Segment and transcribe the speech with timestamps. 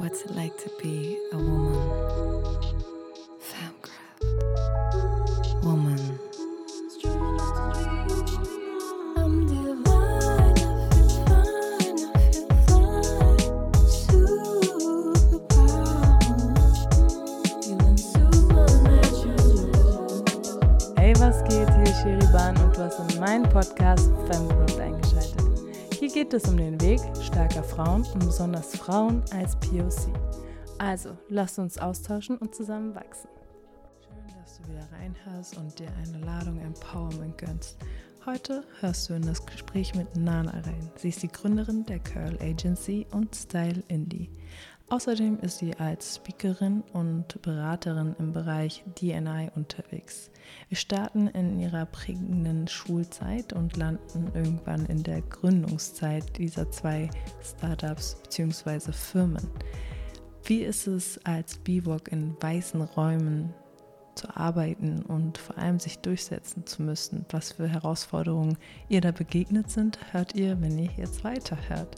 [0.00, 1.76] What's it like to be a woman?
[3.50, 4.24] Femcraft.
[5.62, 6.18] Woman.
[9.18, 13.44] I'm divine, I feel fine, I feel fine.
[14.88, 15.68] Superpower.
[17.62, 19.44] Feeling supernatural.
[20.96, 21.68] Hey, was geht?
[21.74, 25.09] Hier ist Sheriban und du hast in meinen Podcast Femgrowth eingeschaltet.
[26.12, 30.12] Hier geht es um den Weg starker Frauen und besonders Frauen als POC.
[30.78, 33.28] Also, lasst uns austauschen und zusammen wachsen.
[34.00, 37.76] Schön, dass du wieder reinhörst und dir eine Ladung Empowerment gönnst.
[38.26, 40.90] Heute hörst du in das Gespräch mit Nana rein.
[40.96, 44.30] Sie ist die Gründerin der Curl Agency und Style Indie.
[44.90, 50.32] Außerdem ist sie als Speakerin und Beraterin im Bereich DNI unterwegs.
[50.68, 57.08] Wir starten in ihrer prägenden Schulzeit und landen irgendwann in der Gründungszeit dieser zwei
[57.40, 58.90] Startups bzw.
[58.90, 59.48] Firmen.
[60.42, 63.54] Wie ist es als BIVOC in weißen Räumen
[64.16, 67.24] zu arbeiten und vor allem sich durchsetzen zu müssen?
[67.30, 71.94] Was für Herausforderungen ihr da begegnet sind, hört ihr, wenn ihr jetzt weiterhört.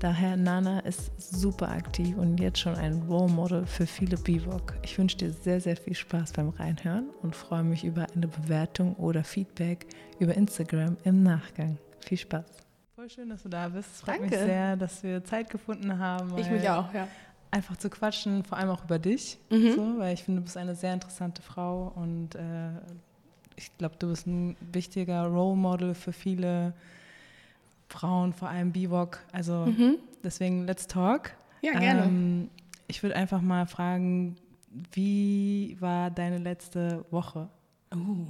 [0.00, 4.74] Daher Nana ist super aktiv und jetzt schon ein Role Model für viele BIVOC.
[4.82, 8.94] Ich wünsche dir sehr, sehr viel Spaß beim Reinhören und freue mich über eine Bewertung
[8.96, 9.86] oder Feedback
[10.18, 11.78] über Instagram im Nachgang.
[12.00, 12.44] Viel Spaß.
[12.94, 13.88] Voll schön, dass du da bist.
[13.94, 14.44] Es freut mich Danke.
[14.46, 16.36] sehr, dass wir Zeit gefunden haben.
[16.36, 17.08] Ich mich auch, ja.
[17.50, 19.72] einfach zu quatschen, vor allem auch über dich, Mhm.
[19.74, 22.68] so, weil ich finde, du bist eine sehr interessante Frau und äh,
[23.56, 26.74] ich glaube, du bist ein wichtiger Role Model für viele
[27.88, 29.18] Frauen, vor allem BIVOC.
[29.32, 29.98] Also Mhm.
[30.22, 31.32] deswegen, let's talk.
[31.62, 32.04] Ja, gerne.
[32.04, 32.50] Ähm,
[32.88, 34.36] ich würde einfach mal fragen,
[34.92, 37.48] wie war deine letzte Woche?
[37.94, 38.26] Uh,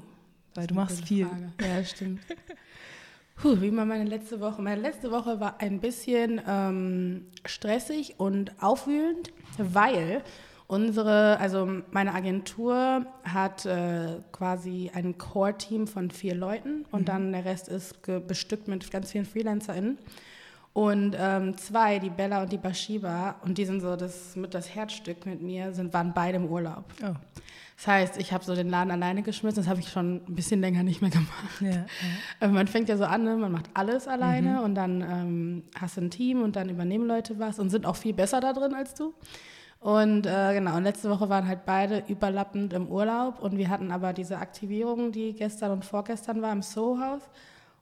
[0.55, 1.27] Weil du machst viel.
[1.27, 1.53] Frage.
[1.61, 2.21] Ja, stimmt.
[3.37, 4.63] Puh, wie war meine letzte Woche?
[4.63, 10.23] Meine letzte Woche war ein bisschen ähm, stressig und aufwühlend, weil
[10.69, 17.45] unsere, also meine Agentur hat äh, quasi ein Core-Team von vier Leuten und dann der
[17.45, 17.97] Rest ist
[18.27, 19.99] bestückt mit ganz vielen FreelancerInnen.
[20.73, 24.75] Und ähm, zwei, die Bella und die Bashiba, und die sind so das mit das
[24.75, 26.85] Herzstück mit mir, sind, waren beide im Urlaub.
[27.03, 27.15] Oh,
[27.79, 30.61] Das heißt, ich habe so den Laden alleine geschmissen, das habe ich schon ein bisschen
[30.61, 31.61] länger nicht mehr gemacht.
[31.61, 31.87] ja, ja.
[32.41, 33.37] Äh, Man fängt ja so an, ne?
[33.39, 37.39] man macht alles alleine und dann ähm, hast du ein Team und dann übernehmen Leute
[37.39, 39.15] was und sind auch viel besser da drin als du.
[39.87, 43.93] Und äh, genau, und letzte Woche waren halt beide überlappend im Urlaub und wir hatten
[43.93, 47.23] aber diese Aktivierung, die gestern und vorgestern war im Soho-Haus.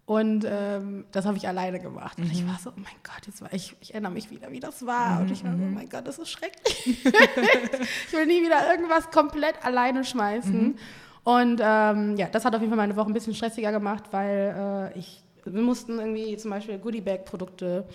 [0.04, 2.18] Und ähm, das habe ich alleine gemacht.
[2.18, 4.60] Und ich war so, oh mein Gott, jetzt war ich, ich erinnere mich wieder, wie
[4.60, 5.20] das war.
[5.20, 6.86] Und ich war so, oh mein Gott, das ist schrecklich.
[7.06, 10.78] ich will nie wieder irgendwas komplett alleine schmeißen.
[11.24, 14.92] Und ähm, ja, das hat auf jeden Fall meine Woche ein bisschen stressiger gemacht, weil
[14.94, 17.86] äh, ich, wir mussten irgendwie zum Beispiel Goodie-Bag-Produkte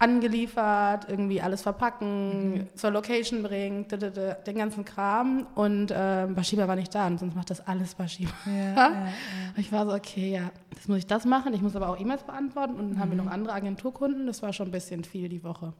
[0.00, 3.86] angeliefert, irgendwie alles verpacken, zur Location bringen,
[4.46, 5.46] den ganzen Kram.
[5.54, 8.32] Und ähm, Bashiba war nicht da und sonst macht das alles Bashiba.
[8.46, 9.06] Ja, ja, ja.
[9.56, 11.52] Ich war so, okay, ja, jetzt muss ich das machen.
[11.52, 14.26] Ich muss aber auch E-Mails beantworten und dann haben wir noch andere Agenturkunden.
[14.26, 15.74] Das war schon ein bisschen viel die Woche.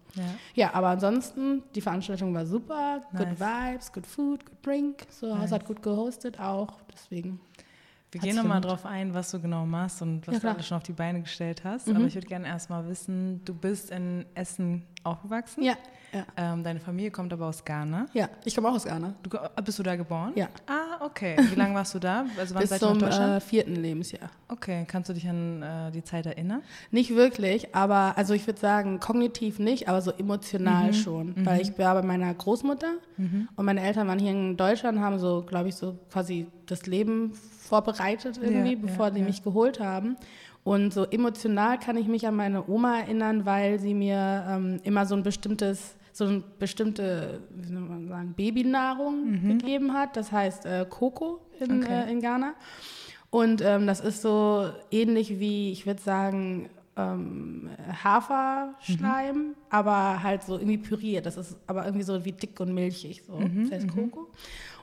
[0.54, 0.75] ja.
[0.75, 3.00] Aber ansonsten, die Veranstaltung war super.
[3.16, 3.41] Good Nice.
[3.41, 5.06] Vibes, good food, good drink.
[5.08, 5.52] So, Haus Nice.
[5.52, 6.75] hat gut gehostet auch.
[6.92, 7.41] Deswegen.
[8.12, 10.76] Wir gehen nochmal drauf ein, was du genau machst und was Ja, du alles schon
[10.78, 11.87] auf die Beine gestellt hast.
[11.87, 11.97] Mhm.
[11.97, 15.62] Aber ich würde gerne erstmal wissen, du bist in Essen aufgewachsen.
[15.62, 15.75] Ja,
[16.12, 16.25] ja.
[16.37, 18.06] Ähm, deine Familie kommt aber aus Ghana.
[18.12, 19.15] Ja, ich komme auch aus Ghana.
[19.22, 20.32] Du, ge- bist du da geboren?
[20.34, 20.49] Ja.
[20.66, 21.37] Ah, okay.
[21.50, 22.25] Wie lange warst du da?
[22.37, 24.28] Also wann Bis seid zum äh, vierten Lebensjahr.
[24.49, 26.62] okay, kannst du dich an äh, die Zeit erinnern?
[26.91, 30.94] Nicht wirklich, aber also ich würde sagen, kognitiv nicht, aber so emotional Mhm.
[30.94, 31.47] schon.
[31.47, 32.94] Weil ich war bei meiner Großmutter
[33.56, 37.32] und meine Eltern waren hier in Deutschland, haben so, glaube ich, so quasi das Leben
[37.70, 39.26] vorbereitet irgendwie, Ja, bevor ja, sie ja.
[39.26, 40.16] mich geholt haben.
[40.64, 45.06] Und so emotional kann ich mich an meine Oma erinnern, weil sie mir ähm, immer
[45.06, 50.16] so ein bestimmtes, so eine bestimmte, wie soll man sagen, Babynahrung gegeben hat.
[50.16, 51.82] Das heißt äh, Koko in, Mhm.
[51.82, 52.03] Okay.
[52.08, 52.54] äh, in Ghana.
[53.31, 57.70] Und ähm, das ist so ähnlich wie, ich würde sagen, ähm,
[58.04, 59.54] Haferschleim, Mhm.
[59.70, 61.25] aber halt so irgendwie püriert.
[61.26, 63.23] Das ist aber irgendwie so wie dick und milchig.
[63.26, 63.37] So.
[63.38, 64.28] Mhm, Das heißt Koko.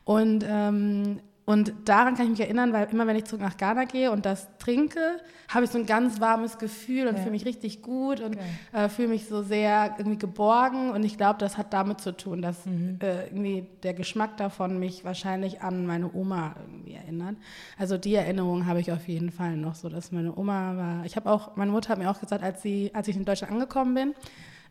[0.06, 3.86] Und, ähm, und daran kann ich mich erinnern, weil immer wenn ich zurück nach Ghana
[3.86, 5.00] gehe und das trinke,
[5.48, 7.20] habe ich so ein ganz warmes Gefühl und Ja.
[7.22, 8.46] fühle mich richtig gut und Geil.
[8.74, 10.92] äh, fühle mich so sehr irgendwie geborgen.
[10.92, 13.00] Und ich glaube, das hat damit zu tun, dass Mhm.
[13.02, 17.38] äh, irgendwie der Geschmack davon mich wahrscheinlich an meine Oma irgendwie erinnert.
[17.80, 21.06] Also die Erinnerung habe ich auf jeden Fall noch so, dass meine Oma war.
[21.06, 23.54] Ich habe auch, meine Mutter hat mir auch gesagt, als sie, als ich in Deutschland
[23.54, 24.14] angekommen bin,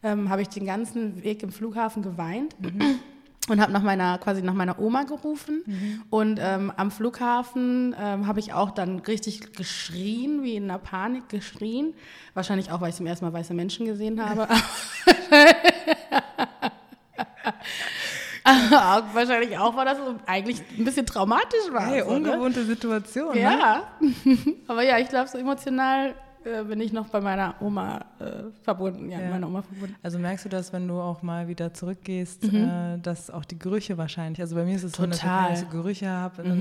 [0.03, 2.55] ähm, habe ich den ganzen Weg im Flughafen geweint.
[3.49, 5.63] Und habe nach meiner quasi nach meiner Oma gerufen
[6.11, 11.29] und ähm, am Flughafen ähm, habe ich auch dann richtig geschrien, wie in einer Panik
[11.29, 11.95] geschrien.
[12.35, 14.49] Wahrscheinlich auch, weil ich zum ersten Mal weiße Menschen gesehen habe.
[19.13, 21.87] Wahrscheinlich auch, weil das eigentlich ein bisschen traumatisch war.
[21.87, 22.05] Hey, ne?
[22.05, 23.35] ungewohnte Situation.
[23.35, 23.41] Ne?
[23.41, 23.83] Ja,
[24.69, 26.15] aber ja, ich glaube, so emotional
[26.47, 29.11] äh, bin ich noch bei meiner Oma äh, verbunden.
[29.11, 29.31] Ja, Ja.
[29.31, 29.95] meiner Oma verbunden.
[30.03, 33.99] Also merkst du das, wenn du auch mal wieder zurückgehst, äh, dass auch die Gerüche
[33.99, 35.53] wahrscheinlich, also bei mir ist es so, dass Total.
[35.53, 36.59] ich so Gerüche habe, dann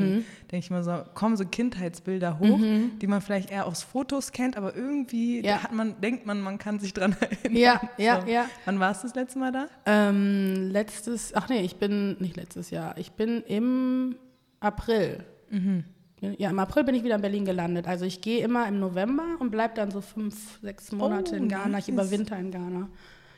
[0.51, 2.59] denke ich mal so, kommen so Kindheitsbilder hoch,
[3.01, 5.63] die man vielleicht eher aus Fotos kennt, aber irgendwie Ja.
[5.63, 7.55] hat man, denkt man, man kann sich dran erinnern.
[7.57, 8.27] Ja, ja, so.
[8.27, 8.45] ja.
[8.65, 9.67] Wann warst du das letzte Mal da?
[9.85, 14.15] Ähm, letztes, ach nee, ich bin, nicht letztes Jahr, ich bin im
[14.59, 15.23] April.
[16.37, 17.87] Ja, im April bin ich wieder in Berlin gelandet.
[17.87, 21.49] Also ich gehe immer im November und bleibe dann so fünf, seks Monate Oh, in
[21.49, 21.77] Ghana.
[21.79, 22.89] Ich überwinter in Ghana.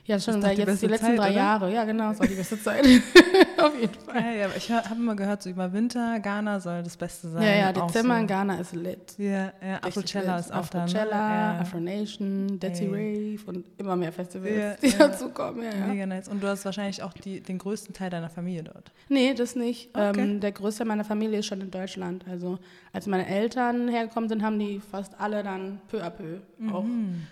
[0.07, 1.35] Ja, schon seit die jetzt die letzten Zeit, drei oder?
[1.35, 1.73] Jahre.
[1.73, 2.85] Ja, genau, ist auch die beste Zeit.
[3.57, 4.21] Auf jeden Fall.
[4.21, 7.43] Ja, ja, aber ich habe immer gehört, so über Winter, Ghana soll das Beste sein.
[7.43, 8.21] Ja, ja, Dezember so.
[8.21, 9.15] in Ghana ist lit.
[9.17, 10.77] Ja, ja, Afrocella ist auch da.
[10.77, 10.83] Ne?
[10.85, 11.59] Afrocella, Ja.
[11.59, 13.35] Afro Nation, Desi Ey.
[13.37, 14.97] Rave und immer mehr Festivals, Ja, die ja.
[15.07, 15.63] dazukommen.
[15.63, 15.87] Ja, ja.
[15.87, 16.29] Mega nice.
[16.29, 18.91] Und du hast wahrscheinlich auch die, den größten Teil deiner Familie dort.
[19.09, 19.89] Nee, das nicht.
[19.93, 20.21] Okay.
[20.21, 22.25] Ähm, der größte meiner Familie ist schon in Deutschland.
[22.29, 22.59] Also
[22.93, 26.39] als meine Eltern hergekommen sind, haben die fast alle dann peu à peu
[26.73, 26.85] auch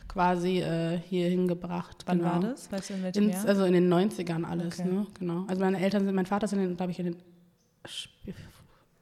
[0.07, 2.04] quasi äh, hier hingebracht.
[2.04, 2.07] Mhm.
[2.07, 2.31] Wann genau.
[2.31, 2.64] war das?
[2.71, 3.47] Weißt du, in welchem Ins, Jahr?
[3.47, 4.89] also in den 90ern alles, Okay.
[4.89, 5.07] ne?
[5.19, 5.45] Genau.
[5.47, 7.15] Also meine Eltern sind, mein Vater ist in den, glaube ich, in den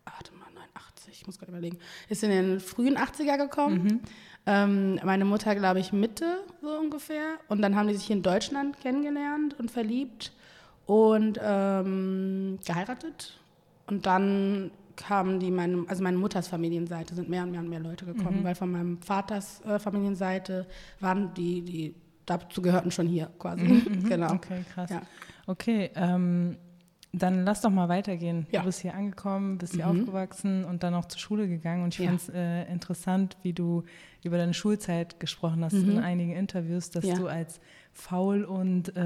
[0.05, 1.77] warte mal, 89, ich muss gerade überlegen,
[2.09, 3.83] ist in den frühen 80er gekommen.
[3.83, 3.99] Mhm.
[4.45, 7.37] Ähm, meine Mutter, glaube ich, Mitte so ungefähr.
[7.47, 10.33] Und dann haben die sich hier in Deutschland kennengelernt und verliebt
[10.85, 13.39] und ähm, geheiratet.
[13.87, 17.79] Und dann kamen die, meine, also meine Mutters Familienseite, sind mehr und mehr und mehr
[17.79, 18.43] Leute gekommen, Mhm.
[18.43, 20.67] weil von meinem Vaters äh, Familienseite
[20.99, 21.95] waren die, die
[22.25, 23.65] dazu gehörten schon hier quasi.
[24.07, 24.29] genau.
[24.31, 24.89] Mhm, Okay, krass.
[24.89, 25.01] Ja.
[25.47, 26.57] Okay, ähm,
[27.15, 28.47] dann lass doch mal weitergehen.
[28.49, 28.61] Ja.
[28.61, 29.99] Du bist hier angekommen, bist hier Mhm.
[30.01, 31.83] aufgewachsen und dann auch zur Schule gegangen.
[31.83, 32.07] Und ich Ja.
[32.07, 33.83] fand es äh, interessant, wie du
[34.23, 37.15] über deine Schulzeit gesprochen hast in einigen Interviews, dass Mhm.
[37.17, 37.59] Du als
[37.95, 39.01] faul und äh,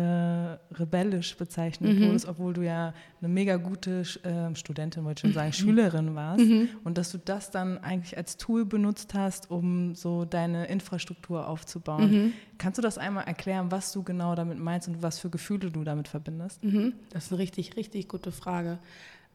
[0.73, 2.07] rebellisch bezeichnet Mhm.
[2.07, 5.33] wurdest, obwohl du ja eine mega gute äh, Studentin, wollte ich schon Mhm.
[5.33, 6.45] sagen, Schülerin warst.
[6.85, 12.11] Und dass du das dann eigentlich als Tool benutzt hast, um so deine Infrastruktur aufzubauen.
[12.11, 12.33] Mhm.
[12.57, 15.83] Kannst du das einmal erklären, was du genau damit meinst und was für Gefühle du
[15.83, 16.63] damit verbindest?
[16.63, 16.93] Mhm.
[17.09, 18.79] Das ist eine richtig, richtig gute Frage.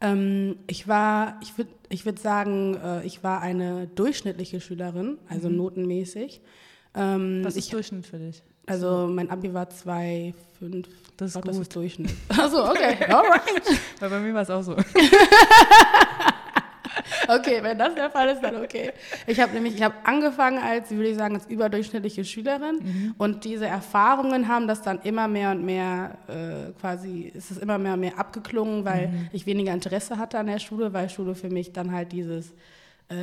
[0.01, 5.49] Ähm, ich war, ich würde ich würd sagen, äh, ich war eine durchschnittliche Schülerin, also
[5.51, 6.41] notenmäßig.
[6.95, 7.45] Ähm, Mhm.
[7.45, 8.43] Was ich, ist Durchschnitt für dich?
[8.67, 10.85] Also mein Abi war 2,5.
[11.17, 11.63] Das ist glaub, das gut.
[11.63, 12.11] ist Durchschnitt.
[12.29, 12.97] Achso, okay.
[13.09, 13.43] Alright.
[14.01, 14.77] Weil bei mir war es auch so.
[17.29, 18.93] Okay, wenn das der Fall ist, dann okay.
[19.27, 23.15] Ich habe nämlich, ich habe angefangen als, würde ich sagen, als überdurchschnittliche Schülerin Mhm.
[23.17, 27.79] und diese Erfahrungen haben das dann immer mehr und mehr äh, quasi, ist es immer
[27.79, 29.29] mehr und mehr abgeklungen, weil Mhm.
[29.33, 32.53] ich weniger Interesse hatte an der Schule, weil Schule für mich dann halt dieses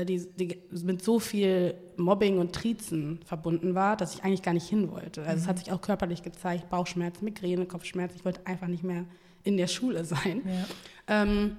[0.05, 4.67] die, die, mit so viel Mobbing und Trizen verbunden war, dass ich eigentlich gar nicht
[4.69, 5.21] hin wollte.
[5.21, 5.49] Also es Mhm.
[5.49, 8.17] hat sich auch körperlich gezeigt, Bauchschmerzen, Migräne, Kopfschmerzen.
[8.17, 9.05] Ich wollte einfach nicht mehr
[9.43, 10.41] in der Schule sein.
[10.45, 11.23] Ja.
[11.23, 11.57] Ähm,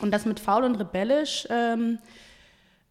[0.00, 1.98] und das mit faul und rebellisch ähm,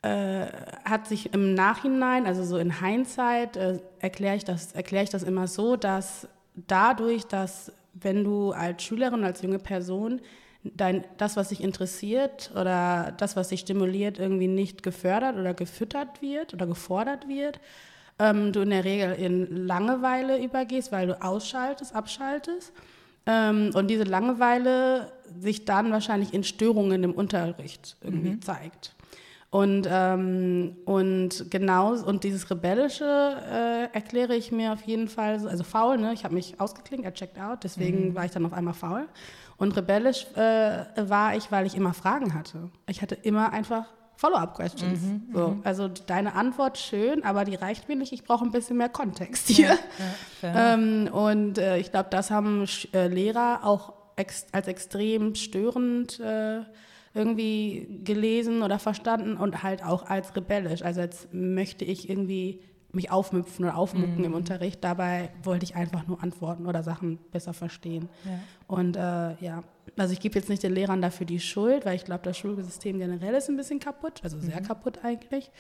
[0.04, 0.48] äh,
[0.86, 5.24] hat sich im Nachhinein, also so in Hindsight, äh, erkläre ich, das- erklär ich das
[5.24, 10.22] immer so, dass dadurch, dass wenn du als Schülerin, als junge Person
[10.64, 16.22] dein, das, was dich interessiert oder das, was dich stimuliert, irgendwie nicht gefördert oder gefüttert
[16.22, 17.60] wird oder gefordert wird,
[18.20, 22.72] ähm, du in der Regel in Langeweile übergehst, weil du ausschaltest, abschaltest.
[23.26, 28.96] Ähm, und diese Langeweile sich dann wahrscheinlich in Störungen im Unterricht irgendwie zeigt.
[29.52, 35.50] Und, ähm, und genau, und dieses Rebellische äh, erkläre ich mir auf jeden Fall, so-
[35.50, 36.14] also faul, ne?
[36.14, 39.08] ich habe mich ausgeklinkt, I checked out, deswegen war ich dann auf einmal faul.
[39.62, 42.72] Und rebellisch äh, war ich, weil ich immer Fragen hatte.
[42.88, 45.00] Ich hatte immer einfach Follow-up-Questions.
[45.32, 48.90] so, also deine Antwort schön, aber die reicht mir nicht, ich brauche ein bisschen mehr
[48.90, 49.78] Kontext hier.
[50.42, 50.58] Ja, enough.
[50.58, 52.66] Ähm, und äh, ich glaube, das haben
[52.96, 56.62] äh, Lehrer auch ex als extrem störend äh,
[57.14, 60.82] irgendwie gelesen oder verstanden und halt auch als rebellisch.
[60.82, 64.24] Also als möchte ich irgendwie mich aufmüpfen oder aufmucken Mhm.
[64.26, 64.84] im Unterricht.
[64.84, 68.10] Dabei wollte ich einfach nur antworten oder Sachen besser verstehen.
[68.26, 68.40] Ja.
[68.68, 69.00] Und äh,
[69.44, 69.64] ja,
[69.98, 73.00] also ich gebe jetzt nicht den Lehrern dafür die Schuld, weil ich glaube, das Schulsystem
[73.00, 74.66] generell ist ein bisschen kaputt, also sehr Mhm.
[74.68, 75.52] kaputt eigentlich.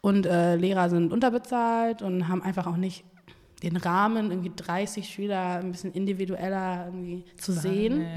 [0.00, 3.04] Und äh, Lehrer sind unterbezahlt und haben einfach auch nicht
[3.62, 8.02] den Rahmen, irgendwie 30 Schüler ein bisschen individueller irgendwie zu sehen.
[8.02, 8.12] Ja, ja.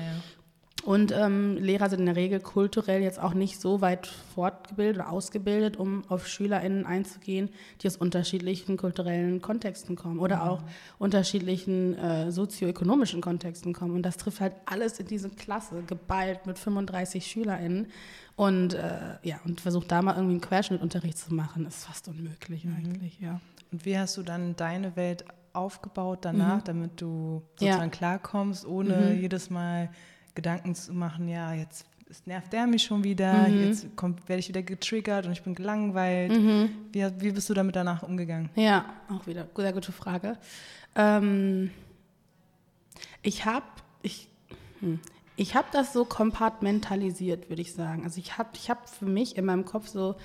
[0.87, 5.11] Und ähm, Lehrer sind in der Regel kulturell jetzt auch nicht so weit fortgebildet oder
[5.11, 7.49] ausgebildet, um auf SchülerInnen einzugehen,
[7.81, 10.63] die aus unterschiedlichen kulturellen Kontexten kommen oder auch
[10.97, 13.95] unterschiedlichen äh, sozioökonomischen Kontexten kommen.
[13.95, 17.87] Und das trifft halt alles in diese Klasse, geballt mit 35 SchülerInnen.
[18.37, 18.89] Und äh,
[19.23, 23.41] ja, und versucht da mal irgendwie einen Querschnittunterricht zu machen, ist fast unmöglich eigentlich, ja.
[23.73, 27.11] Und wie hast du dann deine Welt aufgebaut danach, damit du Mhm.
[27.11, 27.39] Ja.
[27.39, 27.43] Mhm.
[27.57, 29.89] sozusagen klarkommst, ohne jedes Mal
[30.37, 33.63] Gedanken zu machen, ja, jetzt es nervt der mich schon wieder, Mhm.
[33.63, 36.31] jetzt kommt, werde ich wieder getriggert und ich bin gelangweilt.
[36.31, 36.69] Mhm.
[36.93, 38.49] Wie, wie bist du damit danach umgegangen?
[38.55, 40.37] Ja, auch wieder sehr gute Frage.
[40.95, 41.71] Ähm,
[43.23, 43.65] ich habe
[44.03, 44.29] ich,
[44.79, 44.99] hm,
[45.35, 48.03] ich hab das so kompartmentalisiert, würde ich sagen.
[48.05, 50.15] Also ich habe ich hab für mich in meinem Kopf so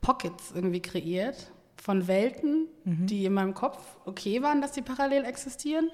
[0.00, 5.90] Pockets irgendwie kreiert von Welten, die in meinem Kopf okay waren, dass sie parallel existieren,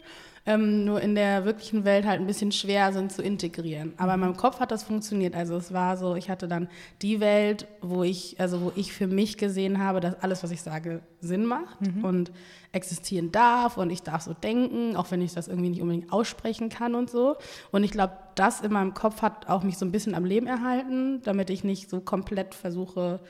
[0.46, 3.92] ähm, nur in der wirklichen Welt halt ein bisschen schwer sind zu integrieren.
[3.96, 5.34] Aber in meinem Kopf hat das funktioniert.
[5.34, 6.68] Also es war so, ich hatte dann
[7.02, 10.62] die Welt, wo ich, also wo ich für mich gesehen habe, dass alles, was ich
[10.62, 12.32] sage, Sinn macht und
[12.72, 16.68] existieren darf und ich darf so denken, auch wenn ich das irgendwie nicht unbedingt aussprechen
[16.68, 17.36] kann und so.
[17.72, 20.46] Und ich glaube, das in meinem Kopf hat auch mich so ein bisschen am Leben
[20.46, 23.20] erhalten, damit ich nicht so komplett versuche,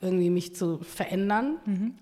[0.00, 1.56] irgendwie mich zu verändern.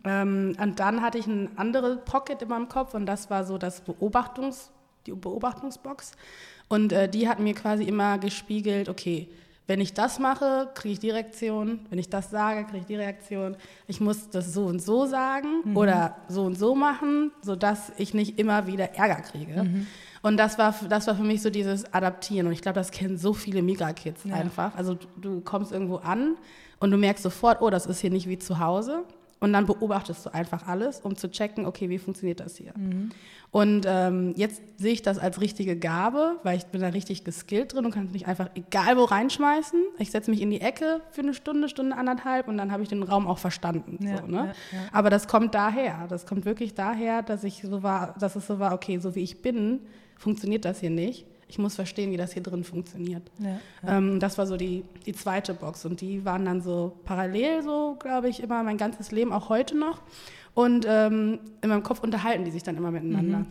[0.04, 3.58] Ähm, und dann hatte ich eine andere Pocket in meinem Kopf und das war so
[3.58, 4.70] das Beobachtungs,
[5.06, 6.12] die Beobachtungsbox.
[6.68, 9.28] Und äh, die hat mir quasi immer gespiegelt, okay,
[9.66, 11.80] wenn ich das mache, kriege ich die Reaktion.
[11.90, 13.54] Wenn ich das sage, kriege ich die Reaktion.
[13.86, 18.38] Ich muss das so und so sagen oder so und so machen, sodass ich nicht
[18.38, 19.66] immer wieder Ärger kriege.
[20.22, 22.46] Und das war, das war für mich so dieses Adaptieren.
[22.46, 24.74] Und ich glaube, das kennen so viele Migra-Kids einfach.
[24.76, 26.36] Also du, du kommst irgendwo an
[26.80, 29.04] und du merkst sofort, oh, das ist hier nicht wie zu Hause.
[29.40, 32.72] Und dann beobachtest du einfach alles, um zu checken, okay, wie funktioniert das hier?
[33.50, 37.72] Und ähm, jetzt sehe ich das als richtige Gabe, weil ich bin da richtig geskillt
[37.72, 39.80] drin und kann mich einfach egal wo reinschmeißen.
[39.98, 42.88] Ich setze mich in die Ecke für eine Stunde, Stunde anderthalb und dann habe ich
[42.88, 44.04] den Raum auch verstanden.
[44.04, 44.36] Ja, so, ne?
[44.36, 44.54] ja, ja.
[44.92, 46.06] Aber das kommt daher.
[46.08, 49.22] Das kommt wirklich daher, dass ich so war, dass es so war, okay, so wie
[49.22, 49.80] ich bin,
[50.18, 51.24] funktioniert das hier nicht.
[51.50, 53.22] Ich muss verstehen, wie das hier drin funktioniert.
[53.38, 53.58] Ja,
[53.96, 55.86] Ähm, das war so die, die zweite Box.
[55.86, 59.74] Und die waren dann so parallel, so glaube ich, immer mein ganzes Leben, auch heute
[59.78, 60.02] noch.
[60.52, 63.46] Und ähm, in meinem Kopf unterhalten die sich dann immer miteinander.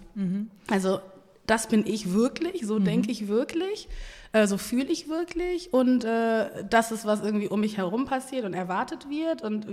[0.69, 0.99] Also
[1.47, 3.87] das bin ich wirklich, so denke ich wirklich,
[4.31, 5.73] äh, so fühle ich wirklich.
[5.73, 9.41] Und äh, das ist, was irgendwie um mich herum passiert und erwartet wird.
[9.43, 9.65] Und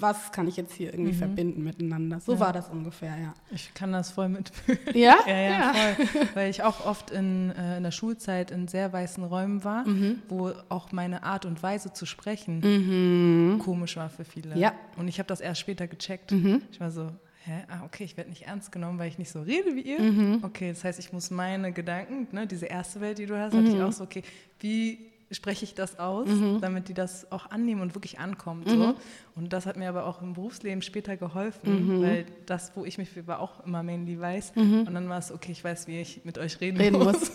[0.00, 2.20] was kann ich jetzt hier irgendwie verbinden miteinander.
[2.20, 3.34] So war das ungefähr, ja.
[3.50, 4.78] Ich kann das voll mitfühlen.
[4.94, 5.16] Ja?
[5.26, 6.28] Ja, ja, voll.
[6.34, 10.22] Weil ich auch oft in, äh, in der Schulzeit in sehr weißen Räumen war, Mhm.
[10.28, 14.56] wo auch meine Art und Weise zu sprechen komisch war für viele.
[14.56, 14.72] Ja.
[14.96, 16.32] Und ich habe das erst später gecheckt.
[16.32, 16.62] Mhm.
[16.70, 17.08] Ich war so,
[17.48, 20.00] hä, ah, okay, ich werde nicht ernst genommen, weil ich nicht so rede wie ihr.
[20.00, 20.40] Mhm.
[20.44, 23.68] Okay, das heißt, ich muss meine Gedanken, ne, diese erste Welt, die du hast, hatte
[23.68, 23.76] Mhm.
[23.76, 24.22] ich auch so, okay,
[24.60, 26.26] wie spreche ich das aus,
[26.62, 28.66] damit die das auch annehmen und wirklich ankommt.
[28.66, 28.70] Mhm.
[28.70, 28.94] So.
[29.34, 33.10] Und das hat mir aber auch im Berufsleben später geholfen, weil das, wo ich mich
[33.26, 34.52] war, auch immer mainly weiß.
[34.56, 36.82] Und dann war es, okay, ich weiß, wie ich mit euch reden, Mhm.
[36.82, 37.34] Reden muss.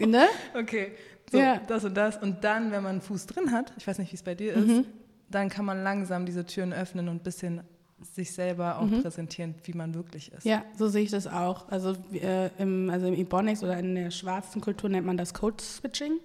[0.06, 0.24] Ne?
[0.58, 0.92] Okay,
[1.30, 1.60] so, Ja.
[1.68, 2.16] das und das.
[2.16, 4.54] Und dann, wenn man einen Fuß drin hat, ich weiß nicht, wie es bei dir
[4.54, 4.86] ist, Mhm.
[5.30, 7.60] dann kann man langsam diese Türen öffnen und ein bisschen
[8.02, 10.44] sich selber auch präsentieren, wie man wirklich ist.
[10.44, 10.50] Mhm.
[10.50, 11.68] Ja, so sehe ich das auch.
[11.68, 16.20] Also, äh, im, also im Ebonics oder in der schwarzen Kultur nennt man das Code-Switching.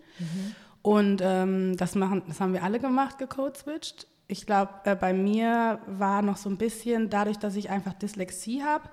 [0.82, 4.08] Und ähm, das, machen, das haben wir alle gemacht, gecode-switcht.
[4.28, 8.64] Ich glaube, äh, bei mir war noch so ein bisschen, dadurch, dass ich einfach Dyslexie
[8.64, 8.90] habe,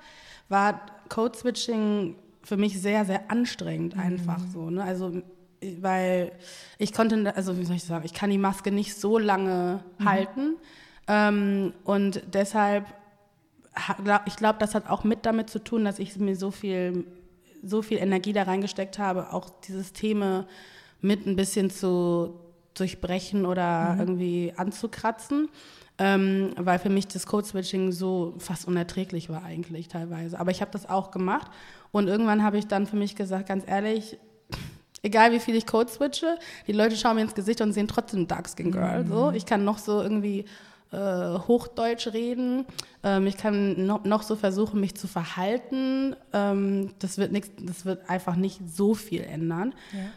[0.48, 4.70] war Code-Switching für mich sehr, sehr anstrengend einfach so.
[4.70, 4.82] Ne?
[4.82, 5.22] Also,
[5.60, 6.32] äh, weil
[6.78, 10.56] ich konnte, also wie soll ich sagen, ich kann die Maske nicht so lange halten.
[11.08, 12.86] Ähm, und deshalb
[14.24, 17.04] ich glaube, das hat auch mit damit zu tun, dass ich mir so viel,
[17.62, 20.46] so viel Energie da reingesteckt habe, auch dieses Thema
[21.00, 22.40] mit ein bisschen zu
[22.74, 25.48] durchbrechen oder irgendwie anzukratzen.
[25.98, 30.38] Ähm, weil für mich das Code-Switching so fast unerträglich war eigentlich teilweise.
[30.38, 31.50] Aber ich habe das auch gemacht
[31.90, 34.18] und irgendwann habe ich dann für mich gesagt, ganz ehrlich,
[35.02, 38.28] egal wie viel ich Code switche, die Leute schauen mir ins Gesicht und sehen trotzdem
[38.28, 39.06] Dark Skin Girl.
[39.06, 39.30] So.
[39.30, 40.44] Ich kann noch so irgendwie
[40.92, 42.64] äh, Hochdeutsch reden,
[43.02, 46.16] ähm, ich kann noch, noch so versuchen, mich zu verhalten.
[46.32, 49.74] Ähm, das, wird nix, das wird einfach nicht so viel ändern.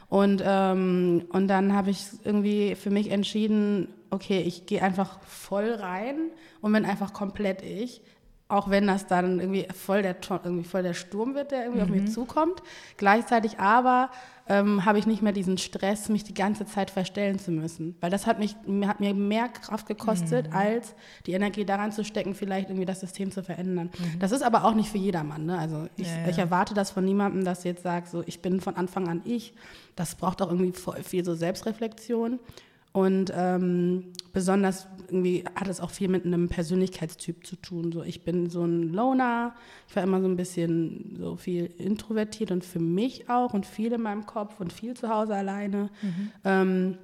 [0.09, 5.71] Und, ähm, und dann habe ich irgendwie für mich entschieden, okay, ich gehe einfach voll
[5.71, 8.01] rein und bin einfach komplett ich.
[8.49, 11.89] Auch wenn das dann irgendwie voll der, irgendwie voll der Sturm wird, der irgendwie auf
[11.89, 12.61] mich zukommt.
[12.97, 14.09] Gleichzeitig aber
[14.47, 17.95] ähm, habe ich nicht mehr diesen Stress, mich die ganze Zeit verstellen zu müssen.
[18.01, 20.95] Weil das hat, mich, mir- hat mir mehr Kraft gekostet, als
[21.27, 23.91] die Energie daran zu stecken, vielleicht irgendwie das System zu verändern.
[24.17, 25.45] Das ist aber auch nicht für jedermann.
[25.45, 25.55] Ne?
[25.55, 26.29] Also ich, Ja, ja.
[26.29, 29.53] ich erwarte das von niemandem, dass jetzt sagt, so ich bin von Anfang an ich.
[29.95, 32.39] Das braucht auch irgendwie voll viel so Selbstreflexion.
[32.91, 37.91] Und ähm, besonders irgendwie hat es auch viel mit einem Persönlichkeitstyp zu tun.
[37.91, 39.55] So, ich bin so ein Loner,
[39.87, 43.93] ich war immer so ein bisschen so viel introvertiert und für mich auch und viel
[43.93, 45.89] in meinem Kopf und viel zu Hause alleine.
[46.43, 46.97] Ähm,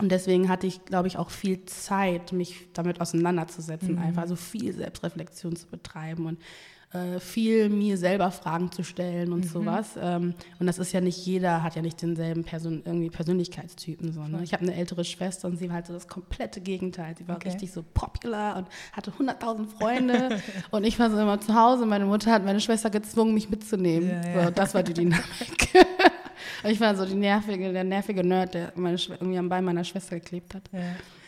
[0.00, 4.72] und deswegen hatte ich, glaube ich, auch viel Zeit, mich damit auseinanderzusetzen, einfach so viel
[4.72, 6.26] Selbstreflexion zu betreiben.
[6.26, 6.38] Und
[6.92, 9.90] äh, viel mir selber Fragen zu stellen und sowas.
[10.00, 14.12] Ähm, und das ist ja nicht jeder, hat ja nicht denselben Person, irgendwie Persönlichkeitstypen.
[14.12, 14.40] So, ne?
[14.42, 17.14] Ich habe eine ältere Schwester und sie war halt so das komplette Gegenteil.
[17.18, 17.50] Sie war Okay.
[17.50, 20.40] richtig so popular und hatte 100.000 Freunde.
[20.70, 21.84] und ich war so immer zu Hause.
[21.84, 24.08] Meine Mutter hat meine Schwester gezwungen, mich mitzunehmen.
[24.08, 24.44] Ja, ja.
[24.46, 25.24] So, das war die Dynamik.
[26.64, 30.16] Ich war so die nervige, der nervige Nerd, der meine irgendwie am Bein meiner Schwester
[30.18, 30.62] geklebt hat.
[30.72, 30.80] Ja.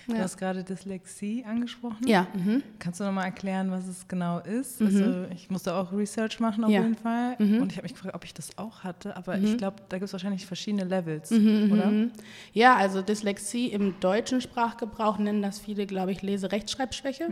[0.09, 0.23] Du Ja.
[0.23, 2.07] hast gerade Dyslexie angesprochen.
[2.07, 2.63] Ja, mhm.
[2.79, 4.81] Kannst du nochmal erklären, was es genau ist?
[4.83, 6.83] Also ich musste auch Research machen auf Ja.
[6.83, 7.37] jeden Fall.
[7.39, 7.63] Mhm.
[7.63, 9.17] Und ich habe mich gefragt, ob ich das auch hatte.
[9.17, 11.87] Aber ich glaube, da gibt es wahrscheinlich verschiedene Levels, Mhm, oder?
[11.87, 12.11] mhm.
[12.53, 17.29] Ja, also Dyslexie im deutschen Sprachgebrauch nennen das viele, glaube ich, Lese-Rechtschreibschwäche,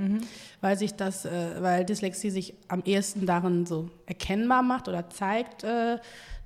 [0.61, 5.65] weil sich das, äh, weil Dyslexie sich am ehesten darin so erkennbar macht oder zeigt,
[5.65, 5.99] äh,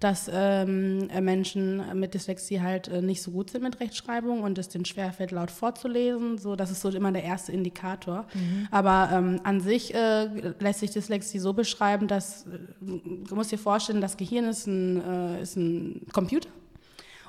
[0.02, 4.58] dass ähm, äh, Menschen mit Dyslexie halt äh, nicht so gut sind mit Rechtschreibung und
[4.58, 6.38] es denen schwerfällt, laut vorzulesen.
[6.38, 8.26] So, das ist so immer der erste Indikator.
[8.70, 13.58] Aber ähm, an sich äh, lässt sich Dyslexie so beschreiben, dass äh, du musst dir
[13.58, 16.48] vorstellen, das Gehirn ist ein, äh, ist ein Computer.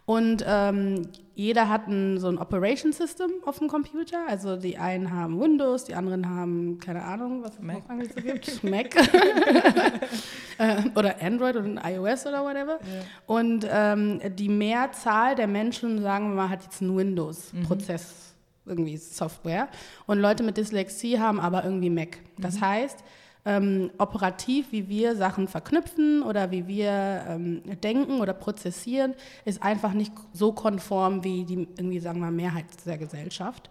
[0.06, 4.18] Und ähm, jeder hat ein, so ein Operation System auf dem Computer.
[4.28, 7.84] Also die einen haben Windows, die anderen haben, keine Ahnung, was es Mac.
[7.84, 8.64] noch eigentlich so gibt.
[8.70, 8.96] Mac.
[10.58, 12.80] äh, oder Android oder iOS oder whatever.
[13.28, 19.70] Und ähm, die Mehrzahl der Menschen, sagen wir mal, hat jetzt einen Windows-Prozess, irgendwie Software.
[20.06, 22.18] Und Leute mit Dyslexie haben aber irgendwie Mac.
[22.38, 23.04] Das heißt,
[23.46, 29.14] ähm, operativ, wie wir Sachen verknüpfen oder wie wir ähm, denken oder prozessieren,
[29.46, 33.70] ist einfach nicht so konform wie die irgendwie, sagen wir Mehrheit der Gesellschaft.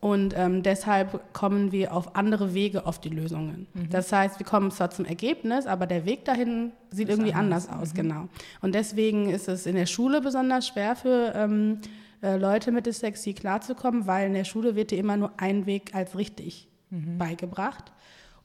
[0.00, 3.68] Und ähm, deshalb kommen wir auf andere Wege auf die Lösungen.
[3.88, 7.94] Das heißt, wir kommen zwar zum Ergebnis, aber der Weg dahin sieht irgendwie anders, aus,
[7.94, 8.26] genau.
[8.60, 11.78] Und deswegen ist es in der Schule besonders schwer für ähm,
[12.20, 15.94] äh, Leute mit Dyslexie klarzukommen, weil in der Schule wird dir immer nur ein Weg
[15.94, 17.92] als richtig beigebracht.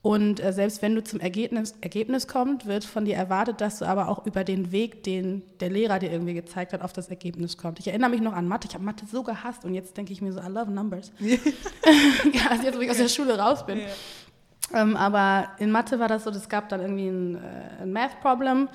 [0.01, 3.86] Und äh, selbst wenn du zum Ergebnis, Ergebnis kommst, wird von dir erwartet, dass du
[3.86, 7.58] aber auch über den Weg, den der Lehrer dir irgendwie gezeigt hat, auf das Ergebnis
[7.58, 7.80] kommt.
[7.80, 8.68] Ich erinnere mich noch an Mathe.
[8.68, 11.12] Ich habe Mathe so gehasst und jetzt denke ich mir so, I love numbers.
[11.19, 11.38] ja,
[12.50, 13.82] also jetzt, wo ich aus der Schule raus bin.
[14.74, 18.69] Ähm, aber in Mathe war das so, es gab dann irgendwie ein, äh, ein Math-Problem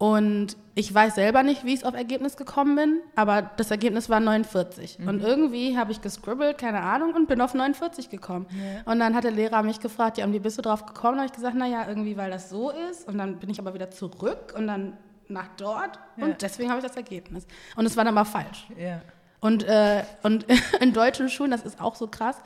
[0.00, 4.18] und ich weiß selber nicht, wie ich auf Ergebnis gekommen bin, aber das Ergebnis war
[4.18, 4.98] 49.
[5.06, 8.46] Und irgendwie habe ich gescribbelt, keine Ahnung, und bin auf 49 gekommen.
[8.86, 11.16] Und dann hat der Lehrer mich gefragt, ja, und wie bist du drauf gekommen?
[11.16, 13.06] Da habe ich gesagt, naja, irgendwie, weil das so ist.
[13.06, 14.96] Und dann bin ich aber wieder zurück und dann
[15.28, 16.24] nach dort Ja.
[16.24, 17.46] und deswegen habe ich das Ergebnis.
[17.76, 18.68] Und es war dann aber falsch.
[18.78, 19.02] Ja.
[19.40, 20.46] Und, äh, und
[20.80, 22.36] in deutschen Schulen, das ist auch so krass,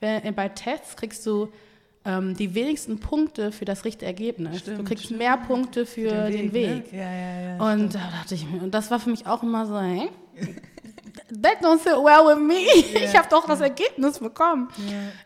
[0.00, 1.52] wenn, bei Tests kriegst du
[2.04, 4.64] ähm, die wenigsten Punkte für das richtige Ergebnis.
[4.64, 5.18] du Stimmt, kriegst stimmt.
[5.20, 6.92] mehr Punkte für den Weg.
[6.92, 6.98] Ne?
[6.98, 7.72] Ja, ja, ja.
[7.72, 10.10] Und da dachte ich mir, und das war für mich auch immer so, hey,
[11.42, 12.66] that don't sit well with me.
[13.04, 14.68] Ich habe doch das Ergebnis bekommen.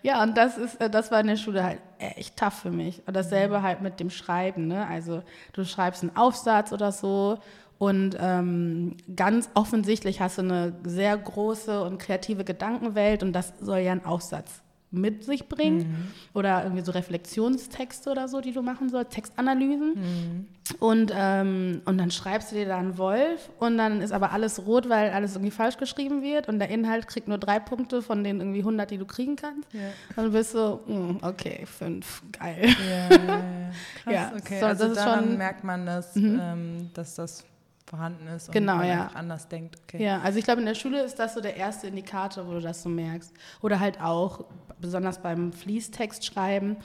[0.02, 3.02] Ja, und das ist, äh, das war in der Schule halt echt tough für mich.
[3.06, 4.86] Und dasselbe halt mit dem Schreiben, ne?
[4.86, 7.38] Also du schreibst einen Aufsatz oder so
[7.78, 13.78] und ähm, ganz offensichtlich hast du eine sehr große und kreative Gedankenwelt und das soll
[13.78, 18.88] ja ein Aufsatz mit sich bringen oder irgendwie so Reflexionstexte oder so, die du machen
[18.88, 20.46] sollst, Textanalysen.
[20.80, 24.66] Und, ähm, und dann schreibst du dir da einen Wolf und dann ist aber alles
[24.66, 28.22] rot, weil alles irgendwie falsch geschrieben wird und der Inhalt kriegt nur drei Punkte von
[28.24, 29.66] den irgendwie 100, die du kriegen kannst.
[29.72, 29.80] Ja.
[30.16, 32.68] Und du bist so, mm, okay, fünf, geil.
[32.90, 33.08] Ja.
[34.04, 34.60] Krass, Ja, okay.
[34.60, 35.38] so, also das ist daran schon- Mhm.
[35.38, 37.44] merkt man, dass, ähm, dass das
[37.88, 39.10] vorhanden ist und Genau, man ja.
[39.14, 39.76] anders denkt.
[39.84, 40.02] Okay.
[40.02, 42.60] Ja, also ich glaube, in der Schule ist das so der erste Indikator, wo du
[42.60, 43.32] das so merkst.
[43.62, 44.44] Oder halt auch,
[44.80, 46.76] besonders beim Fließtext schreiben,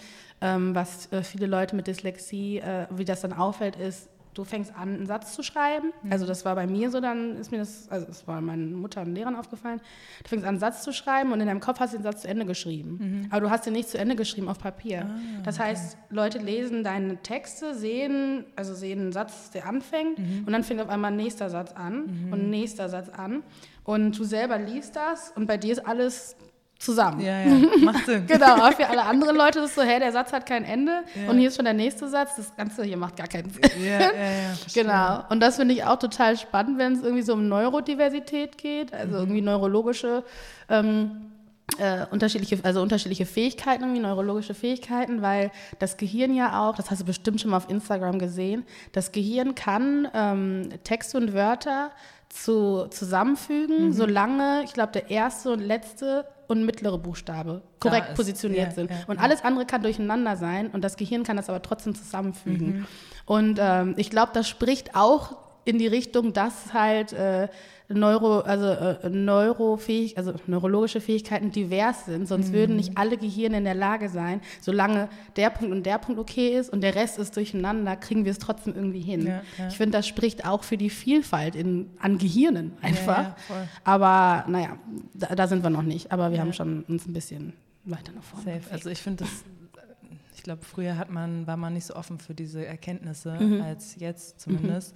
[0.41, 4.73] ähm, was äh, viele Leute mit Dyslexie, äh, wie das dann auffällt, ist, du fängst
[4.75, 5.91] an, einen Satz zu schreiben.
[6.09, 9.01] Also das war bei mir so, dann ist mir das, also es war meiner Mutter
[9.01, 9.79] und Lehrern aufgefallen.
[10.23, 12.21] Du fängst an, einen Satz zu schreiben und in deinem Kopf hast du den Satz
[12.23, 13.27] zu Ende geschrieben.
[13.31, 15.09] Aber du hast den nicht zu Ende geschrieben auf Papier.
[15.43, 20.63] das heißt, Leute lesen deine Texte, sehen, also sehen einen Satz, der anfängt und dann
[20.63, 23.43] fängt auf einmal ein nächster Satz an und ein nächster Satz an.
[23.83, 26.35] Und du selber liest das und bei dir ist alles
[26.83, 27.21] zusammen.
[27.21, 28.25] Ja, ja, macht Sinn.
[28.27, 31.03] Genau, aber für alle anderen Leute ist es so, hä, der Satz hat kein Ende
[31.15, 31.29] Ja.
[31.31, 33.63] und hier ist schon der nächste Satz, das Ganze hier macht gar keinen Sinn.
[33.83, 34.53] Ja, ja, ja.
[34.55, 34.83] verstehe.
[34.83, 35.23] Genau.
[35.29, 39.17] Und das finde ich auch total spannend, wenn es irgendwie so um Neurodiversität geht, also
[39.17, 40.23] irgendwie neurologische
[40.69, 41.29] ähm,
[41.77, 47.01] äh, unterschiedliche, also unterschiedliche Fähigkeiten, irgendwie neurologische Fähigkeiten, weil das Gehirn ja auch, das hast
[47.01, 51.91] du bestimmt schon mal auf Instagram gesehen, das Gehirn kann ähm, Texte und Wörter
[52.29, 58.67] zu, zusammenfügen, solange, ich glaube, der erste und letzte und mittlere Buchstabe korrekt ist- positioniert
[58.67, 58.89] ja, sind.
[58.91, 59.21] ja, und ja.
[59.23, 62.79] alles andere kann durcheinander sein und das Gehirn kann das aber trotzdem zusammenfügen.
[62.79, 62.87] Mhm.
[63.25, 67.47] Und ähm, ich glaube, das spricht auch in die Richtung, dass halt äh,
[67.89, 72.27] Neuro, also äh, neurofähig, also neurologische Fähigkeiten divers sind.
[72.27, 72.53] Sonst Mhm.
[72.53, 76.57] würden nicht alle Gehirne in der Lage sein, solange der Punkt und der Punkt okay
[76.57, 79.27] ist und der Rest ist durcheinander, kriegen wir es trotzdem irgendwie hin.
[79.27, 79.67] Ja, ja.
[79.67, 83.35] Ich finde, das spricht auch für die Vielfalt in, an Gehirnen einfach.
[83.49, 83.67] ja.
[83.83, 84.77] Aber naja,
[85.13, 86.11] da, da sind wir noch nicht.
[86.11, 87.53] Aber wir haben schon uns ein bisschen
[87.85, 88.45] weiter nach vorne.
[88.61, 88.71] Safe.
[88.73, 89.43] Also ich finde das,
[90.35, 94.39] ich glaube, früher hat man, war man nicht so offen für diese Erkenntnisse als jetzt
[94.39, 94.95] zumindest.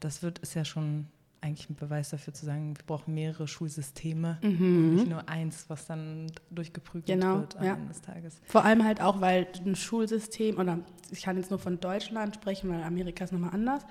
[0.00, 1.06] Das wird, ist ja schon
[1.40, 5.86] eigentlich ein Beweis dafür zu sagen, wir brauchen mehrere Schulsysteme und nicht nur eins, was
[5.86, 7.74] dann durchgeprügelt Genau, wird am ja.
[7.74, 8.40] Ende des Tages.
[8.44, 12.70] Vor allem halt auch, weil ein Schulsystem, oder ich kann jetzt nur von Deutschland sprechen,
[12.70, 13.84] weil Amerika ist nochmal anders,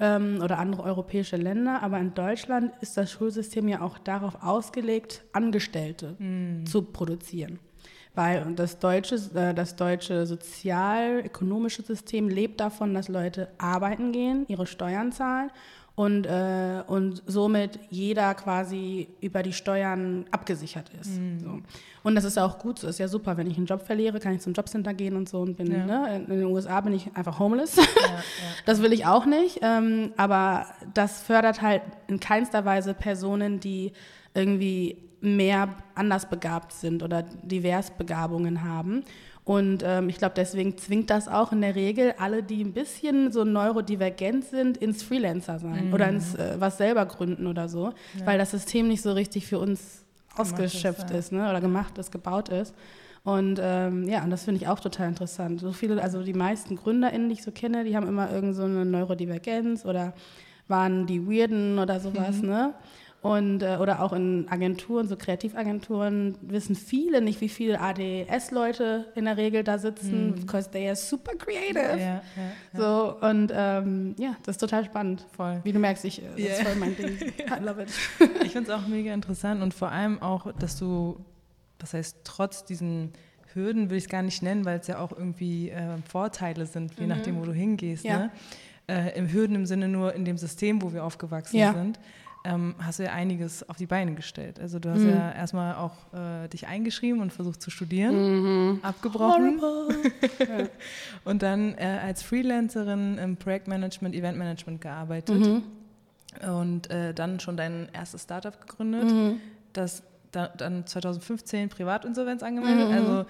[0.00, 5.24] ähm, oder andere europäische Länder, aber in Deutschland ist das Schulsystem ja auch darauf ausgelegt,
[5.32, 6.16] Angestellte
[6.64, 7.58] zu produzieren.
[8.14, 14.66] Weil das deutsche, äh, das deutsche sozial-ökonomische System lebt davon, dass Leute arbeiten gehen, ihre
[14.66, 15.50] Steuern zahlen
[15.98, 21.16] und, äh, und somit jeder quasi über die Steuern abgesichert ist.
[21.42, 21.58] So.
[22.04, 23.36] Und das ist auch gut so, ist ja super.
[23.36, 25.84] Wenn ich einen Job verliere, kann ich zum Jobcenter gehen und so und bin, Ja.
[25.84, 27.74] ne, in den USA bin ich einfach homeless.
[27.74, 28.22] Ja, ja.
[28.64, 33.92] Das will ich auch nicht, ähm, aber das fördert halt in keinster Weise Personen, die
[34.34, 39.02] irgendwie mehr anders begabt sind oder divers Begabungen haben.
[39.48, 43.32] Und ähm, ich glaube, deswegen zwingt das auch in der Regel alle, die ein bisschen
[43.32, 47.94] so neurodivergent sind, ins Freelancer sein oder ins äh, was selber gründen oder so,
[48.26, 50.04] weil das System nicht so richtig für uns
[50.36, 51.16] ausgeschöpft ja.
[51.16, 51.48] ist ne?
[51.48, 52.74] oder gemacht ist, gebaut ist.
[53.24, 55.60] Und ähm, ja, und das finde ich auch total interessant.
[55.60, 58.64] So viele, also die meisten GründerInnen, die ich so kenne, die haben immer irgend so
[58.64, 60.12] eine Neurodivergenz oder
[60.66, 62.74] waren die Weirden oder sowas, ne?
[63.20, 69.24] Und, äh, oder auch in Agenturen, so Kreativagenturen, wissen viele nicht, wie viele ADS-Leute in
[69.24, 71.78] der Regel da sitzen, because they are super creative.
[71.80, 72.78] Ja, ja, ja.
[73.20, 75.26] So, und ähm, ja, das ist total spannend.
[75.36, 75.60] Voll.
[75.64, 76.64] Wie du merkst, ich, äh, das ist Ja.
[76.66, 77.18] voll mein Ding.
[77.38, 77.88] I love it.
[78.44, 81.18] Ich finde es auch mega interessant und vor allem auch, dass du,
[81.80, 83.12] was heißt, trotz diesen
[83.52, 86.92] Hürden will ich es gar nicht nennen, weil es ja auch irgendwie äh, Vorteile sind,
[87.00, 88.04] je nachdem, wo du hingehst.
[88.04, 88.30] Ne?
[88.86, 91.98] Äh, Im Hürden im Sinne nur in dem System, wo wir aufgewachsen sind,
[92.48, 94.58] ähm, hast du ja einiges auf die Beine gestellt.
[94.58, 99.60] Also du hast ja erstmal auch äh, dich eingeschrieben und versucht zu studieren, abgebrochen
[101.24, 105.62] und dann äh, als Freelancerin im Projektmanagement, Eventmanagement gearbeitet
[106.46, 109.12] und äh, dann schon dein erstes Startup gegründet,
[109.74, 112.92] das da, dann 2015 Privatinsolvenz angemeldet.
[112.92, 113.26] Also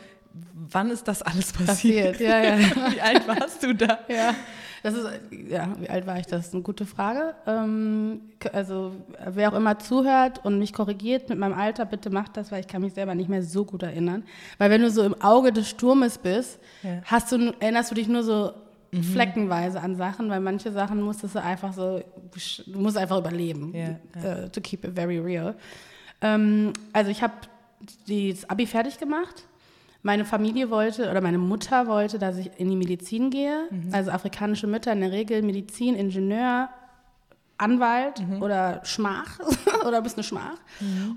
[0.71, 2.13] wann ist das alles passiert?
[2.13, 2.59] Passiert, ja, ja.
[2.93, 3.99] Wie alt warst du da?
[4.09, 4.35] Ja,
[4.83, 5.07] das ist,
[5.49, 6.27] ja, wie alt war ich?
[6.27, 7.35] Das ist eine gute Frage.
[7.47, 8.21] Ähm,
[8.53, 8.93] also,
[9.27, 12.67] wer auch immer zuhört und mich korrigiert mit meinem Alter, bitte macht das, weil ich
[12.69, 14.25] kann mich selber nicht mehr so gut erinnern.
[14.59, 17.01] Weil wenn du so im Auge des Sturmes bist, Ja.
[17.05, 18.53] hast du, erinnerst du dich nur so
[19.13, 22.01] fleckenweise an Sachen, weil manche Sachen musstest du einfach so,
[22.67, 25.55] du musst einfach überleben, Ja, äh, to keep it very real.
[26.23, 27.35] Ähm, also ich habe
[28.09, 29.45] das Abi fertig gemacht.
[30.03, 33.69] Meine Familie wollte oder meine Mutter wollte, dass ich in die Medizin gehe.
[33.93, 36.69] Also afrikanische Mütter in der Regel Medizin, Ingenieur,
[37.59, 39.41] Anwalt oder Schmach
[39.87, 40.59] oder bist eine Schmach.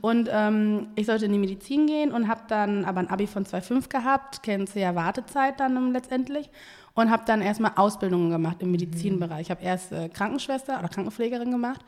[0.01, 3.45] Und ähm, ich sollte in die Medizin gehen und habe dann aber ein Abi von
[3.45, 6.49] 2,5 gehabt, kennst du ja Wartezeit dann letztendlich
[6.95, 9.41] und habe dann erstmal Ausbildungen gemacht im Medizinbereich.
[9.41, 11.81] Ich habe erst äh, Krankenschwester oder Krankenpflegerin gemacht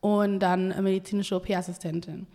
[0.00, 2.26] und dann äh, medizinische OP-Assistentin.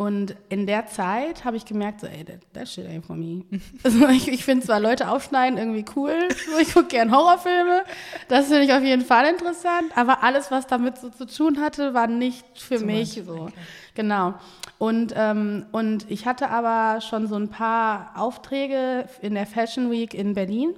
[0.00, 3.44] Und in der Zeit habe ich gemerkt, so, ey, that, that shit ain't for me.
[3.84, 6.14] Also ich ich finde zwar Leute aufschneiden irgendwie cool,
[6.50, 7.84] so, ich gucke gern Horrorfilme,
[8.28, 11.92] das finde ich auf jeden Fall interessant, aber alles, was damit so zu tun hatte,
[11.92, 13.42] war nicht für Zu mich much, so.
[13.42, 13.52] okay.
[13.94, 14.34] Genau.
[14.78, 20.14] Und, ähm, und ich hatte aber schon so ein paar Aufträge in der Fashion Week
[20.14, 20.74] in Berlin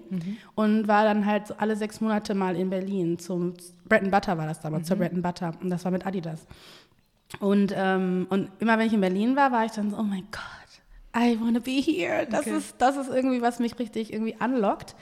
[0.56, 3.54] und war dann halt so alle sechs Monate mal in Berlin zum
[3.84, 6.46] Bread and Butter war das damals, zur Bread and Butter und das war mit Adidas.
[7.40, 10.26] Und, ähm, und immer wenn ich in Berlin war, war ich dann so, oh mein
[10.30, 10.42] Gott,
[11.16, 12.26] I wanna be here.
[12.30, 12.56] Das, Okay.
[12.56, 14.94] ist, das ist irgendwie, was mich richtig irgendwie anlockt.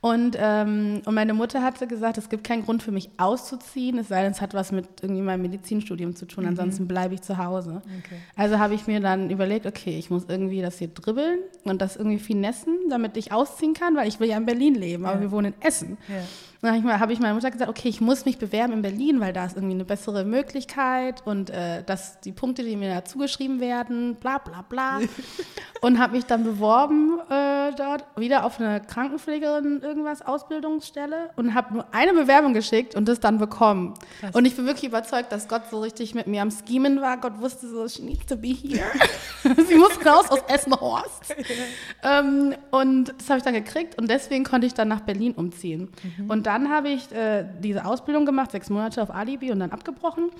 [0.00, 4.06] Und, ähm, und meine Mutter hatte gesagt, es gibt keinen Grund für mich auszuziehen, es
[4.06, 7.36] sei denn, es hat was mit irgendwie meinem Medizinstudium zu tun, ansonsten bleibe ich zu
[7.36, 7.82] Hause.
[7.98, 8.14] Okay.
[8.36, 11.96] Also habe ich mir dann überlegt, okay, ich muss irgendwie das hier dribbeln und das
[11.96, 15.20] irgendwie finessen, damit ich ausziehen kann, weil ich will ja in Berlin leben, aber Ja.
[15.22, 15.98] wir wohnen in Essen.
[16.06, 16.22] Ja.
[16.60, 18.82] Dann habe ich, mal- habe ich meiner Mutter gesagt, okay, ich muss mich bewerben in
[18.82, 22.92] Berlin, weil da ist irgendwie eine bessere Möglichkeit und äh, dass die Punkte, die mir
[22.92, 24.98] da zugeschrieben werden, bla bla bla.
[25.82, 31.74] und habe mich dann beworben äh, dort, wieder auf eine Krankenpflegerin irgendwas Ausbildungsstelle und habe
[31.74, 33.94] nur eine Bewerbung geschickt und das dann bekommen.
[34.18, 34.34] Krass.
[34.34, 37.18] Und ich bin wirklich überzeugt, dass Gott so richtig mit mir am Schemen war.
[37.18, 38.84] Gott wusste so, she needs to be here.
[39.68, 41.36] Sie muss raus aus Essenhorst.
[42.02, 45.88] ähm, und das habe ich dann gekriegt und deswegen konnte ich dann nach Berlin umziehen.
[46.26, 50.30] Und dann habe ich äh, diese Ausbildung gemacht, sechs Monate auf Alibi und dann abgebrochen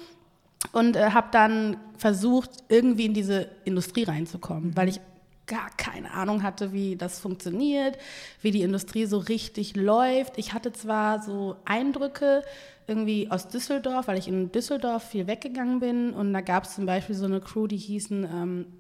[0.73, 5.03] und äh, habe dann versucht, irgendwie in diese Industrie reinzukommen, weil ich
[5.47, 7.99] gar keine Ahnung hatte, wie das funktioniert,
[8.41, 10.39] wie die Industrie so richtig läuft.
[10.39, 12.43] Ich hatte zwar so Eindrücke
[12.87, 16.87] irgendwie aus Düsseldorf, weil ich in Düsseldorf viel weggegangen bin und da gab es zum
[16.87, 18.78] Beispiel so eine Crew, die hießen, ähm, äh,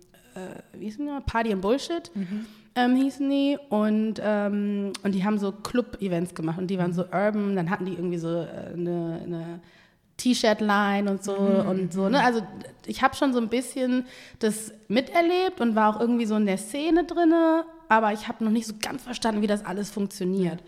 [0.72, 1.20] wie hießen die?
[1.26, 2.10] Party and Bullshit.
[2.74, 7.02] Ähm, hießen die und, ähm, und die haben so Club-Events gemacht und die waren so
[7.02, 9.60] urban, dann hatten die irgendwie so äh, eine, eine
[10.18, 12.08] T-Shirt-Line und so und so.
[12.08, 12.22] Ne?
[12.22, 12.42] Also
[12.86, 14.04] ich habe schon so ein bisschen
[14.38, 18.50] das miterlebt und war auch irgendwie so in der Szene drinne, aber ich habe noch
[18.50, 20.62] nicht so ganz verstanden, wie das alles funktioniert.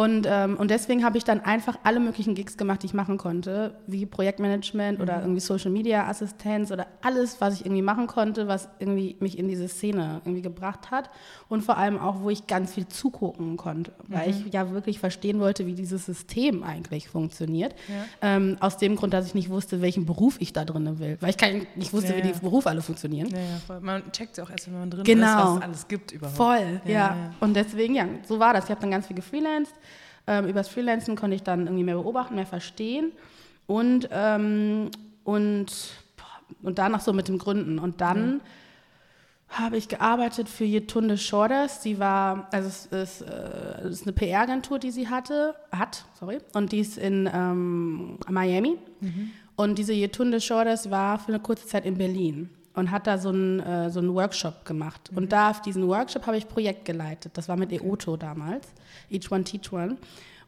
[0.00, 3.18] Und, ähm, und deswegen habe ich dann einfach alle möglichen Gigs gemacht, die ich machen
[3.18, 8.48] konnte, wie Projektmanagement oder irgendwie Social Media Assistenz oder alles, was ich irgendwie machen konnte,
[8.48, 11.10] was irgendwie mich in diese Szene irgendwie gebracht hat.
[11.50, 15.38] Und vor allem auch, wo ich ganz viel zugucken konnte, weil ich ja wirklich verstehen
[15.38, 17.74] wollte, wie dieses System eigentlich funktioniert.
[18.22, 21.28] Ähm, aus dem Grund, dass ich nicht wusste, welchen Beruf ich da drin will, weil
[21.28, 22.32] ich kein, nicht wusste, Ja, wie ja.
[22.32, 23.28] die Berufe alle funktionieren.
[23.28, 23.80] Ja, ja.
[23.80, 25.26] Man checkt ja auch erst, wenn man drin Genau.
[25.26, 26.38] ist, was es alles gibt überhaupt.
[26.38, 26.90] Voll, ja.
[26.90, 27.34] Ja, ja.
[27.40, 28.64] Und deswegen, ja, so war das.
[28.64, 29.74] Ich habe dann ganz viel gefreelanced.
[30.30, 33.10] Ähm, übers Freelancen konnte ich dann irgendwie mehr beobachten, mehr verstehen.
[33.66, 34.92] Und, ähm,
[35.24, 35.66] und,
[36.62, 37.80] und danach so mit dem Gründen.
[37.80, 38.40] Und dann
[39.48, 41.82] habe ich gearbeitet für Yetunde Shorders.
[41.82, 46.38] Sie war, also es ist, äh, es ist eine PR-Agentur, die sie hatte, hat, sorry,
[46.54, 48.78] und die ist in ähm, Miami.
[49.56, 53.30] Und diese Yetunde Shorders war für eine kurze Zeit in Berlin und hat da so
[53.30, 55.10] einen, äh, so einen Workshop gemacht.
[55.14, 57.32] Und da auf diesen Workshop habe ich Projekt geleitet.
[57.36, 58.68] Das war mit EOTO damals,
[59.10, 59.96] Each One Teach One.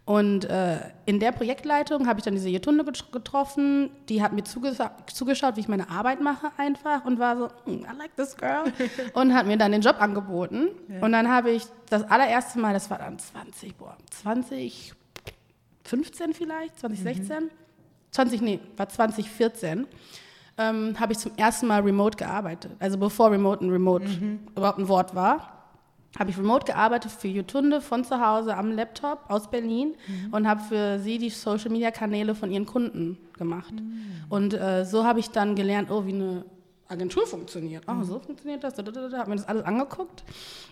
[0.04, 3.88] Und äh, in der Projektleitung habe ich dann diese Yetunde get- getroffen.
[4.08, 7.85] Die hat mir zugesa- zugeschaut, wie ich meine Arbeit mache einfach und war so, "Mm,
[7.85, 8.64] I like this girl.
[9.14, 10.70] und hat mir dann den Job angeboten.
[11.00, 14.94] Und dann habe ich das allererste Mal, das war dann 20, boah, 2015
[16.35, 17.50] vielleicht, 2016?
[18.11, 19.87] 20, nee, war 2014.
[20.70, 22.72] Ähm, habe ich zum ersten Mal remote gearbeitet.
[22.79, 24.07] Also bevor remote ein Remote
[24.55, 25.53] überhaupt ein Wort war
[26.18, 29.94] habe ich remote gearbeitet für Jutunde von zu Hause am Laptop aus Berlin
[30.31, 33.72] und habe für sie die Social Media Kanäle von ihren Kunden gemacht.
[34.29, 36.44] Und äh, so habe ich dann gelernt, oh, wie eine
[36.88, 37.85] Agentur funktioniert.
[37.88, 38.77] Oh, so funktioniert das.
[38.77, 40.25] Habe mir das alles angeguckt.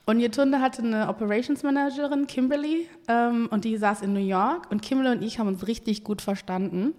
[0.05, 4.71] Und Jutunde hatte eine Operations Managerin, Kimberly, ähm, und die saß in New York.
[4.71, 6.93] Und Kimberly und ich haben uns richtig gut verstanden.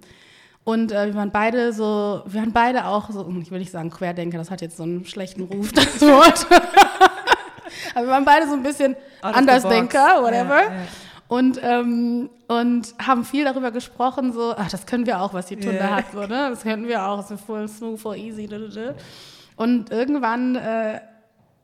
[0.64, 3.90] Und äh, wir waren beide so, wir waren beide auch so, ich will nicht sagen
[3.90, 6.46] Querdenker, das hat jetzt so einen schlechten Ruf, das Wort.
[7.96, 10.62] Aber wir waren beide so ein bisschen Out Andersdenker, whatever.
[10.64, 10.88] Ja, ja.
[11.28, 15.56] Und, ähm, und haben viel darüber gesprochen, so, ach, das können wir auch, was die
[15.56, 15.96] Tunde Ja.
[15.96, 16.50] hat, so, ne?
[16.50, 18.48] Das können wir auch, ist voll smooth, voll easy.
[18.48, 18.94] da, da, da.
[19.56, 21.00] Und irgendwann äh,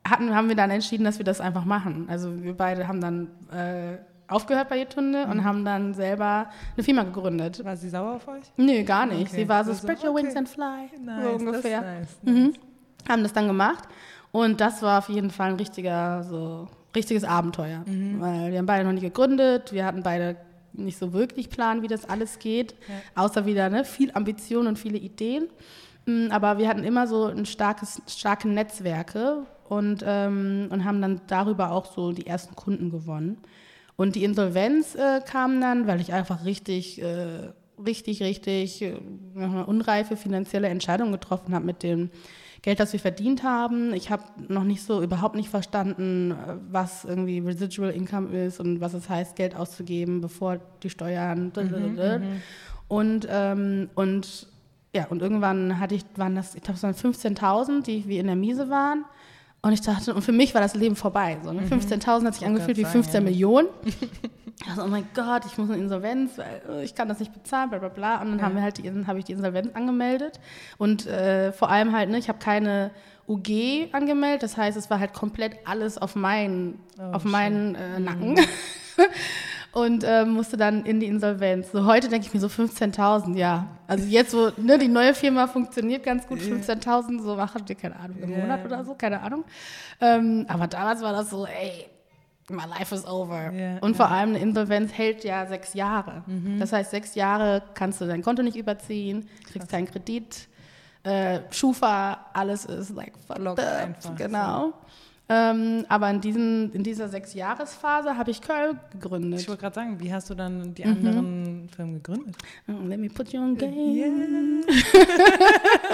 [0.08, 2.06] hatten, haben wir dann entschieden, dass wir das einfach machen.
[2.10, 5.30] Also wir beide haben dann äh, aufgehört bei Jetunde Mhm.
[5.32, 7.64] und haben dann selber eine Firma gegründet.
[7.64, 8.44] War sie sauer auf euch?
[8.56, 9.28] Nö, gar nicht.
[9.28, 9.42] Okay.
[9.42, 10.38] Sie war so, Also, spread your wings okay.
[10.38, 10.90] and fly.
[11.04, 12.00] Nice, so ungefähr.
[12.02, 12.34] Ist Mhm.
[12.44, 12.54] nice.
[13.08, 13.84] Haben das dann gemacht.
[14.30, 17.82] Und das war auf jeden Fall ein richtiger, so, richtiges Abenteuer.
[17.86, 18.20] Mhm.
[18.20, 19.72] Weil wir haben beide noch nie gegründet.
[19.72, 20.36] Wir hatten beide
[20.74, 22.74] nicht so wirklich Plan, wie das alles geht.
[23.14, 25.48] Außer wieder ne, viel Ambition und viele Ideen.
[26.06, 31.20] Mm, Aber wir hatten immer so ein starkes, starke Netzwerke und, ähm, und haben dann
[31.26, 33.38] darüber auch so die ersten Kunden gewonnen.
[33.98, 37.50] Und die Insolvenz äh, kam dann, weil ich einfach richtig, äh,
[37.84, 38.94] richtig, richtig äh,
[39.34, 42.08] unreife finanzielle Entscheidung getroffen habe mit dem
[42.62, 43.92] Geld, das wir verdient haben.
[43.92, 48.80] Ich habe noch nicht so überhaupt nicht verstanden, äh, was irgendwie Residual Income ist und
[48.80, 51.50] was es heißt, Geld auszugeben, bevor die Steuern.
[52.86, 54.46] Und, ähm, und
[54.94, 58.28] ja, und irgendwann hatte ich, waren das, ich glaube, es waren 15.000, die wie in
[58.28, 59.04] der Miese waren.
[59.60, 61.38] Und ich dachte, und für mich war das Leben vorbei.
[61.42, 61.62] So, ne?
[61.62, 63.30] 15.000 hat sich angefühlt wie grad 15 sagen, ja.
[63.30, 63.68] Millionen.
[64.68, 67.70] Also, oh mein Gott, ich muss eine Insolvenz, weil äh, ich kann das nicht bezahlen,
[67.70, 68.20] bla bla bla.
[68.20, 70.40] Und dann haben wir halt die, habe ich die Insolvenz angemeldet.
[70.78, 72.90] Und äh, vor allem halt, ne, ich habe keine
[73.28, 74.42] UG angemeldet.
[74.42, 76.80] Das heißt, es war halt komplett alles auf meinen,
[77.12, 78.40] auf meinen äh, Nacken.
[79.72, 81.70] Und äh, musste dann in die Insolvenz.
[81.72, 83.66] So heute denke ich mir so 15.000, ja.
[83.86, 87.96] Also jetzt, wo ne, die neue Firma funktioniert ganz gut, 15.000, so machen wir, keine
[87.96, 88.30] Ahnung, im.
[88.30, 89.44] Monat oder so, keine Ahnung.
[90.00, 91.86] Ähm, aber damals war das so, ey,
[92.48, 93.52] my life is over.
[93.52, 96.24] Ja, und vor allem eine Insolvenz hält ja sechs Jahre.
[96.58, 100.48] Das heißt, sechs Jahre kannst du dein Konto nicht überziehen, kriegst keinen Kredit,
[101.02, 104.72] äh, Schufa, alles ist like einfach, genau.
[105.30, 109.40] Ähm, aber in, diesen, in dieser Sechsjahresphase habe ich Curl gegründet.
[109.40, 110.90] Ich wollte gerade sagen, wie hast du dann die Mhm.
[110.90, 112.36] anderen Firmen gegründet?
[112.66, 113.74] Oh, let me put you on game.
[113.94, 114.08] Yeah.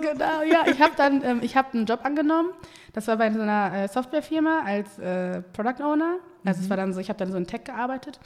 [0.00, 0.64] Genau, ja.
[0.66, 2.50] Ich habe dann, ähm, ich habe einen Job angenommen.
[2.92, 6.16] Das war bei so einer äh, Softwarefirma als äh, Product Owner.
[6.44, 8.20] Also es war dann so, ich habe dann so in Tech gearbeitet.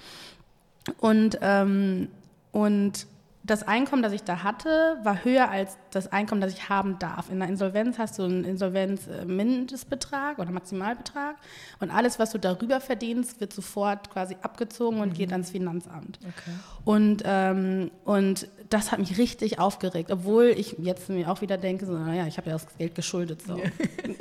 [0.98, 2.08] Und, ähm,
[2.52, 3.06] und
[3.48, 7.30] das Einkommen, das ich da hatte, war höher als das Einkommen, das ich haben darf.
[7.30, 11.36] In der Insolvenz hast du einen Insolvenz-Mindestbetrag oder Maximalbetrag.
[11.80, 16.18] Und alles, was du darüber verdienst, wird sofort quasi abgezogen und geht ans Finanzamt.
[16.20, 16.56] Okay.
[16.84, 21.86] Und, ähm, und das hat mich richtig aufgeregt, obwohl ich jetzt mir auch wieder denke,
[21.86, 23.40] so, naja, ich habe ja das Geld geschuldet.
[23.40, 23.54] So.
[24.04, 24.16] Im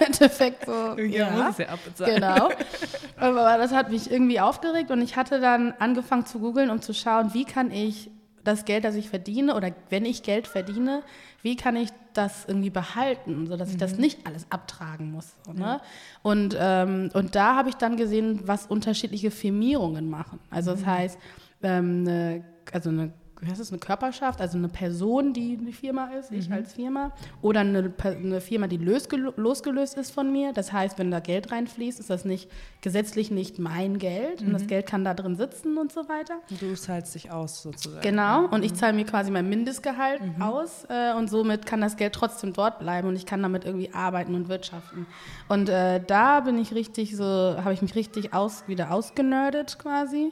[0.00, 0.98] Endeffekt so.
[0.98, 2.14] Ja, muss es ja abbezahlen.
[2.14, 2.48] Genau.
[3.18, 6.94] Aber das hat mich irgendwie aufgeregt und ich hatte dann angefangen zu googeln, um zu
[6.94, 8.10] schauen, wie kann ich
[8.44, 11.02] das Geld, das ich verdiene oder wenn ich Geld verdiene,
[11.42, 15.34] wie kann ich das irgendwie behalten, sodass ich das nicht alles abtragen muss.
[15.46, 15.80] So, ne?
[16.22, 20.38] und, ähm, und da habe ich dann gesehen, was unterschiedliche Firmierungen machen.
[20.50, 21.18] Also das heißt,
[21.62, 26.10] ähm, eine, also eine wie heißt das, eine Körperschaft, also eine Person, die eine Firma
[26.18, 30.52] ist, ich als Firma, oder eine, eine Firma, die losgel losgelöst ist von mir.
[30.52, 32.48] Das heißt, wenn da Geld reinfließt, ist das nicht
[32.82, 36.34] gesetzlich nicht mein Geld und das Geld kann da drin sitzen und so weiter.
[36.60, 38.02] Du zahlst dich aus sozusagen.
[38.02, 42.14] Genau, und ich zahle mir quasi mein Mindestgehalt aus äh, und somit kann das Geld
[42.14, 45.06] trotzdem dort bleiben und ich kann damit irgendwie arbeiten und wirtschaften.
[45.48, 50.30] Und äh, da bin ich richtig so, habe ich mich richtig aus, wieder ausgenördet quasi.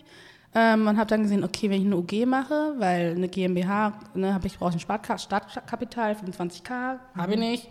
[0.52, 4.34] Ähm, und habe dann gesehen, okay, wenn ich eine UG mache, weil eine GmbH, ne,
[4.34, 7.68] habe ich brauche ein Startka- Startkapital, 25k, habe ich nicht.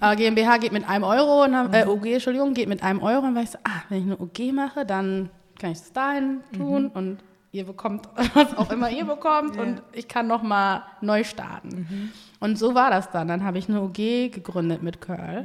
[0.00, 3.26] Aber GmbH geht mit einem Euro, und hab, äh, UG, Entschuldigung, geht mit einem Euro.
[3.26, 6.40] Und war ich so, ah, wenn ich eine UG mache, dann kann ich es dahin
[6.56, 7.18] tun und
[7.52, 12.10] ihr bekommt, was auch immer ihr bekommt und ich kann nochmal neu starten.
[12.40, 13.28] Und so war das dann.
[13.28, 15.44] Dann habe ich eine UG gegründet mit Curl,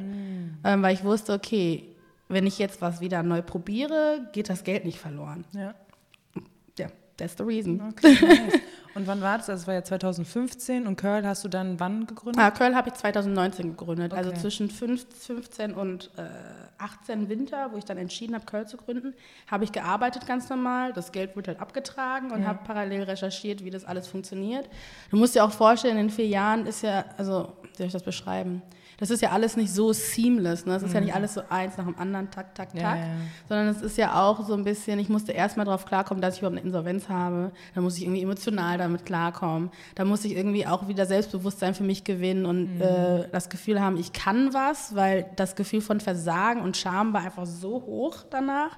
[0.63, 1.89] ähm, weil ich wusste, okay,
[2.28, 5.45] wenn ich jetzt was wieder neu probiere, geht das Geld nicht verloren.
[5.54, 5.75] Ja.
[7.19, 7.82] Ja, that's the reason.
[7.89, 8.62] Okay, nice.
[8.95, 9.47] Und wann war das?
[9.47, 12.41] Das war ja 2015 und Curl hast du dann wann gegründet?
[12.41, 14.39] Ah, Curl habe ich 2019 gegründet, also Okay.
[14.39, 16.21] zwischen 5, 15 und äh,
[16.78, 19.13] 18 Winter, wo ich dann entschieden habe, Curl zu gründen,
[19.51, 20.93] habe ich gearbeitet ganz normal.
[20.93, 24.69] Das Geld wurde halt abgetragen und habe parallel recherchiert, wie das alles funktioniert.
[25.12, 28.04] Du musst dir auch vorstellen, in vier Jahren ist ja, also, wie soll ich das
[28.04, 28.62] beschreiben?
[28.98, 30.74] Das ist ja alles nicht so seamless, ne?
[30.74, 32.96] Das ist ja nicht alles so eins nach dem anderen, tak, tak, tak.
[32.96, 33.02] Mhm.
[33.02, 33.08] Ja.
[33.50, 36.42] Sondern es ist ja auch so ein bisschen, ich musste erstmal darauf klarkommen, dass ich
[36.42, 37.52] überhaupt eine Insolvenz habe.
[37.74, 39.72] Da muss ich irgendwie emotional damit klarkommen.
[39.96, 43.98] Da muss ich irgendwie auch wieder Selbstbewusstsein für mich gewinnen und äh, das Gefühl haben,
[43.98, 48.78] ich kann was, weil das Gefühl von Versagen und Scham war einfach so hoch danach.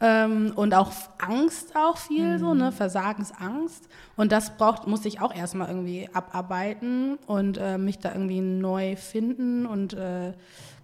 [0.00, 3.88] Ähm, und auch Angst auch viel so, ne, Versagensangst.
[4.16, 8.94] Und das braucht, musste ich auch erstmal irgendwie abarbeiten und äh, mich da irgendwie neu
[8.96, 10.32] finden und äh,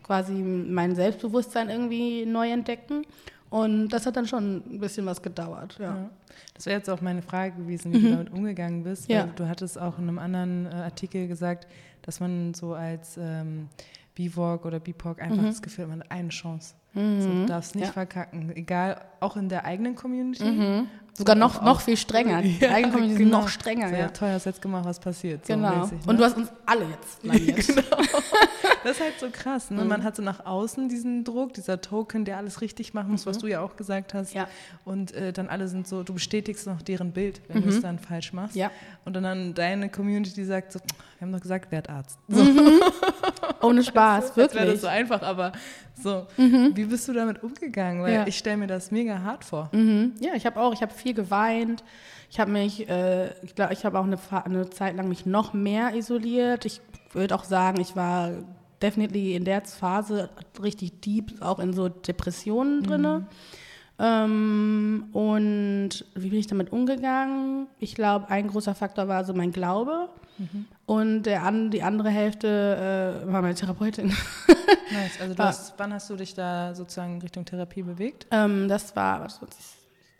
[0.02, 3.06] quasi mein Selbstbewusstsein irgendwie neu entdecken.
[3.50, 5.94] Und das hat dann schon ein bisschen was gedauert, ja.
[5.94, 6.10] Ja.
[6.54, 9.08] Das wäre jetzt auch meine Frage gewesen, wie du damit umgegangen bist.
[9.08, 9.14] Mhm.
[9.14, 9.28] Ja.
[9.36, 11.68] Du hattest auch in einem anderen äh, Artikel gesagt,
[12.02, 13.68] dass man so als ähm,
[14.14, 16.74] BIVOG oder BIPOC einfach das Gefühl man hat eine Chance.
[16.94, 17.86] So, du darfst nicht Mhm.
[17.88, 17.92] Ja.
[17.92, 18.52] verkacken.
[18.56, 20.44] Egal, auch in der eigenen Community.
[21.14, 22.40] Sogar Oder noch, noch viel strenger.
[22.42, 23.36] Die Ja, eigenen Community genau.
[23.38, 24.08] sind noch strenger, So, ja.
[24.08, 25.44] Toll, hast jetzt gemacht, was passiert.
[25.46, 25.76] So Genau.
[25.80, 26.06] mäßig, ne?
[26.06, 27.66] Und du hast uns alle jetzt blamiert.
[28.84, 29.70] Das ist halt so krass.
[29.70, 29.84] Ne?
[29.84, 33.38] Man hat so nach außen diesen Druck, dieser Token, der alles richtig machen muss, was
[33.38, 34.34] du ja auch gesagt hast.
[34.34, 34.40] Mhm.
[34.40, 34.48] Ja.
[34.84, 37.98] Und äh, dann alle sind so, du bestätigst noch deren Bild, wenn du es dann
[37.98, 38.54] falsch machst.
[38.54, 38.60] Mhm.
[38.60, 38.70] Ja.
[39.04, 40.78] Und dann, dann deine Community, die sagt so,
[41.18, 42.18] wir haben doch gesagt, werd Arzt.
[43.62, 44.80] Ohne Spaß, Als wäre das wirklich.
[44.80, 45.52] so einfach, aber
[46.02, 46.26] so.
[46.36, 48.02] Wie bist du damit umgegangen?
[48.02, 48.26] Weil Ja.
[48.26, 49.70] ich stelle mir das mega hart vor.
[49.72, 50.12] Mhm.
[50.20, 51.82] Ja, ich habe auch, ich habe viel geweint.
[52.30, 55.52] Ich habe mich, äh, ich glaube, ich habe auch eine, eine Zeit lang mich noch
[55.54, 56.64] mehr isoliert.
[56.64, 56.80] Ich
[57.12, 58.30] würde auch sagen, ich war
[58.84, 60.28] definitely in der Phase
[60.62, 63.26] richtig deep, auch in so Depressionen drinne.
[63.98, 67.66] Ähm, und wie bin ich damit umgegangen?
[67.78, 70.10] Ich glaube, ein großer Faktor war so mein Glaube.
[70.84, 74.12] Und der an, die andere Hälfte äh, war meine Therapeutin.
[74.92, 75.18] Nice.
[75.20, 78.26] Also du hast, wann hast du dich da sozusagen Richtung Therapie bewegt?
[78.30, 79.40] Ähm, das war, was,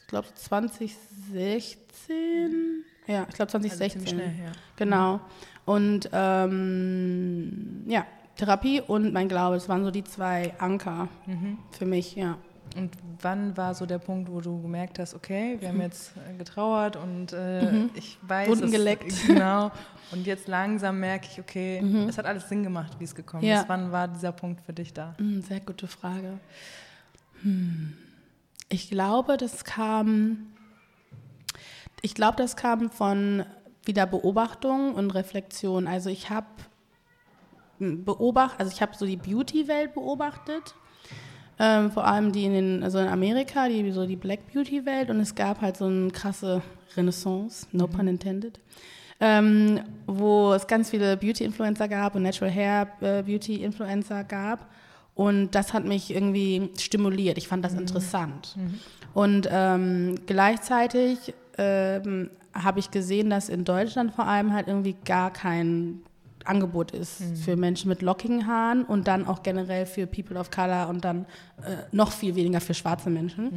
[0.00, 2.85] ich glaube, 2016.
[3.07, 3.90] Ja, ich glaube Also 2016.
[3.90, 4.53] ziemlich schnell, ja.
[4.77, 5.20] Genau.
[5.66, 11.59] Und ähm, ja, Therapie und mein Glaube, das waren so die zwei Anker Mhm.
[11.70, 12.37] für mich, ja.
[12.77, 16.37] Und wann war so der Punkt, wo du gemerkt hast, okay, wir haben jetzt äh,
[16.37, 19.14] getrauert und äh, ich weiß Wunden es, geleckt.
[19.29, 19.70] Genau.
[20.11, 23.61] Und jetzt langsam merke ich, okay, es hat alles Sinn gemacht, wie es gekommen Ja.
[23.61, 23.68] ist.
[23.68, 25.14] Wann war dieser Punkt für dich da?
[25.18, 26.38] Hm, sehr gute Frage.
[27.42, 27.94] Hm.
[28.68, 30.46] Ich glaube, das kam.
[32.02, 33.44] Ich glaube, das kam von
[33.85, 35.87] wieder Beobachtung und Reflexion.
[35.87, 36.46] Also ich habe
[37.79, 40.75] beobacht, also ich habe so die Beauty-Welt beobachtet
[41.56, 45.08] Ähm, vor allem die in, den, also in Amerika, die so die Black Beauty Welt
[45.08, 46.62] und es gab halt so eine krasse
[46.96, 48.58] Renaissance, no pun intended,
[49.20, 54.68] ähm, wo es ganz viele Beauty Influencer gab und Natural Hair äh, Beauty Influencer gab
[55.14, 57.38] und das hat mich irgendwie stimuliert.
[57.38, 58.56] Ich fand das interessant.
[59.12, 65.33] Und ähm, gleichzeitig ähm, habe ich gesehen, dass in Deutschland vor allem halt irgendwie gar
[65.33, 66.02] kein
[66.45, 70.88] Angebot ist für Menschen mit lockigen Haaren und dann auch generell für People of Color
[70.88, 71.27] und dann
[71.63, 73.51] äh, noch viel weniger für schwarze Menschen.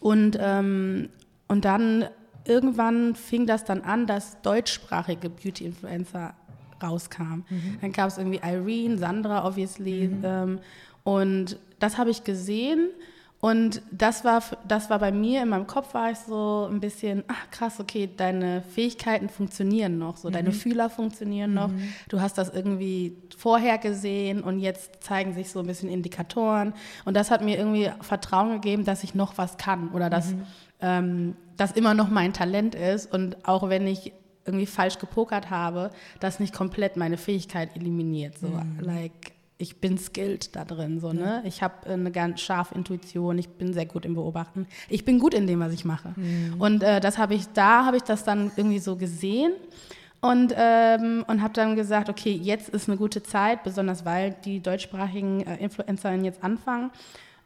[0.00, 1.08] Und, ähm,
[1.48, 2.06] und dann
[2.44, 6.34] irgendwann fing das dann an, dass deutschsprachige Beauty-Influencer
[6.82, 7.44] rauskamen.
[7.80, 10.10] Dann gab es irgendwie Irene, Sandra, obviously.
[10.22, 10.58] Ähm,
[11.04, 12.90] und das habe ich gesehen.
[13.44, 17.24] Und das war, das war bei mir, in meinem Kopf war ich so ein bisschen,
[17.26, 21.68] ach krass, okay, deine Fähigkeiten funktionieren noch, so deine Fühler funktionieren noch.
[22.08, 26.72] Du hast das irgendwie vorher gesehen und jetzt zeigen sich so ein bisschen Indikatoren.
[27.04, 30.36] Und das hat mir irgendwie Vertrauen gegeben, dass ich noch was kann oder dass
[30.80, 33.12] ähm, das immer noch mein Talent ist.
[33.12, 34.12] Und auch wenn ich
[34.44, 35.90] irgendwie falsch gepokert habe,
[36.20, 38.38] das nicht komplett meine Fähigkeit eliminiert.
[38.38, 40.98] So, like, ich bin skilled da drin.
[41.00, 41.42] So, ne?
[41.46, 44.66] Ich habe eine ganz scharfe Intuition, ich bin sehr gut im Beobachten.
[44.88, 46.14] Ich bin gut in dem, was ich mache.
[46.58, 49.52] Und äh, das habe ich, da habe ich das dann irgendwie so gesehen
[50.20, 54.60] und, ähm, und habe dann gesagt, okay, jetzt ist eine gute Zeit, besonders weil die
[54.60, 56.90] deutschsprachigen äh, Influencerinnen jetzt anfangen,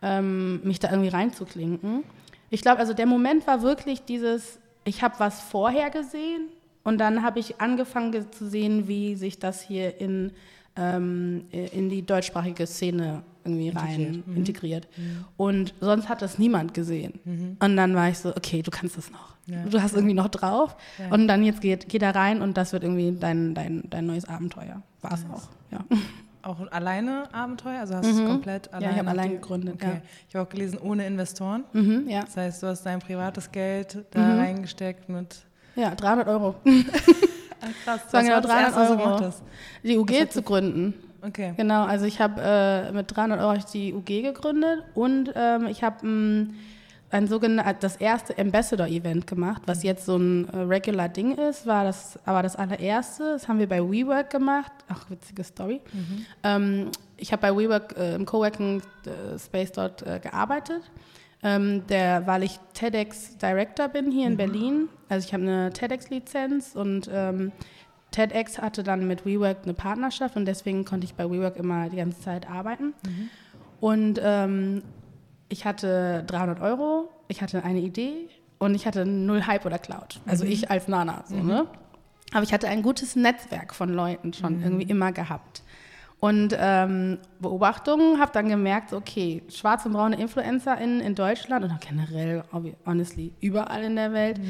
[0.03, 2.05] ähm, mich da irgendwie reinzuklinken.
[2.51, 6.49] Ich glaube, also der Moment war wirklich dieses, ich habe was vorher gesehen
[6.85, 10.33] und dann habe ich angefangen ge- zu sehen, wie sich das hier in,
[10.77, 14.89] ähm, in die deutschsprachige Szene irgendwie rein integriert.
[15.37, 17.57] Und sonst hat das niemand gesehen.
[17.61, 19.37] Und dann war ich so, okay, du kannst es noch.
[19.71, 20.77] Du hast irgendwie noch drauf.
[21.11, 24.25] Und dann jetzt geht, geh da rein und das wird irgendwie dein, dein, dein neues
[24.29, 24.83] Abenteuer.
[25.03, 25.85] War es auch, ja.
[26.43, 27.81] Auch alleine Abenteuer?
[27.81, 28.73] Also hast du es komplett Mhm.
[28.73, 28.93] Ja, alleine?
[28.93, 29.87] ich habe allein gegründet, Okay.
[29.87, 30.03] ja.
[30.29, 31.65] Ich habe auch gelesen, ohne Investoren.
[31.73, 32.23] Mhm, ja.
[32.23, 34.39] Das heißt, du hast dein privates Geld da Mhm.
[34.41, 35.45] reingesteckt mit.
[35.77, 36.55] Ja, 300 Euro.
[37.61, 38.01] Ah, krass.
[38.05, 39.35] Das waren genau war das 300 Erste, was du Euro.
[39.83, 40.95] Die UG zu gründen.
[41.23, 41.55] Okay.
[41.57, 46.07] Genau, also ich habe äh, mit 300 Euro die UG gegründet und ähm, ich habe
[47.11, 51.85] ein sogenanntes, das erste Ambassador-Event gemacht, was jetzt so ein äh, regular Ding ist, war
[51.85, 53.33] das aber das allererste.
[53.33, 54.73] Das haben wir bei WeWork gemacht.
[54.89, 55.81] Ach, witzige Story.
[56.43, 60.83] Ähm, ich habe bei WeWork äh, im Coworking äh, Space dort äh, gearbeitet.
[61.43, 64.89] Ähm, der, weil ich TEDx Director bin hier in Berlin.
[65.09, 67.53] Also ich habe eine TEDx-Lizenz und ähm,
[68.11, 71.97] TEDx hatte dann mit WeWork eine Partnerschaft und deswegen konnte ich bei WeWork immer die
[71.97, 72.95] ganze Zeit arbeiten.
[73.81, 74.83] Und ähm,
[75.49, 78.29] ich hatte 300 Euro, ich hatte eine Idee
[78.59, 80.21] und ich hatte null Hype oder Cloud.
[80.27, 81.67] Also ich als Nana, so, ne?
[82.33, 85.63] Aber ich hatte ein gutes Netzwerk von Leuten schon irgendwie immer gehabt.
[86.19, 92.43] Und ähm, Beobachtungen, habe dann gemerkt, okay, schwarze und braune InfluencerInnen in Deutschland und generell,
[92.87, 94.41] honestly, überall in der Welt,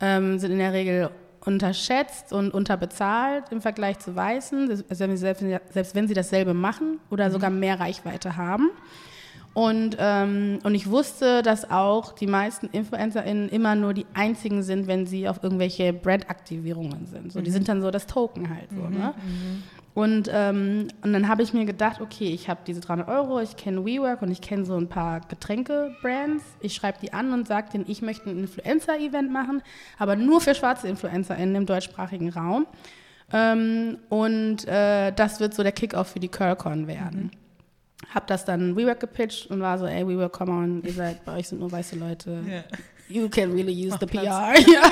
[0.00, 1.10] ähm, sind in der Regel
[1.44, 7.30] unterschätzt und unterbezahlt im Vergleich zu Weißen, also selbst, selbst wenn sie dasselbe machen oder
[7.30, 8.70] sogar mehr Reichweite haben.
[9.54, 14.86] Und, ähm, und ich wusste, dass auch die meisten InfluencerInnen immer nur die einzigen sind,
[14.86, 17.32] wenn sie auf irgendwelche Brandaktivierungen sind.
[17.32, 18.88] So, Die sind dann so das Token halt so.
[18.88, 19.14] Ne?
[19.96, 23.56] Und, ähm, und dann habe ich mir gedacht, okay, ich habe diese 300 Euro, ich
[23.56, 26.44] kenne WeWork und ich kenne so ein paar Getränke-Brands.
[26.60, 29.62] Ich schreibe die an und sage denen, ich möchte ein Influencer-Event machen,
[29.98, 32.66] aber nur für schwarze InfluencerInnen im deutschsprachigen Raum.
[33.32, 37.30] Ähm, und äh, das wird so der Kickoff für die Curlcon werden.
[38.12, 41.38] Hab das dann WeWork gepitcht und war so, ey, WeWork, come on, ihr seid, bei
[41.38, 42.42] euch sind nur weiße Leute.
[42.46, 42.64] Ja.
[43.08, 44.26] You can really use Mach the Platz.
[44.26, 44.60] PR.
[44.74, 44.82] Ja.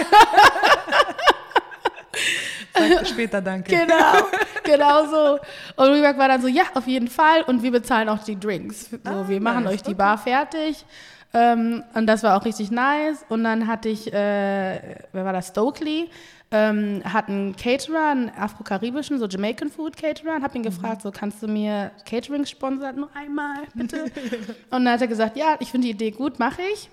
[2.77, 3.71] Sag später danke.
[3.71, 4.13] Genau,
[4.65, 5.39] genau so.
[5.77, 7.43] Und WeWork war dann so, ja, auf jeden Fall.
[7.43, 8.91] Und wir bezahlen auch die Drinks.
[8.91, 9.99] So, Ah, wir machen nice, euch die okay.
[9.99, 10.85] Bar fertig.
[11.33, 13.25] Ähm, und das war auch richtig nice.
[13.29, 15.49] Und dann hatte ich, äh, wer war das?
[15.49, 16.11] Stokely.
[16.51, 20.67] Ähm, hat einen Caterer, einen afro-karibischen, so Jamaican Food Caterer, und hab ihn Mhm.
[20.67, 24.05] gefragt, so kannst du mir Catering sponsern, nur einmal, bitte?
[24.71, 26.89] und dann hat er gesagt, ja, ich finde die Idee gut, mache ich.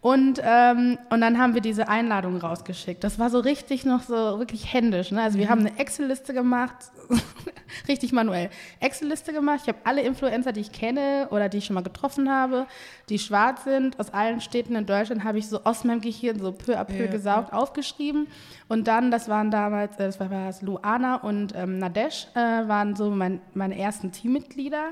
[0.00, 3.02] Und, ähm, und dann haben wir diese Einladung rausgeschickt.
[3.02, 5.10] Das war so richtig noch so wirklich händisch.
[5.10, 5.20] Ne?
[5.20, 6.76] Also wir haben eine Excel-Liste gemacht,
[7.88, 8.50] richtig manuell.
[8.78, 9.60] Excel-Liste gemacht.
[9.62, 12.66] Ich habe alle Influencer, die ich kenne oder die ich schon mal getroffen habe,
[13.08, 16.52] die schwarz sind, aus allen Städten in Deutschland, habe ich so aus meinem Gehirn so
[16.52, 18.28] peu à peu Ja, gesaugt, aufgeschrieben.
[18.68, 22.94] Und dann, das waren damals, äh, das war das Luana und ähm, Nadesh, äh, waren
[22.94, 24.90] so mein, meine ersten Teammitglieder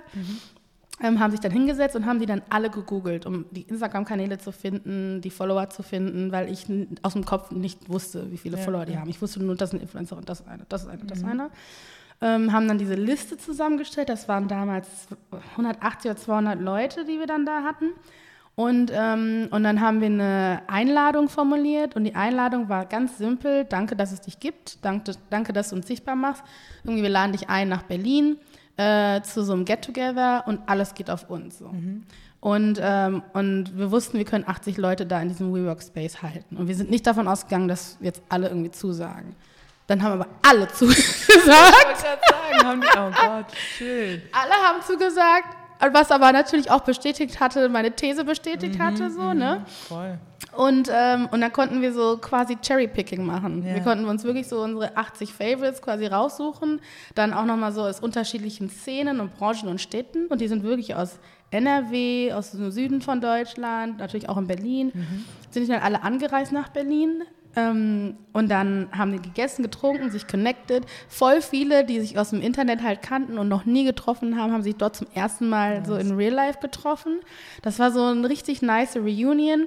[1.02, 4.52] ähm, haben sich dann hingesetzt und haben die dann alle gegoogelt, um die Instagram-Kanäle zu
[4.52, 6.66] finden, die Follower zu finden, weil ich
[7.02, 9.00] aus dem Kopf nicht wusste, wie viele Ja, Follower die ja.
[9.00, 9.10] haben.
[9.10, 11.18] Ich wusste nur, das ist ein Influencer und das ist eine, das ist eine, das
[11.18, 11.50] ist eine.
[12.20, 14.08] ähm, haben dann diese Liste zusammengestellt.
[14.08, 14.88] Das waren damals
[15.52, 17.90] 180 oder 200 Leute, die wir dann da hatten.
[18.56, 23.64] Und, ähm, und dann haben wir eine Einladung formuliert und die Einladung war ganz simpel.
[23.64, 24.84] Danke, dass es dich gibt.
[24.84, 26.44] Danke, danke dass du uns sichtbar machst.
[26.84, 28.36] Irgendwie, wir laden dich ein nach Berlin
[28.76, 31.58] äh, zu so einem Get-Together und alles geht auf uns.
[31.58, 31.70] So.
[32.40, 36.56] Und, ähm, und wir wussten, wir können 80 Leute da in diesem WeWork-Space halten.
[36.56, 39.34] Und wir sind nicht davon ausgegangen, dass jetzt alle irgendwie zusagen.
[39.86, 41.08] Dann haben aber alle zugesagt.
[41.28, 43.46] Ich wollte gerade sagen, haben die, oh Gott,
[43.78, 44.22] schön.
[44.32, 45.63] alle haben zugesagt.
[45.92, 49.64] Was aber natürlich auch bestätigt hatte, meine These bestätigt hatte, so, ne?
[49.88, 50.18] Voll.
[50.56, 53.66] Und, ähm, und dann konnten wir so quasi Cherry-Picking machen.
[53.66, 53.74] Ja.
[53.74, 56.80] Wir konnten uns wirklich so unsere 80 Favorites quasi raussuchen.
[57.14, 60.26] Dann auch nochmal so aus unterschiedlichen Szenen und Branchen und Städten.
[60.26, 61.18] Und die sind wirklich aus
[61.50, 64.92] NRW, aus dem Süden von Deutschland, natürlich auch in Berlin.
[65.50, 67.22] Sind die dann alle angereist nach Berlin.
[67.56, 70.84] Ähm, und dann haben die gegessen, getrunken, sich connected.
[71.08, 74.62] Voll viele, die sich aus dem Internet halt kannten und noch nie getroffen haben, haben
[74.62, 77.20] sich dort zum ersten Mal so in Real Life getroffen.
[77.62, 79.66] Das war so ein richtig nice Reunion.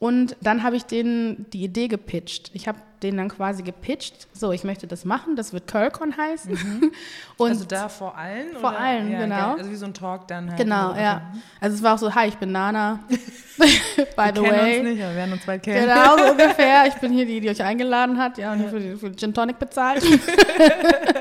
[0.00, 2.50] Und dann habe ich denen die Idee gepitcht.
[2.54, 6.56] Ich habe denen dann quasi gepitcht, so, ich möchte das machen, das wird Curlcon heißen.
[7.36, 8.52] Und also da vor allen?
[8.52, 8.78] Vor oder?
[8.78, 9.54] allen, ja, genau.
[9.56, 10.58] Also wie so ein Talk dann halt.
[10.60, 11.02] genau, Okay.
[11.02, 11.32] ja.
[11.60, 13.00] Also es war auch so, hi, ich bin Nana.
[13.58, 14.78] By the Wir kennen way.
[14.80, 15.88] uns nicht, aber wir werden uns bald kennen.
[15.88, 16.86] Genau, so ungefähr.
[16.86, 19.34] Ich bin hier die, die euch eingeladen hat, ja, und hier für, die, für Gin
[19.34, 20.04] Tonic bezahlt.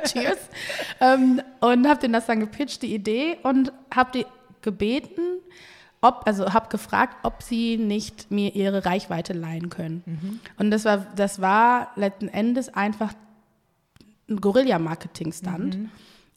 [0.06, 0.38] Cheers.
[1.02, 4.26] Ähm, und habe denen das dann gepitcht, die Idee, und habe die
[4.62, 5.22] gebeten,
[6.08, 10.40] ob, also habe gefragt, ob sie nicht mir ihre Reichweite leihen können.
[10.58, 13.14] Und das war, das war letzten Endes einfach
[14.30, 15.78] ein Guerilla-Marketing-Stunt.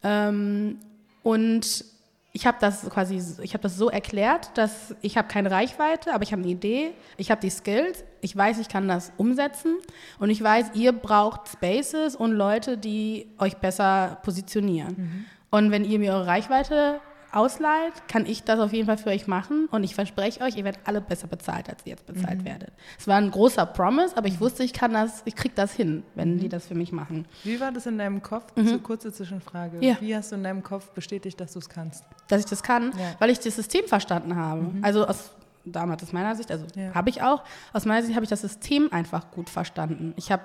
[0.03, 0.79] Ähm,
[1.23, 1.85] und
[2.33, 6.23] ich habe das quasi, ich habe das so erklärt, dass ich habe keine Reichweite, aber
[6.23, 9.77] ich habe eine Idee, ich habe die Skills, ich weiß, ich kann das umsetzen
[10.21, 15.27] und ich weiß, ihr braucht Spaces und Leute, die euch besser positionieren.
[15.51, 17.01] Und wenn ihr mir eure Reichweite
[17.33, 20.65] ausleiht, kann ich das auf jeden Fall für euch machen und ich verspreche euch, ihr
[20.65, 22.73] werdet alle besser bezahlt, als ihr jetzt bezahlt werdet.
[22.99, 26.03] Es war ein großer Promise, aber ich wusste, ich kann das, ich krieg das hin,
[26.15, 27.27] wenn die das für mich machen.
[27.45, 28.53] Wie war das in deinem Kopf?
[28.57, 29.77] So kurze Zwischenfrage.
[29.77, 29.83] Mhm.
[29.83, 29.97] Ja.
[30.01, 32.05] Wie hast du in deinem Kopf bestätigt, dass du es kannst?
[32.29, 33.15] dass ich das kann, Ja.
[33.19, 34.71] weil ich das System verstanden habe.
[34.83, 35.31] Also aus
[35.65, 36.95] damals aus meiner Sicht, also Ja.
[36.95, 40.15] habe ich auch, aus meiner Sicht habe ich das System einfach gut verstanden.
[40.17, 40.43] Ich habe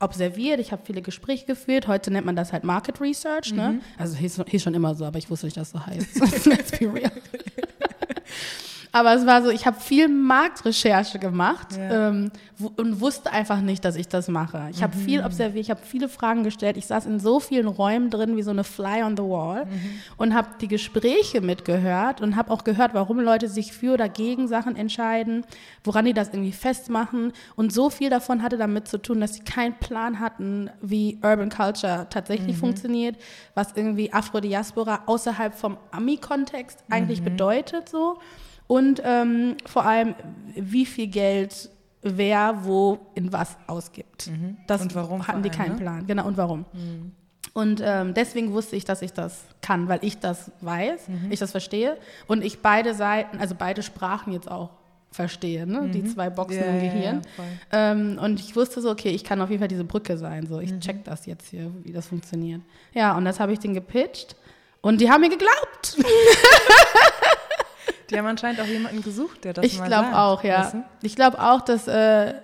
[0.00, 1.88] observiert, ich habe viele Gespräche geführt.
[1.88, 3.52] Heute nennt man das halt Market Research.
[3.52, 3.80] Ne?
[3.96, 6.46] Also hieß, hieß schon immer so, aber ich wusste nicht, dass es so heißt.
[6.46, 7.12] Let's be real.
[8.98, 12.08] Aber es war so, ich habe viel Marktrecherche gemacht Ja.
[12.08, 12.32] ähm,
[12.76, 14.66] und wusste einfach nicht, dass ich das mache.
[14.72, 16.76] Ich habe viel observiert, ich habe viele Fragen gestellt.
[16.76, 19.68] Ich saß in so vielen Räumen drin wie so eine Fly on the Wall
[20.16, 24.48] und habe die Gespräche mitgehört und habe auch gehört, warum Leute sich für oder gegen
[24.48, 25.44] Sachen entscheiden,
[25.84, 27.32] woran die das irgendwie festmachen.
[27.54, 31.50] Und so viel davon hatte damit zu tun, dass sie keinen Plan hatten, wie Urban
[31.50, 33.14] Culture tatsächlich funktioniert,
[33.54, 38.18] was irgendwie Afro-Diaspora außerhalb vom Ami-Kontext eigentlich bedeutet so.
[38.68, 40.14] Und ähm, vor allem,
[40.54, 41.68] wie viel Geld
[42.02, 44.30] wer wo in was ausgibt.
[44.68, 45.76] Das Und warum hatten die keinen ne?
[45.80, 46.06] Plan.
[46.06, 46.64] Genau, und warum.
[47.54, 51.50] Und ähm, deswegen wusste ich, dass ich das kann, weil ich das weiß, ich das
[51.50, 51.96] verstehe
[52.28, 54.70] und ich beide Seiten, also beide Sprachen jetzt auch
[55.10, 55.88] verstehe, ne?
[55.92, 57.22] die zwei Boxen Ja, im Gehirn.
[57.34, 57.46] voll.
[57.72, 60.46] ähm, und ich wusste so, okay, ich kann auf jeden Fall diese Brücke sein.
[60.46, 60.62] So, Mhm.
[60.62, 62.60] ich check das jetzt hier, wie das funktioniert.
[62.94, 64.36] Ja, und das habe ich denen gepitcht
[64.82, 65.96] und die haben mir geglaubt.
[68.10, 70.60] Die haben anscheinend auch jemanden gesucht, der das Ich mal glaube sagt, auch, ja.
[70.60, 70.84] weißt du?
[71.02, 72.34] Ich glaube auch, dass äh,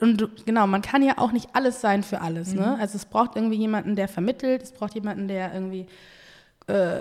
[0.00, 2.52] und genau, man kann ja auch nicht alles sein für alles.
[2.52, 2.76] Ne?
[2.78, 5.86] Also es braucht irgendwie jemanden, der vermittelt, es braucht jemanden, der irgendwie
[6.68, 7.00] äh,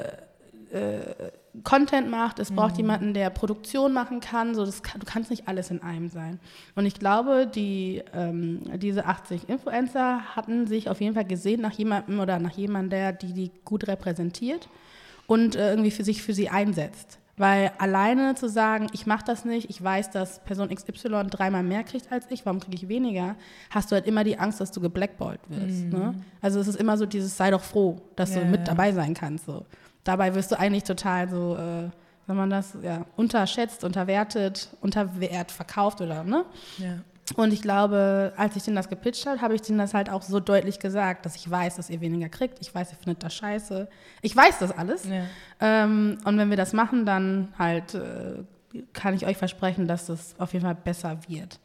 [0.72, 1.32] äh,
[1.64, 4.54] Content macht, es braucht jemanden, der Produktion machen kann.
[4.54, 6.40] So, das kann, du kannst nicht alles in einem sein.
[6.76, 11.72] Und ich glaube, die, ähm, diese 80 Influencer hatten sich auf jeden Fall gesehen nach
[11.72, 14.70] jemandem oder nach jemandem, der die, die gut repräsentiert
[15.26, 17.18] und äh, irgendwie für sich für sie einsetzt.
[17.38, 21.84] Weil alleine zu sagen, ich mache das nicht, ich weiß, dass Person XY dreimal mehr
[21.84, 23.36] kriegt als ich, warum kriege ich weniger,
[23.70, 25.86] hast du halt immer die Angst, dass du geblackballt wirst.
[25.86, 26.16] Ne?
[26.42, 29.14] Also es ist immer so dieses, sei doch froh, dass Ja, du mit dabei sein
[29.14, 29.46] kannst.
[29.46, 29.66] So.
[30.04, 31.90] Dabei wirst du eigentlich total so, äh,
[32.26, 36.44] wenn man das, ja, unterschätzt, unterwertet, unterwert verkauft oder, ne?
[36.80, 36.98] Ja.
[37.36, 40.22] Und ich glaube, als ich denen das gepitcht habe, habe ich denen das halt auch
[40.22, 42.60] so deutlich gesagt, dass ich weiß, dass ihr weniger kriegt.
[42.62, 43.90] Ich weiß, ihr findet das scheiße.
[44.22, 45.06] Ich weiß das alles.
[45.06, 45.24] Ja.
[45.60, 48.44] Ähm, und wenn wir das machen, dann halt äh,
[48.94, 51.60] kann ich euch versprechen, dass das auf jeden Fall besser wird.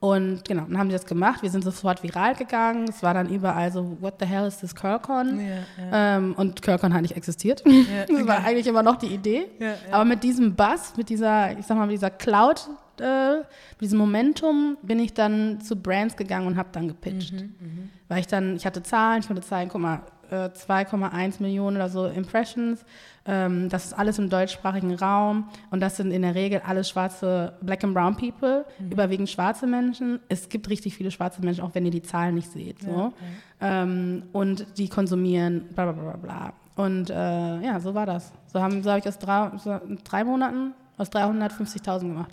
[0.00, 1.42] Und genau, dann haben die das gemacht.
[1.42, 2.86] Wir sind sofort viral gegangen.
[2.88, 5.40] Es war dann überall so, what the hell is this Curlcon?
[5.40, 6.16] Ja, ja.
[6.16, 7.62] Ähm, und Curlcon hat nicht existiert.
[7.64, 9.46] Ja, das war eigentlich immer noch die Idee.
[9.90, 12.68] Aber mit diesem Buzz, mit dieser, ich sag mal, mit dieser Cloud,
[13.00, 17.32] äh, mit diesem Momentum bin ich dann zu Brands gegangen und habe dann gepitcht.
[17.32, 21.76] Mhm, Weil ich dann, ich hatte Zahlen, ich konnte zeigen, guck mal, äh, 2,1 Millionen
[21.76, 22.84] oder so Impressions.
[23.24, 27.52] Ähm, das ist alles im deutschsprachigen Raum und das sind in der Regel alles schwarze
[27.60, 30.18] Black and Brown People, überwiegend schwarze Menschen.
[30.28, 32.80] Es gibt richtig viele schwarze Menschen, auch wenn ihr die Zahlen nicht seht.
[32.82, 33.12] So.
[33.60, 36.52] Ähm, und die konsumieren bla bla bla bla.
[36.74, 38.32] Und äh, ja, so war das.
[38.52, 42.32] So, haben, so habe ich aus drei, so in drei Monaten aus 350.000 gemacht.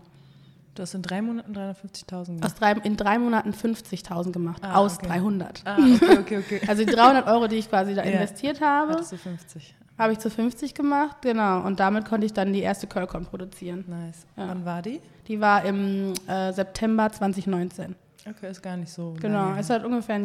[0.76, 2.45] Du hast in drei Monaten 350.000 gemacht.
[2.45, 4.61] Aus drei, in drei Monaten 50.000 gemacht.
[4.63, 5.07] Ah, aus okay.
[5.07, 5.61] 300.
[5.65, 6.61] Ah, okay, okay, okay.
[6.67, 8.11] Also die 300 Euro, die ich quasi da Ja.
[8.11, 9.76] investiert habe, Hattest du 50.
[9.97, 11.17] habe ich zu 50 gemacht.
[11.22, 11.61] Genau.
[11.65, 13.84] Und damit konnte ich dann die erste Curlcon produzieren.
[13.88, 14.26] Nice.
[14.38, 14.47] Ja.
[14.47, 15.01] Wann war die?
[15.28, 17.95] Die war im äh, September 2019.
[18.30, 19.15] Okay, ist gar nicht so.
[19.20, 19.53] Genau.
[19.55, 20.20] Es hat ungefähr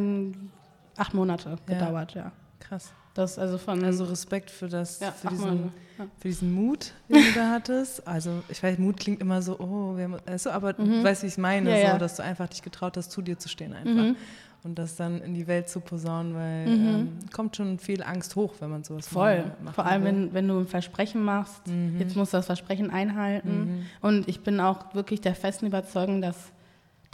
[0.97, 1.57] acht Monate Ja.
[1.67, 2.31] gedauert, ja.
[2.61, 2.93] Krass.
[3.15, 5.73] Das also von Also Respekt für das, ja, für diesen.
[5.97, 6.07] Ja.
[6.19, 8.05] für diesen Mut, den du da hattest.
[8.09, 11.27] Also ich weiß, Mut klingt immer so, oh, mu- weißt du, aber du weißt, wie
[11.29, 11.77] ich es meine, Mhm.
[11.77, 14.03] Ja, so, dass du einfach dich getraut hast, zu dir zu stehen einfach.
[14.03, 14.17] Mhm.
[14.65, 18.55] Und das dann in die Welt zu posaunen, weil ähm, kommt schon viel Angst hoch,
[18.61, 19.45] wenn man sowas Voll.
[19.63, 20.09] machen Vor allem, will.
[20.13, 22.01] wenn, wenn du ein Versprechen machst, Mhm.
[22.01, 23.85] jetzt musst du das Versprechen einhalten.
[24.01, 26.51] Und ich bin auch wirklich der festen Überzeugung, dass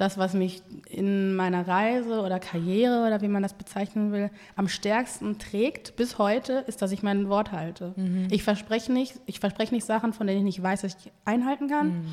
[0.00, 4.66] das, was mich in meiner Reise oder Karriere oder wie man das bezeichnen will, am
[4.68, 7.94] stärksten trägt bis heute, ist, dass ich mein Wort halte.
[8.30, 11.68] Ich verspreche nicht, ich verspreche nicht Sachen, von denen ich nicht weiß, dass ich einhalten
[11.68, 12.04] kann.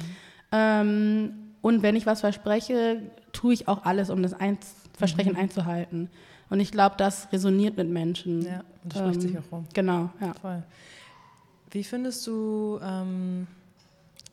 [0.52, 1.32] Ähm,
[1.62, 3.02] und wenn ich was verspreche,
[3.34, 4.58] tue ich auch alles, um das ein
[4.98, 6.10] Versprechen einzuhalten.
[6.50, 8.42] Und ich glaube, das resoniert mit Menschen.
[8.44, 9.66] Ja, das spricht Ähm, sich auch rum.
[9.74, 10.34] Genau, ja.
[10.42, 10.64] Voll.
[11.72, 13.48] Wie findest du, ähm,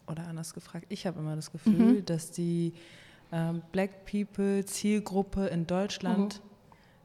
[0.07, 2.05] oder anders gefragt, ich habe immer das Gefühl, Mhm.
[2.07, 2.73] dass die
[3.35, 6.49] ähm, Black People Zielgruppe in Deutschland Mhm.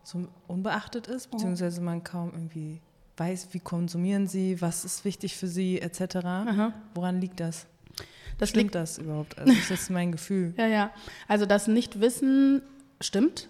[0.04, 2.82] so unbeachtet ist, beziehungsweise man kaum irgendwie
[3.18, 6.18] weiß, wie konsumieren sie, was ist wichtig für sie, etc.
[6.24, 6.74] Aha.
[6.94, 7.66] Woran liegt das?
[8.38, 9.38] Das Stimmt liegt das überhaupt?
[9.38, 10.54] Also das ist mein Gefühl.
[10.58, 10.92] Ja, ja.
[11.28, 12.62] Also das Nichtwissen
[13.02, 13.50] stimmt.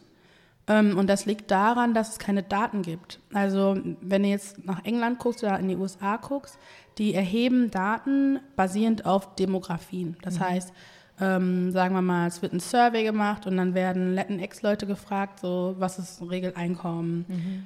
[0.68, 3.20] Ähm, und das liegt daran, dass es keine Daten gibt.
[3.34, 6.58] Also wenn du jetzt nach England guckst oder in die USA guckst,
[6.98, 10.18] die erheben Daten basierend auf Demografien.
[10.24, 10.74] Das heißt,
[11.22, 15.76] ähm, sagen wir mal, es wird ein Survey gemacht und dann werden Latinx-Leute gefragt, so
[15.78, 17.26] was ist Regeleinkommen,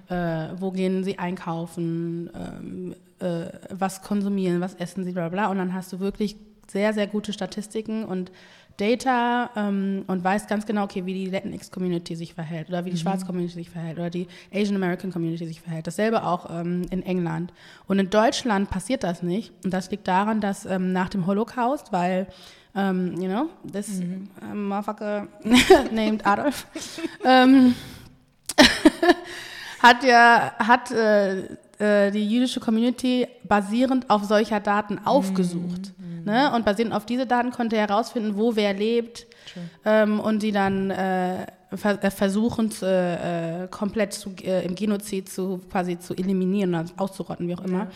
[0.09, 5.47] äh, wo gehen sie einkaufen, ähm, äh, was konsumieren, was essen sie, bla bla.
[5.47, 6.35] Und dann hast du wirklich
[6.67, 8.31] sehr, sehr gute Statistiken und
[8.77, 12.97] Data ähm, und weißt ganz genau, okay, wie die Latinx-Community sich verhält oder wie die
[12.97, 15.85] Schwarz-Community sich verhält oder die Asian American Community sich verhält.
[15.85, 17.53] Dasselbe auch ähm, in England.
[17.87, 19.53] Und in Deutschland passiert das nicht.
[19.63, 22.27] Und das liegt daran, dass ähm, nach dem Holocaust, weil,
[22.75, 24.01] ähm, you know, this
[24.41, 25.27] um, motherfucker
[25.91, 26.67] named Adolf,
[27.23, 27.75] ähm,
[29.79, 31.43] hat ja, hat äh,
[31.77, 35.93] äh, die jüdische Community basierend auf solcher Daten aufgesucht.
[36.25, 36.51] Ne?
[36.53, 39.27] Und basierend auf diese Daten konnte er herausfinden, wo wer lebt
[39.83, 45.99] ähm, und die dann äh, äh, versuchen, äh, komplett zu, äh, im Genozid zu, quasi
[45.99, 47.87] zu eliminieren oder auszurotten, wie auch immer.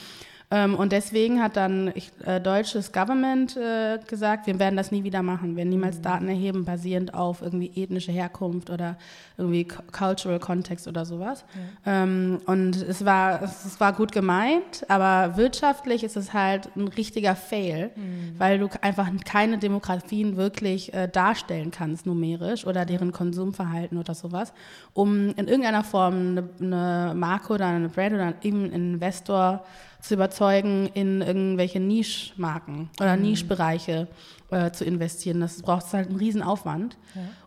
[0.49, 5.03] Ähm, und deswegen hat dann ich, äh, deutsches Government äh, gesagt, wir werden das nie
[5.03, 5.49] wieder machen.
[5.49, 8.95] Wir werden niemals Daten erheben, basierend auf irgendwie ethnische Herkunft oder
[9.37, 11.43] irgendwie cu- cultural context oder sowas.
[11.85, 16.87] Ähm, und es war, es, es war gut gemeint, aber wirtschaftlich ist es halt ein
[16.87, 17.91] richtiger Fail,
[18.37, 24.53] weil du einfach keine Demografien wirklich äh, darstellen kannst, numerisch, oder deren Konsumverhalten oder sowas,
[24.93, 29.65] um in irgendeiner Form eine, eine Marke oder eine Brand oder eben einen Investor
[30.08, 34.08] zu überzeugen, in irgendwelche Niche-Marken oder Niche-Bereiche
[34.49, 35.39] äh, zu investieren.
[35.39, 36.97] Das braucht halt einen riesen Aufwand.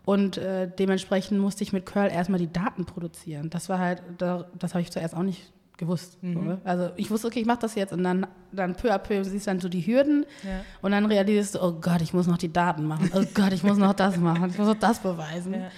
[0.05, 3.49] Und äh, dementsprechend musste ich mit Curl erstmal die Daten produzieren.
[3.49, 6.17] Das war halt, da, das habe ich zuerst auch nicht gewusst.
[6.21, 6.59] So, ne?
[6.63, 9.47] Also ich wusste, okay, ich mache das jetzt und dann, dann peu à peu siehst
[9.47, 10.61] du dann so die Hürden Ja.
[10.81, 13.09] und dann realisierst du, oh Gott, ich muss noch die Daten machen.
[13.15, 14.49] Oh Gott, ich muss noch das machen.
[14.51, 15.53] Ich muss noch das beweisen.
[15.53, 15.69] Ja, ja.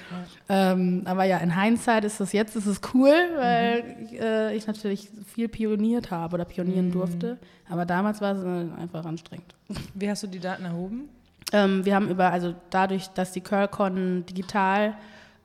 [0.74, 3.84] Ähm, aber ja, in Hindsight ist es jetzt ist es cool, weil
[4.20, 7.38] äh, ich natürlich viel pioniert habe oder pionieren durfte.
[7.70, 9.56] Aber damals war es äh, einfach anstrengend.
[9.94, 11.10] Wie hast du die Daten erhoben?
[11.54, 14.96] Ähm, wir haben über, also dadurch, dass die CurlCon digital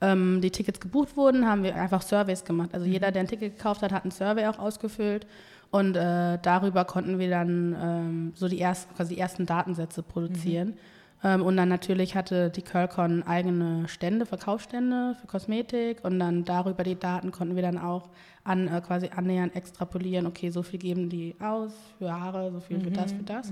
[0.01, 2.71] ähm, die Tickets gebucht wurden, haben wir einfach Surveys gemacht.
[2.73, 5.27] Also jeder, der ein Ticket gekauft hat, hat ein Survey auch ausgefüllt.
[5.71, 10.69] Und äh, darüber konnten wir dann ähm, so die, ersten, quasi die ersten Datensätze produzieren.
[10.69, 10.75] Ähm,
[11.23, 16.05] und dann natürlich hatte die CurlCon eigene Stände, Verkaufsstände für Kosmetik.
[16.05, 18.09] Und dann darüber die Daten konnten wir dann auch
[18.45, 20.27] an, äh, quasi annähernd extrapolieren.
[20.27, 23.51] Okay, so viel geben die aus für Haare, so viel für das, für das.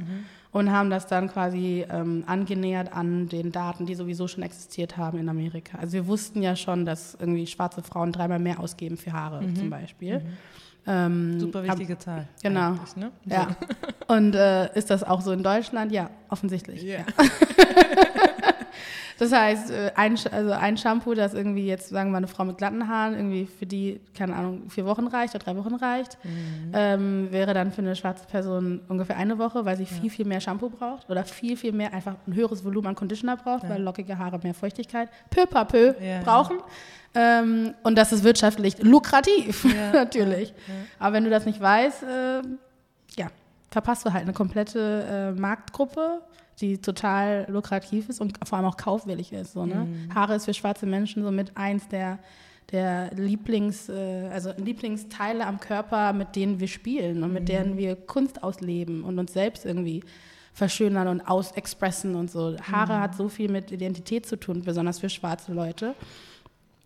[0.52, 5.18] Und haben das dann quasi ähm, angenähert an den Daten, die sowieso schon existiert haben
[5.18, 5.78] in Amerika.
[5.78, 9.70] Also wir wussten ja schon, dass irgendwie schwarze Frauen dreimal mehr ausgeben für Haare zum
[9.70, 10.22] Beispiel.
[10.86, 12.26] Ähm, Super wichtige Zahl.
[12.42, 12.72] Genau.
[12.96, 13.10] Ne?
[13.24, 13.48] Ja.
[14.08, 15.90] Und äh, ist das auch so in Deutschland?
[15.92, 16.82] Ja, offensichtlich.
[16.82, 17.00] Ja.
[19.18, 22.44] Das heißt, äh, ein, also ein Shampoo, das irgendwie jetzt, sagen wir mal, eine Frau
[22.44, 26.18] mit glatten Haaren irgendwie für die, keine Ahnung, vier Wochen reicht oder drei Wochen reicht,
[26.74, 30.40] ähm, wäre dann für eine schwarze Person ungefähr eine Woche, weil sie viel, viel mehr
[30.42, 33.70] Shampoo braucht oder viel, viel mehr einfach ein höheres Volumen an Conditioner braucht, Ja.
[33.70, 36.20] weil lockige Haare mehr Feuchtigkeit peu à peu Ja.
[36.22, 36.58] brauchen.
[37.16, 40.50] Ähm, und das ist wirtschaftlich lukrativ, Ja, natürlich.
[40.50, 40.74] ja.
[40.98, 42.42] Aber wenn du das nicht weißt, äh,
[43.16, 43.28] ja,
[43.70, 46.20] verpasst du halt eine komplette äh, Marktgruppe,
[46.60, 49.52] die total lukrativ ist und vor allem auch kaufwillig ist.
[49.52, 49.86] So, ne?
[50.14, 52.18] Haare ist für schwarze Menschen somit eins der,
[52.72, 57.94] der Lieblings, äh, also Lieblingsteile am Körper, mit denen wir spielen und mit denen wir
[57.96, 60.02] Kunst ausleben und uns selbst irgendwie
[60.54, 62.56] verschönern und ausexpressen und so.
[62.72, 65.94] Haare hat so viel mit Identität zu tun, besonders für schwarze Leute.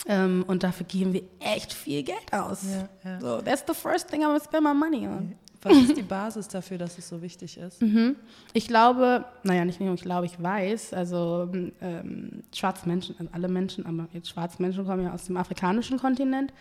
[0.07, 2.63] Ähm, und dafür geben wir echt viel Geld aus.
[2.65, 3.21] Ja, ja.
[3.21, 5.35] So, that's the first thing I'm gonna spend my money on.
[5.63, 7.83] Was ist die Basis dafür, dass es so wichtig ist?
[7.91, 8.17] Mhm.
[8.53, 13.49] Ich glaube, naja, nicht nur ich glaube, ich weiß, also ähm, schwarze Menschen, also alle
[13.49, 16.53] Menschen, aber jetzt schwarze Menschen kommen ja aus dem afrikanischen Kontinent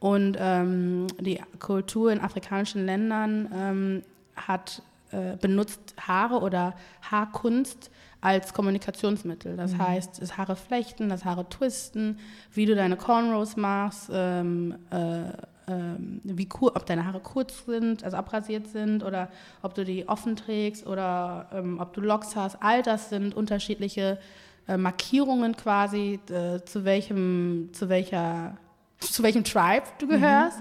[0.00, 4.02] und ähm, die Kultur in afrikanischen Ländern ähm,
[4.34, 7.90] hat äh, benutzt Haare oder Haarkunst
[8.20, 9.56] als Kommunikationsmittel.
[9.56, 12.18] Das heißt, das Haare flechten, das Haare twisten,
[12.52, 15.30] wie du deine Cornrows machst, ähm, äh,
[15.68, 19.28] ähm, wie ob deine Haare kurz sind, also abrasiert sind oder
[19.62, 22.56] ob du die offen trägst oder ähm, ob du Locks hast.
[22.60, 24.18] All das sind unterschiedliche
[24.66, 28.56] äh, Markierungen quasi, äh, zu welchem, zu welcher
[29.00, 30.58] zu welchem Tribe du gehörst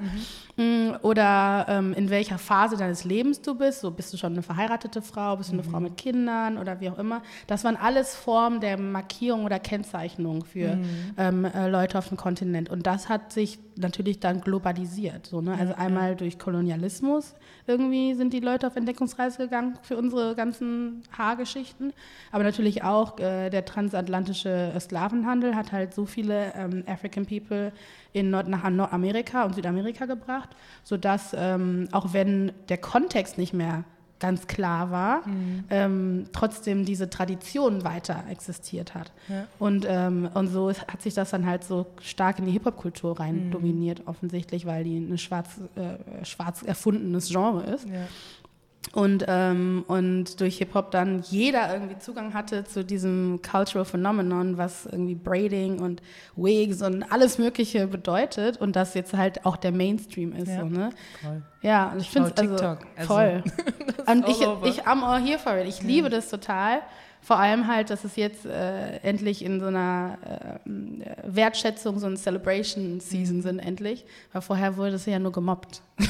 [0.58, 3.82] Mm, oder ähm, in welcher Phase deines Lebens du bist.
[3.82, 6.90] So bist du schon eine verheiratete Frau, bist du eine Frau mit Kindern oder wie
[6.90, 7.22] auch immer.
[7.46, 10.80] Das waren alles Formen der Markierung oder Kennzeichnung für
[11.18, 12.70] ähm, äh, Leute auf dem Kontinent.
[12.70, 15.26] Und das hat sich natürlich dann globalisiert.
[15.26, 15.56] So, ne?
[15.58, 21.94] Also einmal durch Kolonialismus irgendwie sind die Leute auf Entdeckungsreise gegangen für unsere ganzen Haargeschichten.
[22.32, 27.74] Aber natürlich auch äh, der transatlantische Sklavenhandel hat halt so viele ähm, African People
[28.14, 30.50] in Nord nach Nordamerika und Südamerika gebracht,
[30.84, 33.84] sodass ähm, auch wenn der Kontext nicht mehr
[34.20, 35.22] ganz klar war,
[35.70, 39.12] ähm, trotzdem diese Tradition weiter existiert hat.
[39.28, 39.46] Ja.
[39.60, 43.20] Und, ähm, und so ist, hat sich das dann halt so stark in die Hip-Hop-Kultur
[43.20, 47.88] rein dominiert, offensichtlich, weil die ein schwarz, äh, schwarz erfundenes Genre ist.
[47.88, 48.08] Ja.
[48.94, 54.86] Und, ähm, und durch Hip-Hop dann jeder irgendwie Zugang hatte zu diesem Cultural Phenomenon, was
[54.86, 56.02] irgendwie Braiding und
[56.36, 60.48] Wigs und alles Mögliche bedeutet und das jetzt halt auch der Mainstream ist.
[60.48, 60.62] Ja.
[60.62, 60.90] So, ne?
[61.22, 61.42] Voll.
[61.62, 63.44] Ja, und ich finde es also, also, voll.
[64.08, 64.66] und ich, over.
[64.68, 65.68] ich am all here for it.
[65.68, 66.82] Ich liebe das total.
[67.22, 70.18] Vor allem halt, dass es jetzt äh, endlich in so einer
[70.66, 70.70] äh,
[71.26, 74.06] Wertschätzung, so eine Celebration Season sind endlich.
[74.32, 75.82] Weil vorher wurde es ja nur gemobbt.
[76.00, 76.08] Ja.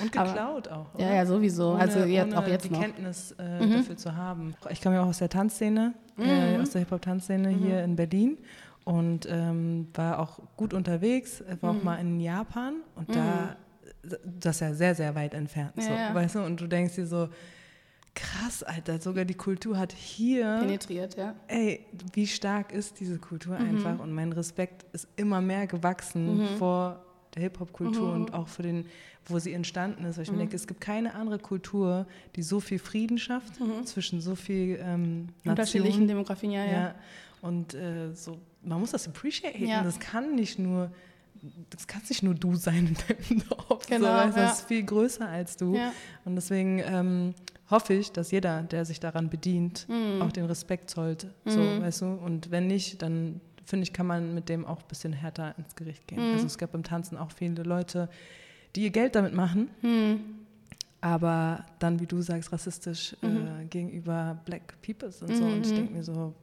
[0.00, 0.94] Und Aber- geklaut auch.
[0.94, 1.04] Oder?
[1.06, 1.72] Ja, ja, sowieso.
[1.72, 2.78] Ohne, also jetzt, ohne auch jetzt die noch.
[2.78, 2.82] Mhm.
[2.82, 4.54] Kenntnis äh, dafür zu haben.
[4.70, 7.58] Ich komme ja auch aus der Tanzszene, äh, aus der Hip-Hop-Tanzszene Mhm.
[7.58, 8.38] hier in Berlin
[8.84, 11.78] und ähm, war auch gut unterwegs, äh, war Mhm.
[11.78, 13.56] auch mal in Japan und da,
[14.24, 16.14] das ist ja sehr, sehr weit entfernt, so, Ja, ja.
[16.14, 17.28] weißt du, und du denkst dir so,
[18.14, 21.34] krass, Alter, sogar die Kultur hat hier, Penetriert, ja.
[21.48, 23.66] ey, wie stark ist diese Kultur Mhm.
[23.68, 26.56] einfach und mein Respekt ist immer mehr gewachsen Mhm.
[26.58, 27.04] vor
[27.34, 28.86] der Hip-Hop-Kultur und auch für den,
[29.26, 30.16] wo sie entstanden ist.
[30.16, 30.36] Weil ich Mhm.
[30.36, 32.06] mir denke, es gibt keine andere Kultur,
[32.36, 33.54] die so viel Frieden schafft
[33.84, 35.50] zwischen so viel ähm, Mhm.
[35.50, 36.06] Unterschiedlichen.
[36.06, 36.72] Demografien, ja, Ja.
[36.72, 36.94] ja.
[37.42, 39.66] Und äh, so, man muss das appreciaten.
[39.66, 39.82] Ja.
[39.82, 40.92] Das kann nicht nur,
[41.70, 43.86] das kannst nicht nur du sein in deinem Dorf.
[43.86, 44.46] Genau, so, du, ja.
[44.46, 45.74] Das ist viel größer als du.
[45.74, 45.92] Ja.
[46.24, 47.34] Und deswegen ähm,
[47.74, 50.22] hoffe ich, dass jeder, der sich daran bedient, Mhm.
[50.22, 51.26] auch den Respekt zollt.
[51.44, 52.06] So, weißt du?
[52.06, 55.74] Und wenn nicht, dann finde ich, kann man mit dem auch ein bisschen härter ins
[55.74, 56.26] Gericht gehen.
[56.28, 56.34] Mhm.
[56.34, 58.08] Also es gab beim Tanzen auch viele Leute,
[58.76, 60.20] die ihr Geld damit machen, Hm.
[61.00, 65.44] aber dann, wie du sagst, rassistisch äh, gegenüber Black Peoples und so.
[65.44, 66.34] Und ich denke mir so,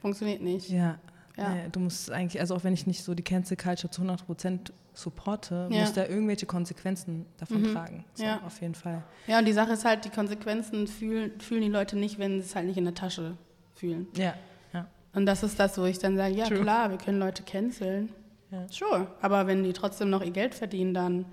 [0.00, 0.68] Funktioniert nicht.
[0.70, 0.98] ja,
[1.36, 1.54] Ja.
[1.54, 4.72] Nee, du musst eigentlich, also auch wenn ich nicht so die Cancel Culture zu 100%
[4.98, 5.80] supporte, Ja.
[5.80, 8.04] muss da irgendwelche Konsequenzen davon tragen.
[8.14, 8.40] So, Ja.
[8.44, 9.02] Auf jeden Fall.
[9.26, 12.46] Ja, und die Sache ist halt, die Konsequenzen fühlen, fühlen die Leute nicht, wenn sie
[12.48, 13.36] es halt nicht in der Tasche
[13.74, 14.08] fühlen.
[14.16, 14.34] Ja,
[14.72, 14.86] ja.
[15.14, 16.60] Und das ist das, wo ich dann sage, ja True.
[16.60, 18.10] klar, wir können Leute canceln.
[18.50, 18.66] Ja.
[18.70, 19.06] Sure.
[19.20, 21.26] Aber wenn die trotzdem noch ihr Geld verdienen, dann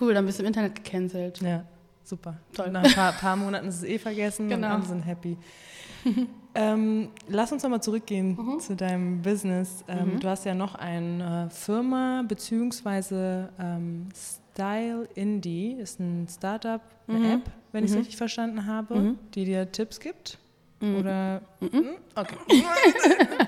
[0.00, 1.40] cool, dann bist du im Internet gecancelt.
[1.40, 1.64] Ja,
[2.04, 2.36] super.
[2.52, 2.70] Toll.
[2.70, 4.66] Nach ein paar, paar Monaten ist es eh vergessen Genau.
[4.68, 5.36] und alle sind happy.
[6.54, 8.60] ähm, lass uns nochmal zurückgehen Mhm.
[8.60, 9.84] zu deinem Business.
[9.88, 17.18] Ähm, Du hast ja noch eine Firma, beziehungsweise ähm, Style Indie ist ein Startup, eine
[17.18, 17.30] Mhm.
[17.30, 20.38] App, wenn ich es richtig verstanden habe, die dir Tipps gibt.
[20.80, 20.96] Mhm.
[20.96, 21.42] Oder?
[21.60, 21.90] Hm?
[22.14, 22.36] Okay.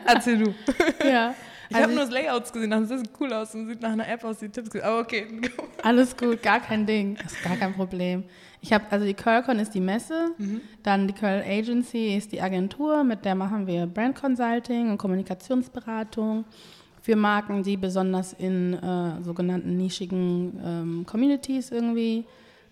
[0.07, 0.55] Erzähl du.
[1.09, 1.35] ja.
[1.71, 4.09] Ich Also habe nur das Layouts gesehen, das sieht cool aus und sieht nach einer
[4.09, 4.85] App aus, die Tipps gibt.
[4.85, 5.27] Aber okay.
[5.85, 7.17] Alles gut, gar kein Ding.
[7.23, 8.25] Das ist gar kein Problem.
[8.61, 10.33] Ich habe, also die Curlcon ist die Messe,
[10.83, 16.45] dann die Curl Agency ist die Agentur, mit der machen wir Brand Consulting und Kommunikationsberatung
[17.01, 22.27] für Marken, die besonders in äh, sogenannten nischigen ähm, Communities irgendwie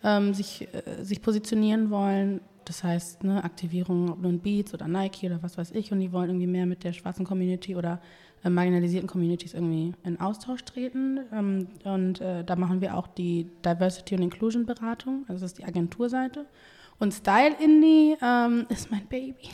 [0.05, 2.41] ähm, sich, äh, sich positionieren wollen.
[2.65, 6.13] Das heißt, ne, Aktivierung, ob nun Beats oder Nike oder was weiß ich, und die
[6.13, 8.01] wollen irgendwie mehr mit der schwarzen Community oder
[8.45, 11.21] äh, marginalisierten Communities irgendwie in Austausch treten.
[11.33, 15.59] Ähm, und äh, da machen wir auch die Diversity und Inclusion Beratung, also das ist
[15.59, 16.47] die Agenturseite.
[17.01, 19.51] Und Style Indie ähm, ist mein Baby.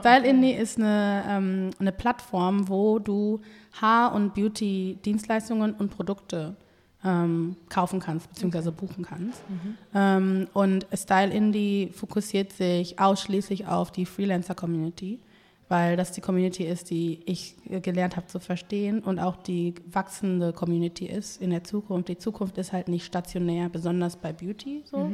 [0.00, 3.40] Style Indie ist eine, ähm, eine Plattform, wo du
[3.80, 6.56] Haar- und Beauty-Dienstleistungen und Produkte
[7.04, 9.42] ähm, kaufen kannst, beziehungsweise buchen kannst.
[9.94, 15.20] Ähm, und Style Indie fokussiert sich ausschließlich auf die Freelancer-Community,
[15.68, 20.52] weil das die Community ist, die ich gelernt habe zu verstehen und auch die wachsende
[20.52, 22.08] Community ist in der Zukunft.
[22.08, 25.10] Die Zukunft ist halt nicht stationär, besonders bei Beauty so.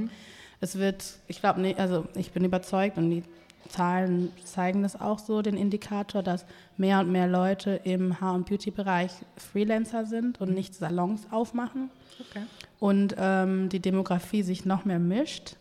[0.61, 3.23] Es wird, ich glaube, nee, also ich bin überzeugt und die
[3.69, 6.45] Zahlen zeigen das auch so, den Indikator, dass
[6.77, 11.91] mehr und mehr Leute im Haar- und Beauty-Bereich Freelancer sind und nicht Salons aufmachen
[12.31, 12.45] Okay.
[12.79, 15.57] und ähm, die Demografie sich noch mehr mischt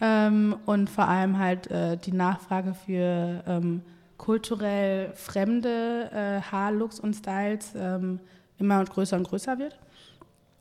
[0.00, 3.82] ähm, und vor allem halt äh, die Nachfrage für ähm,
[4.18, 8.20] kulturell fremde äh, Haarlooks und Styles ähm,
[8.58, 9.78] immer größer und größer wird.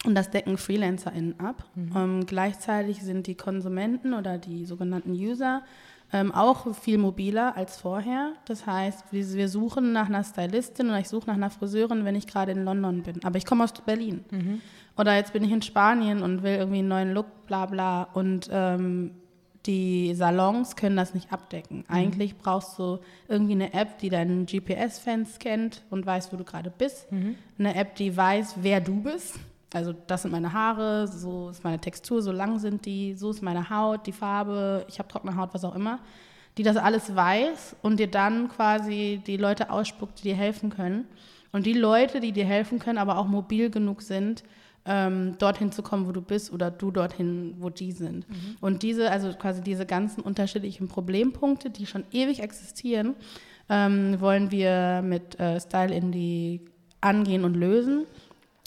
[0.06, 1.66] Und das decken FreelancerInnen ab.
[1.96, 5.64] Ähm, gleichzeitig sind die Konsumenten oder die sogenannten User
[6.14, 8.34] ähm, auch viel mobiler als vorher.
[8.46, 12.16] Das heißt, wir, wir suchen nach einer Stylistin oder ich suche nach einer Friseurin, wenn
[12.16, 13.24] ich gerade in London bin.
[13.24, 14.24] Aber ich komme aus Berlin.
[14.98, 18.04] Oder jetzt bin ich in Spanien und will irgendwie einen neuen Look, bla bla.
[18.14, 19.12] Und ähm,
[19.66, 21.86] die Salons können das nicht abdecken.
[21.88, 26.70] Eigentlich brauchst du irgendwie eine App, die deinen GPS-Fans kennt und weiß, wo du gerade
[26.70, 27.08] bist.
[27.58, 29.40] Eine App, die weiß, wer du bist.
[29.74, 33.42] Also das sind meine Haare, so ist meine Textur, so lang sind die, so ist
[33.42, 36.00] meine Haut, die Farbe, ich habe trockene Haut, was auch immer.
[36.58, 41.06] Die das alles weiß und dir dann quasi die Leute ausspuckt, die dir helfen können.
[41.52, 44.44] Und die Leute, die dir helfen können, aber auch mobil genug sind,
[44.86, 48.26] ähm, dorthin zu kommen, wo du bist oder du dorthin, wo die sind.
[48.62, 53.16] Und diese, also quasi diese ganzen unterschiedlichen Problempunkte, die schon ewig existieren,
[53.70, 56.62] ähm, wollen wir mit äh, Style Indie
[57.02, 58.06] angehen und lösen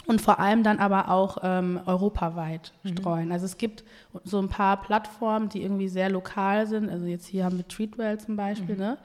[0.08, 3.30] und vor allem dann aber auch ähm, europaweit streuen.
[3.30, 3.84] Also es gibt
[4.24, 6.88] so ein paar Plattformen, die irgendwie sehr lokal sind.
[6.88, 8.96] Also jetzt hier haben wir Treatwell zum Beispiel, ne?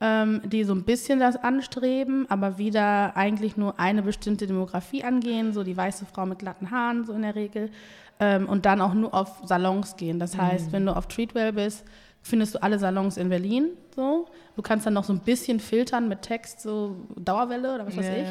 [0.00, 5.52] Ähm, die so ein bisschen das anstreben, aber wieder eigentlich nur eine bestimmte Demografie angehen,
[5.52, 7.70] so die weiße Frau mit glatten Haaren so in der Regel.
[8.18, 10.18] Ähm, und dann auch nur auf Salons gehen.
[10.18, 11.84] Das heißt, wenn du auf Treatwell bist,
[12.22, 13.68] findest du alle Salons in Berlin.
[13.94, 14.26] So.
[14.54, 18.06] Du kannst dann noch so ein bisschen filtern mit Text, so Dauerwelle oder was weiß
[18.06, 18.28] Ja, ich.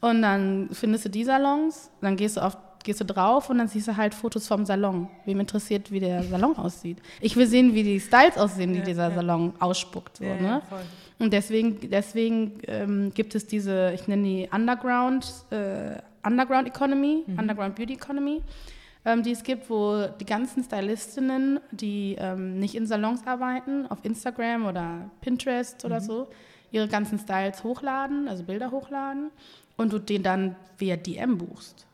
[0.00, 3.66] Und dann findest du die Salons, dann gehst du auf gehst du drauf und dann
[3.66, 5.08] siehst du halt Fotos vom Salon.
[5.24, 6.98] Wem interessiert, wie der Salon aussieht.
[7.22, 9.14] Ich will sehen, wie die Styles aussehen, die Ja, dieser ja.
[9.14, 10.18] Salon ausspuckt.
[10.18, 10.62] So, Ja, ne?
[11.18, 17.76] Und deswegen, deswegen ähm, gibt es diese, ich nenne die Underground, äh, Underground Economy, Underground
[17.76, 18.42] Beauty Economy,
[19.04, 23.98] ähm, die es gibt, wo die ganzen Stylistinnen, die ähm, nicht in Salons arbeiten, auf
[24.02, 26.28] Instagram oder Pinterest oder so,
[26.72, 29.30] ihre ganzen Styles hochladen, also Bilder hochladen
[29.76, 31.86] und du den dann via DM buchst.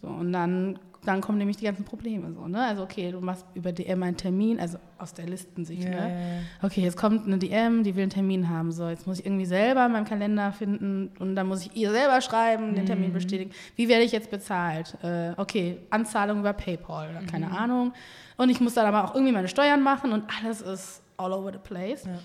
[0.00, 2.32] So, und dann, dann kommen nämlich die ganzen Probleme.
[2.32, 2.64] So, ne?
[2.64, 5.82] Also okay, du machst über DM einen Termin, also aus der Listensicht.
[5.82, 6.42] Ja, ne?
[6.62, 8.70] Okay, jetzt kommt eine DM, die will einen Termin haben.
[8.70, 11.90] So, jetzt muss ich irgendwie selber in meinem Kalender finden und dann muss ich ihr
[11.90, 13.50] selber schreiben, den Termin bestätigen.
[13.74, 14.96] Wie werde ich jetzt bezahlt?
[15.02, 17.92] Äh, okay, Anzahlung über PayPal oder keine Ahnung.
[18.36, 21.52] Und ich muss dann aber auch irgendwie meine Steuern machen und alles ist all over
[21.52, 22.04] the place.
[22.04, 22.18] Ja.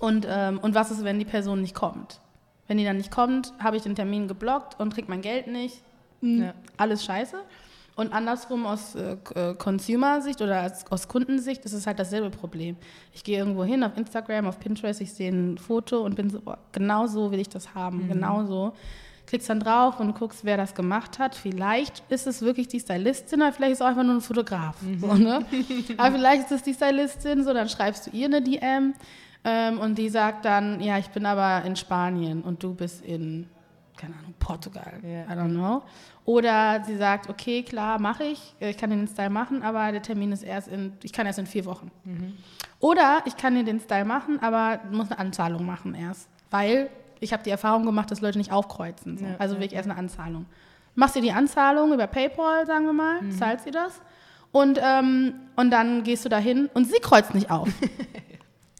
[0.00, 2.20] Und, ähm, und was ist, wenn die Person nicht kommt?
[2.68, 5.82] Wenn die dann nicht kommt, habe ich den Termin geblockt und krieg mein Geld nicht.
[6.20, 6.54] Hm, Ja.
[6.76, 7.36] Alles scheiße.
[7.94, 12.76] Und andersrum aus äh, äh, Consumer-Sicht oder als, aus Kundensicht ist es halt dasselbe Problem.
[13.12, 16.40] Ich gehe irgendwo hin auf Instagram, auf Pinterest, ich sehe ein Foto und bin so,
[16.40, 18.72] boah, genau so will ich das haben, genau so.
[19.26, 21.34] Klickst dann drauf und guckst, wer das gemacht hat.
[21.34, 24.76] Vielleicht ist es wirklich die Stylistin, oder vielleicht ist es auch einfach nur ein Fotograf.
[25.00, 25.44] So, ne?
[25.98, 28.94] Aber vielleicht ist es die Stylistin, so dann schreibst du ihr eine DM
[29.44, 33.48] ähm, und die sagt dann, ja, ich bin aber in Spanien und du bist in,
[34.02, 35.00] keine Ahnung, Portugal.
[35.02, 35.32] Ja.
[35.32, 35.82] I don't know.
[36.24, 40.32] Oder sie sagt, okay, klar, mache ich, ich kann den Style machen, aber der Termin
[40.32, 41.90] ist erst in, ich kann erst in vier Wochen.
[42.80, 46.90] Oder ich kann dir den Style machen, aber muss eine Anzahlung machen erst, weil
[47.20, 49.18] ich habe die Erfahrung gemacht, dass Leute nicht aufkreuzen.
[49.18, 49.24] So.
[49.24, 50.46] Ja, also ja, wirklich erst eine Anzahlung.
[50.96, 54.00] Machst dir die Anzahlung über PayPal, sagen wir mal, zahlst sie das
[54.50, 57.68] und, ähm, und dann gehst du dahin und sie kreuzt nicht auf.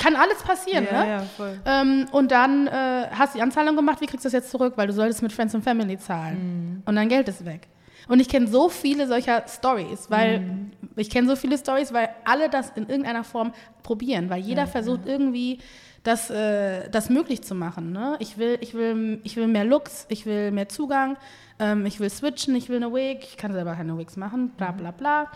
[0.02, 1.10] kann alles passieren, ja, ne?
[1.10, 1.60] ja, voll.
[1.64, 4.74] Ähm, und dann äh, hast du die Anzahlung gemacht, wie kriegst du das jetzt zurück?
[4.76, 6.36] Weil du solltest mit Friends and Family zahlen.
[6.76, 6.82] Mhm.
[6.86, 7.68] Und dein Geld ist weg.
[8.08, 10.72] Und ich kenne so viele solcher Stories, weil Mhm.
[10.96, 13.52] ich kenne so viele Stories, weil alle das in irgendeiner Form
[13.84, 15.58] probieren, weil jeder versucht irgendwie
[16.02, 17.92] das, äh, das möglich zu machen.
[17.92, 18.16] Ne?
[18.18, 21.16] Ich, will, ich, will, ich will mehr Looks, ich will mehr Zugang,
[21.60, 24.72] ähm, ich will switchen, ich will eine Wig, ich kann selber keine Wigs machen, bla
[24.72, 25.30] bla bla.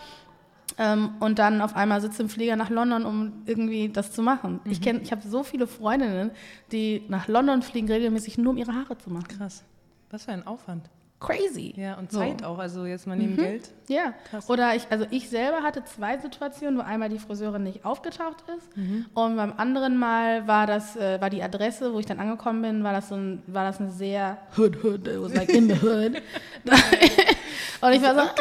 [0.79, 4.59] Ähm, und dann auf einmal sitzt im Flieger nach London, um irgendwie das zu machen.
[4.65, 6.31] Ich, kenn- ich habe so viele Freundinnen,
[6.71, 9.27] die nach London fliegen, regelmäßig nur um ihre Haare zu machen.
[9.27, 9.63] Krass.
[10.11, 10.89] Was für ein Aufwand.
[11.19, 11.73] Crazy.
[11.75, 12.19] Ja, und So.
[12.19, 12.59] Zeit auch.
[12.59, 13.71] Also jetzt mal neben Geld.
[13.87, 14.47] Ja, Krass.
[14.51, 18.69] oder ich, also ich selber hatte zwei Situationen, wo einmal die Friseurin nicht aufgetaucht ist
[19.15, 22.83] und beim anderen Mal war das, äh, war die Adresse, wo ich dann angekommen bin,
[22.83, 25.81] war das so ein, war das eine sehr hood hood, it was like in the
[25.81, 26.21] hood.
[27.81, 28.33] und ich war so, ah,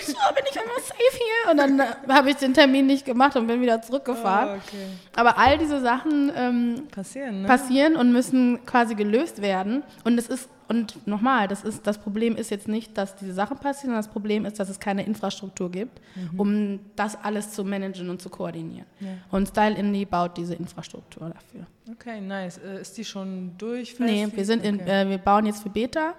[0.00, 1.50] sure, bin ich einmal safe hier?
[1.50, 4.50] Und dann äh, habe ich den Termin nicht gemacht und bin wieder zurückgefahren.
[4.50, 4.86] Oh, okay.
[5.14, 7.48] Aber all diese Sachen ähm, Passieren, ne?
[7.48, 9.82] passieren und müssen quasi gelöst werden.
[10.04, 13.56] Und es ist, und nochmal, das ist, das Problem ist jetzt nicht, dass diese Sachen
[13.58, 16.00] passieren, sondern das Problem ist, dass es keine Infrastruktur gibt,
[16.36, 18.86] um das alles zu managen und zu koordinieren.
[19.00, 19.08] Ja.
[19.30, 21.66] Und Style Indie baut diese Infrastruktur dafür.
[21.92, 22.58] Okay, nice.
[22.58, 23.98] Äh, ist die schon durch?
[24.00, 25.02] Nee, wir sind in, Okay.
[25.04, 26.14] äh, wir bauen jetzt für Beta.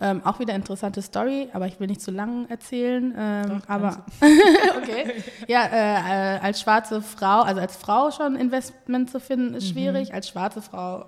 [0.00, 3.14] Ähm, auch wieder interessante Story, aber ich will nicht zu lang erzählen.
[3.16, 4.04] Ähm, Doch, aber
[4.76, 5.22] okay.
[5.46, 10.12] Ja, äh, äh, als schwarze Frau, also als Frau schon Investment zu finden, ist schwierig.
[10.12, 11.04] Als schwarze Frau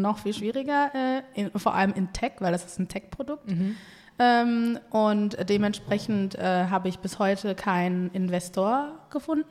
[0.00, 3.48] noch viel schwieriger, äh, in, vor allem in Tech, weil das ist ein Tech-Produkt.
[4.18, 9.48] Ähm, und dementsprechend äh, habe ich bis heute keinen Investor gefunden.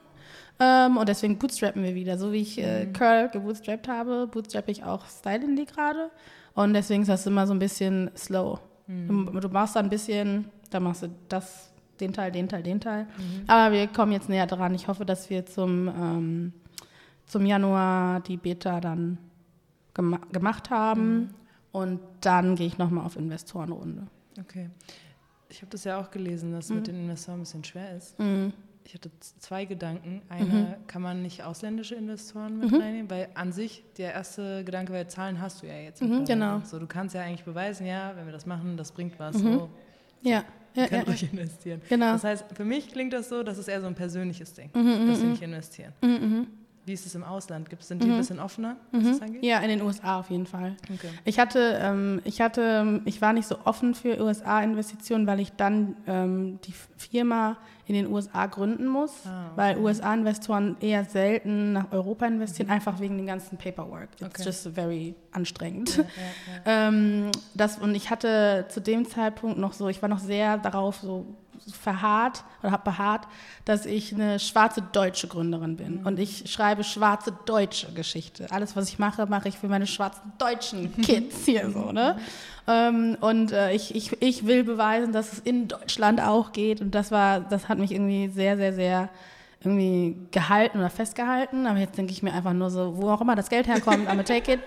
[0.59, 2.17] Ähm, und deswegen bootstrappen wir wieder.
[2.17, 6.09] So wie ich äh, Curl gebootstrapped habe, bootstrappe ich auch Style Indie gerade.
[6.53, 8.59] Und deswegen ist das immer so ein bisschen slow.
[9.07, 12.79] Du, du machst da ein bisschen, dann machst du das, den Teil, den Teil, den
[12.79, 13.07] Teil.
[13.47, 14.73] Aber wir kommen jetzt näher dran.
[14.73, 16.53] Ich hoffe, dass wir zum, ähm,
[17.25, 19.17] zum Januar die Beta dann
[19.95, 21.33] gema gemacht haben.
[21.71, 24.07] Und dann gehe ich nochmal auf Investorenrunde.
[24.39, 24.69] Okay.
[25.49, 26.75] Ich habe das ja auch gelesen, dass Mhm.
[26.75, 28.15] mit den Investoren ein bisschen schwer ist.
[28.87, 30.21] Ich hatte zwei Gedanken.
[30.29, 30.87] Einer, Mhm.
[30.87, 33.09] kann man nicht ausländische Investoren mit reinnehmen?
[33.09, 36.01] Weil an sich, der erste Gedanke war, Zahlen hast du ja jetzt.
[36.03, 36.61] Mhm, genau.
[36.63, 39.37] So, du kannst ja eigentlich beweisen, ja, wenn wir das machen, das bringt was.
[39.37, 39.69] So,
[40.21, 40.43] Ja,
[40.75, 41.01] ja, könnt ja.
[41.03, 41.81] ruhig investieren.
[41.89, 42.13] Genau.
[42.13, 45.07] Das heißt, für mich klingt das so, das ist eher so ein persönliches Ding, Mhm,
[45.07, 45.93] dass sie nicht investieren.
[46.85, 47.69] Wie ist es im Ausland?
[47.69, 49.41] Gibt's, sind die ein bisschen offener, was das angeht?
[49.41, 49.47] Mhm.
[49.47, 50.75] Ja, in den USA auf jeden Fall.
[50.93, 51.09] Okay.
[51.23, 55.97] Ich hatte, ähm, ich hatte, ich war nicht so offen für USA-Investitionen, weil ich dann
[56.07, 57.57] ähm, die Firma
[57.87, 63.17] in den USA gründen muss, Ah, weil USA-Investoren eher selten nach Europa investieren, einfach wegen
[63.17, 64.09] dem ganzen Paperwork.
[64.13, 64.27] It's Mhm.
[64.27, 64.43] Okay.
[64.43, 65.97] just very anstrengend.
[65.97, 66.61] Ja, ja, ja.
[66.87, 70.97] Ähm, das, und ich hatte zu dem Zeitpunkt noch so, ich war noch sehr darauf
[70.97, 71.25] so
[71.81, 73.27] verharrt oder habe beharrt,
[73.65, 76.05] dass ich eine schwarze deutsche Gründerin bin.
[76.05, 78.47] Und ich schreibe schwarze deutsche Geschichte.
[78.51, 82.17] Alles, was ich mache, mache ich für meine schwarzen deutschen Kids hier so, ne?
[82.67, 86.81] Ähm, und äh, ich, ich, ich will beweisen, dass es in Deutschland auch geht.
[86.81, 89.09] Und das war, das hat mich irgendwie sehr, sehr, sehr
[89.63, 91.67] irgendwie gehalten oder festgehalten.
[91.67, 94.23] Aber jetzt denke ich mir einfach nur so, wo auch immer das Geld herkommt, I'm
[94.23, 94.59] take it.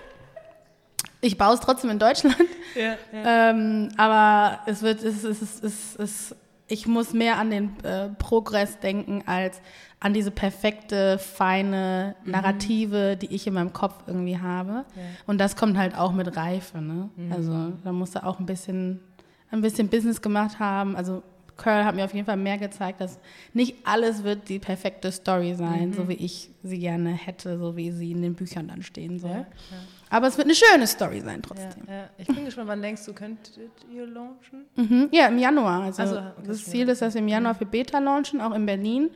[1.21, 2.37] Ich baue es trotzdem in Deutschland.
[2.75, 3.49] Ja, ja.
[3.49, 6.35] Ähm, aber es wird, es, es, es, es, es,
[6.69, 9.61] ich muss mehr an den äh, Progress denken als
[9.99, 14.85] an diese perfekte, feine Narrative, die ich in meinem Kopf irgendwie habe.
[14.95, 15.01] Ja.
[15.27, 16.79] Und das kommt halt auch mit Reife.
[16.79, 17.09] Ne?
[17.31, 19.01] Also da musst du auch ein bisschen,
[19.51, 20.95] ein bisschen Business gemacht haben.
[20.95, 21.21] Also
[21.59, 23.19] Curl hat mir auf jeden Fall mehr gezeigt, dass
[23.53, 27.91] nicht alles wird die perfekte Story sein, so wie ich sie gerne hätte, so wie
[27.91, 29.29] sie in den Büchern dann stehen soll.
[29.31, 29.45] Ja, ja.
[30.09, 31.83] Aber es wird eine schöne Story sein Ja, trotzdem.
[31.87, 32.09] ja.
[32.17, 33.59] Ich bin gespannt, wann denkst du, könntet
[33.93, 34.65] ihr launchen?
[34.75, 35.09] Mhm.
[35.11, 35.83] Ja, im Januar.
[35.83, 38.65] Also, Also, okay, das Ziel ist, dass wir im Januar für Beta launchen, auch in
[38.65, 39.09] Berlin.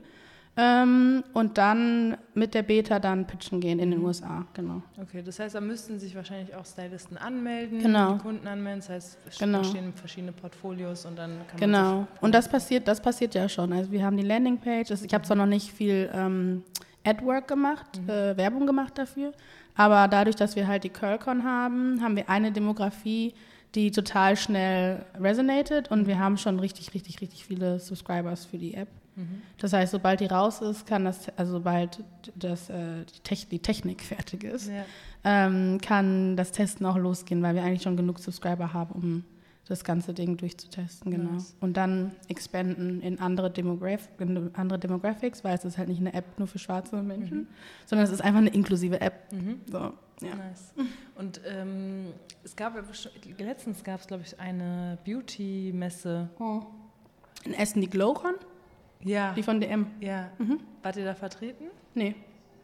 [0.55, 4.83] Ähm, und dann mit der Beta dann pitchen gehen in den USA, genau.
[5.01, 8.13] Okay, das heißt, da müssten sich wahrscheinlich auch Stylisten anmelden, Genau.
[8.13, 8.81] die Kunden anmelden.
[8.81, 9.59] Das heißt, es Genau.
[9.59, 12.07] entstehen verschiedene Portfolios und dann kann man Genau.
[12.21, 13.73] Und das passiert, das passiert ja schon.
[13.73, 14.91] Also wir haben die Landingpage.
[14.91, 16.63] Also Ich habe zwar noch nicht viel ähm,
[17.03, 19.31] AdWork gemacht, äh, Werbung gemacht dafür,
[19.75, 23.33] aber dadurch, dass wir halt die Curlcon haben, haben wir eine Demografie,
[23.73, 28.75] die total schnell resonated und wir haben schon richtig, richtig, richtig viele Subscribers für die
[28.75, 28.87] App.
[29.59, 32.03] Das heißt, sobald die raus ist, kann das, also sobald
[32.35, 34.85] das, äh, die, Tech, die Technik fertig ist, Ja.
[35.23, 39.23] ähm, kann das Testen auch losgehen, weil wir eigentlich schon genug Subscriber haben, um
[39.67, 41.31] das ganze Ding durchzutesten, genau.
[41.33, 41.55] Nice.
[41.61, 46.13] Und dann expanden in andere, Demograph in andere Demographics, weil es ist halt nicht eine
[46.13, 47.47] App nur für schwarze Menschen,
[47.85, 49.31] sondern es ist einfach eine inklusive App.
[49.31, 49.61] Mhm.
[49.71, 49.77] So,
[50.21, 50.35] ja.
[50.35, 50.73] Nice.
[51.15, 52.07] Und ähm,
[52.43, 52.73] es gab
[53.37, 56.29] letztens gab es, glaube ich, eine Beauty-Messe.
[57.45, 58.33] In Essen die Glowcon,
[59.03, 59.33] Ja.
[59.33, 59.87] die von DM.
[59.99, 60.29] Ja.
[60.81, 61.65] Wart ihr da vertreten?
[61.93, 62.15] Nee.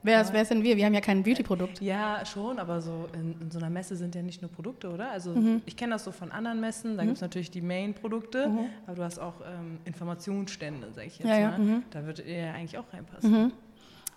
[0.02, 0.78] Wer, ist, wer sind wir?
[0.78, 1.82] Wir haben ja kein Beauty-Produkt.
[1.82, 5.12] Ja, schon, aber so in, in so einer Messe sind ja nicht nur Produkte, oder?
[5.12, 5.62] Also Mhm.
[5.66, 8.50] ich kenne das so von anderen Messen, da gibt es natürlich die Main-Produkte,
[8.88, 11.60] aber du hast auch ähm, Informationsstände, sag ich jetzt Ja, ja, mal.
[11.60, 11.84] mhm.
[11.92, 13.52] Da würdet ihr ja eigentlich auch reinpassen.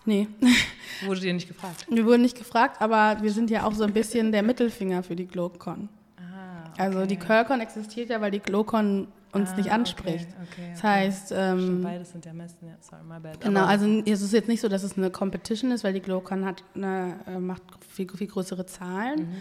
[0.05, 0.27] Nee,
[1.05, 1.85] Wurde dir nicht gefragt?
[1.89, 5.15] wir wurden nicht gefragt, aber wir sind ja auch so ein bisschen der Mittelfinger für
[5.17, 5.89] die GlowCon.
[6.17, 10.27] Ah, Also die Curlcon existiert ja, weil die GlowCon uns Ah, nicht anspricht.
[10.43, 10.87] okay, Das okay.
[10.87, 13.41] heißt, Stimmt, ähm, beides sind ja Messen, ja, sorry, my bad.
[13.41, 15.99] genau, Aber- also es ist jetzt nicht so, dass es eine Competition ist, weil die
[16.01, 19.19] GlowCon hat eine, äh, macht viel, viel größere Zahlen.
[19.21, 19.35] Mhm.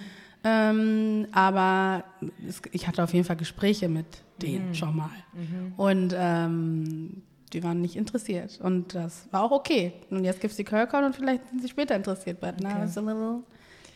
[0.44, 2.04] Ähm, aber
[2.48, 4.06] es, ich hatte auf jeden Fall Gespräche mit
[4.40, 4.74] denen Mhm.
[4.74, 5.10] schon mal.
[5.76, 7.22] Und ähm,
[7.52, 8.58] die waren nicht interessiert.
[8.62, 9.92] Und das war auch okay.
[10.10, 12.40] Und jetzt gibt es die Curlcon und vielleicht sind sie später interessiert.
[12.40, 12.84] But now Okay.
[12.84, 13.42] it's a little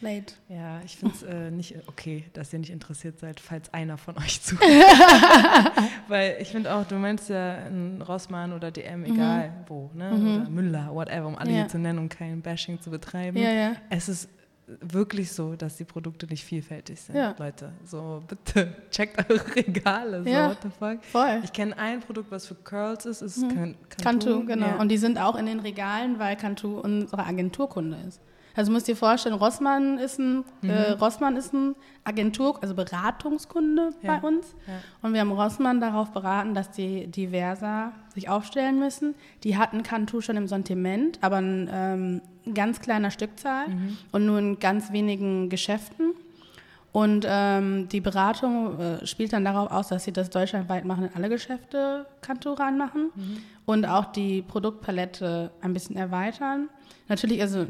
[0.00, 0.34] late.
[0.48, 4.16] Ja, ich finde es äh, nicht okay, dass ihr nicht interessiert seid, falls einer von
[4.18, 4.62] euch zuhört.
[6.08, 10.10] Weil ich finde auch, du meinst ja ein Rossmann oder DM, egal wo, ne?
[10.10, 11.56] oder Müller, whatever, um alle Ja.
[11.58, 13.36] hier zu nennen und kein Bashing zu betreiben.
[13.38, 13.72] Ja, ja.
[13.90, 14.28] Es ist
[14.80, 17.36] wirklich so, dass die Produkte nicht vielfältig sind, Ja.
[17.38, 17.70] Leute.
[17.84, 20.24] So, bitte, checkt eure Regale.
[20.24, 20.48] So, Ja.
[20.50, 21.04] what the fuck?
[21.04, 21.40] Voll.
[21.44, 24.66] Ich kenne ein Produkt, was für Curls ist, ist Can Cantu, genau.
[24.66, 24.76] Ja.
[24.76, 28.20] Und die sind auch in den Regalen, weil Cantu unsere Agenturkunde ist.
[28.56, 34.16] Also musst dir vorstellen, Rossmann ist ein, äh, Rossmann ist ein Agentur, also Beratungskunde Ja.
[34.18, 34.54] bei uns.
[34.66, 34.74] Ja.
[35.02, 39.14] Und wir haben Rossmann darauf beraten, dass die diverser sich aufstellen müssen.
[39.44, 42.22] Die hatten Cantu schon im Sortiment, aber in ähm,
[42.54, 43.66] ganz kleiner Stückzahl
[44.12, 46.12] und nur in ganz wenigen Geschäften.
[46.92, 51.10] Und ähm, die Beratung äh, spielt dann darauf aus, dass sie das deutschlandweit machen, in
[51.14, 53.10] alle Geschäfte Kanto reinmachen
[53.66, 56.70] und auch die Produktpalette ein bisschen erweitern.
[57.08, 57.66] Natürlich, also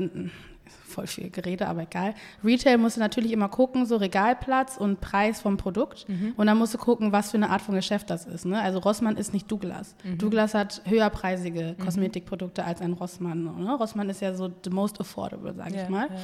[0.68, 2.14] voll viel Gerede, aber egal.
[2.44, 6.06] Retail musst du natürlich immer gucken, so Regalplatz und Preis vom Produkt.
[6.36, 8.44] Und dann musst du gucken, was für eine Art von Geschäft das ist.
[8.46, 8.60] Ne?
[8.60, 9.94] Also Rossmann ist nicht Douglas.
[10.18, 13.44] Douglas hat höherpreisige Kosmetikprodukte als ein Rossmann.
[13.62, 13.74] Ne?
[13.74, 16.08] Rossmann ist ja so the most affordable, sage Ja, ich mal.
[16.08, 16.16] ja.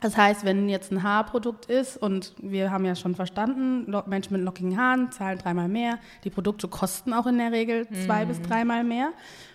[0.00, 4.42] Das heißt, wenn jetzt ein Haarprodukt ist und wir haben ja schon verstanden, Menschen mit
[4.42, 5.98] lockigen Haaren zahlen dreimal mehr.
[6.24, 9.12] Die Produkte kosten auch in der Regel zwei bis dreimal mehr.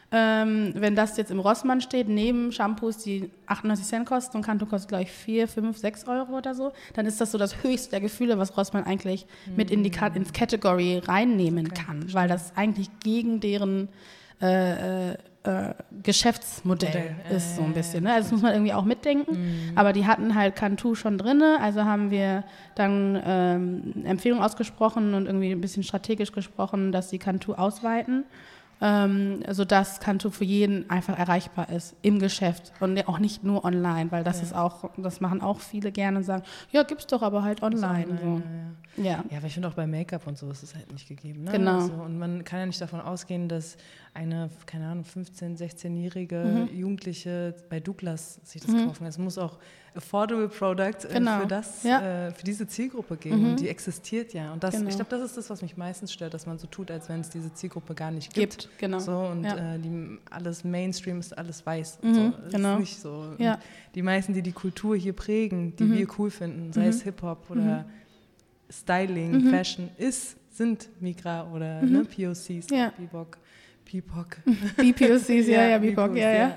[0.10, 4.66] Ähm, wenn das jetzt im Rossmann steht, neben Shampoos, die 98 Cent kosten und Kanto
[4.66, 7.91] kostet, glaube ich, 4, 5, 6 Euro oder so, dann ist das so das höchste
[7.91, 9.26] der Gefühle, was Rossmann eigentlich
[9.58, 13.89] mit in die Kat ins Category reinnehmen kann, weil das eigentlich gegen deren
[14.41, 18.03] äh, äh, äh, Geschäftsmodell Modell, ist, so ein ja, bisschen.
[18.03, 18.14] Ne?
[18.14, 19.72] Also das muss man irgendwie auch mitdenken.
[19.76, 22.43] Aber die hatten halt Cantu schon drinne, also haben wir
[22.76, 28.26] dann ähm, Empfehlung ausgesprochen und irgendwie ein bisschen strategisch gesprochen, dass sie Cantu ausweiten,
[28.82, 34.11] ähm, sodass Cantu für jeden einfach erreichbar ist im Geschäft und auch nicht nur online,
[34.11, 37.43] weil das ist auch, das machen auch viele gerne und sagen, ja, gibt's doch aber
[37.43, 38.05] halt online.
[38.07, 38.19] online,
[38.95, 39.01] so.
[39.01, 39.23] Ja.
[39.30, 41.43] Ja, aber ich finde auch bei Make-up und so ist es halt nicht gegeben.
[41.43, 41.51] Ne?
[41.51, 41.82] Genau.
[41.82, 43.78] Also, und man kann ja nicht davon ausgehen, dass
[44.13, 46.75] eine, keine Ahnung, 15-, 16-jährige Mhm.
[46.75, 49.05] Jugendliche bei Douglas sich das kaufen.
[49.05, 49.57] Es muss auch
[49.98, 51.41] affordable Products äh, Genau.
[51.41, 52.00] für, das, Ja.
[52.00, 52.06] Mhm.
[52.06, 53.50] äh, für diese Zielgruppe geben.
[53.52, 54.54] Und die existiert ja.
[54.54, 54.88] Und das, Genau.
[54.89, 57.20] ich glaube, das ist das, was mich meistens stört, dass man so tut, als wenn
[57.22, 58.60] es diese Zielgruppe gar nicht gibt.
[58.60, 59.00] Gibt, genau.
[59.00, 59.76] So, und Ja.
[59.76, 62.00] äh, die, alles Mainstream ist alles weiß.
[62.04, 62.30] Mhm, so.
[62.43, 62.74] Das genau.
[62.76, 63.34] ist nicht so.
[63.39, 63.60] Ja.
[63.95, 65.98] Die meisten, die die Kultur hier prägen, die Mhm.
[65.98, 67.86] wir cool finden, sei es Hip-Hop oder
[68.70, 69.50] Styling, Mhm.
[69.50, 72.91] Fashion, ist, sind Migra oder ne, POCs, Ja.
[73.91, 74.38] BIPOC.
[74.77, 76.55] BPOCs, ja, ja, BIPOC, ja, ja.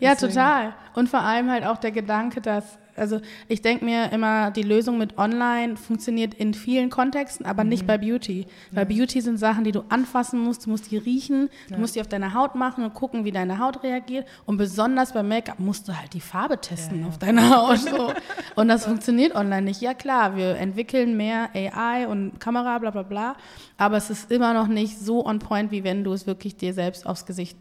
[0.00, 0.74] Ja, total.
[0.94, 4.98] Und vor allem halt auch der Gedanke, dass, also ich denke mir immer, die Lösung
[4.98, 7.70] mit Online funktioniert in vielen Kontexten, aber Mhm.
[7.70, 8.46] nicht bei Beauty.
[8.72, 12.00] Weil Beauty sind Sachen, die du anfassen musst, du musst die riechen, du musst die
[12.00, 14.26] auf deiner Haut machen und gucken, wie deine Haut reagiert.
[14.46, 17.08] Und besonders beim Make-up musst du halt die Farbe testen Ja, ja.
[17.08, 17.78] auf deiner Haut.
[17.78, 18.12] So.
[18.56, 19.80] Und das funktioniert online nicht.
[19.80, 23.36] Ja klar, wir entwickeln mehr AI und Kamera, bla bla bla,
[23.76, 26.72] aber es ist immer noch nicht so on point, wie wenn du es wirklich dir
[26.74, 27.56] selbst aufs Gesicht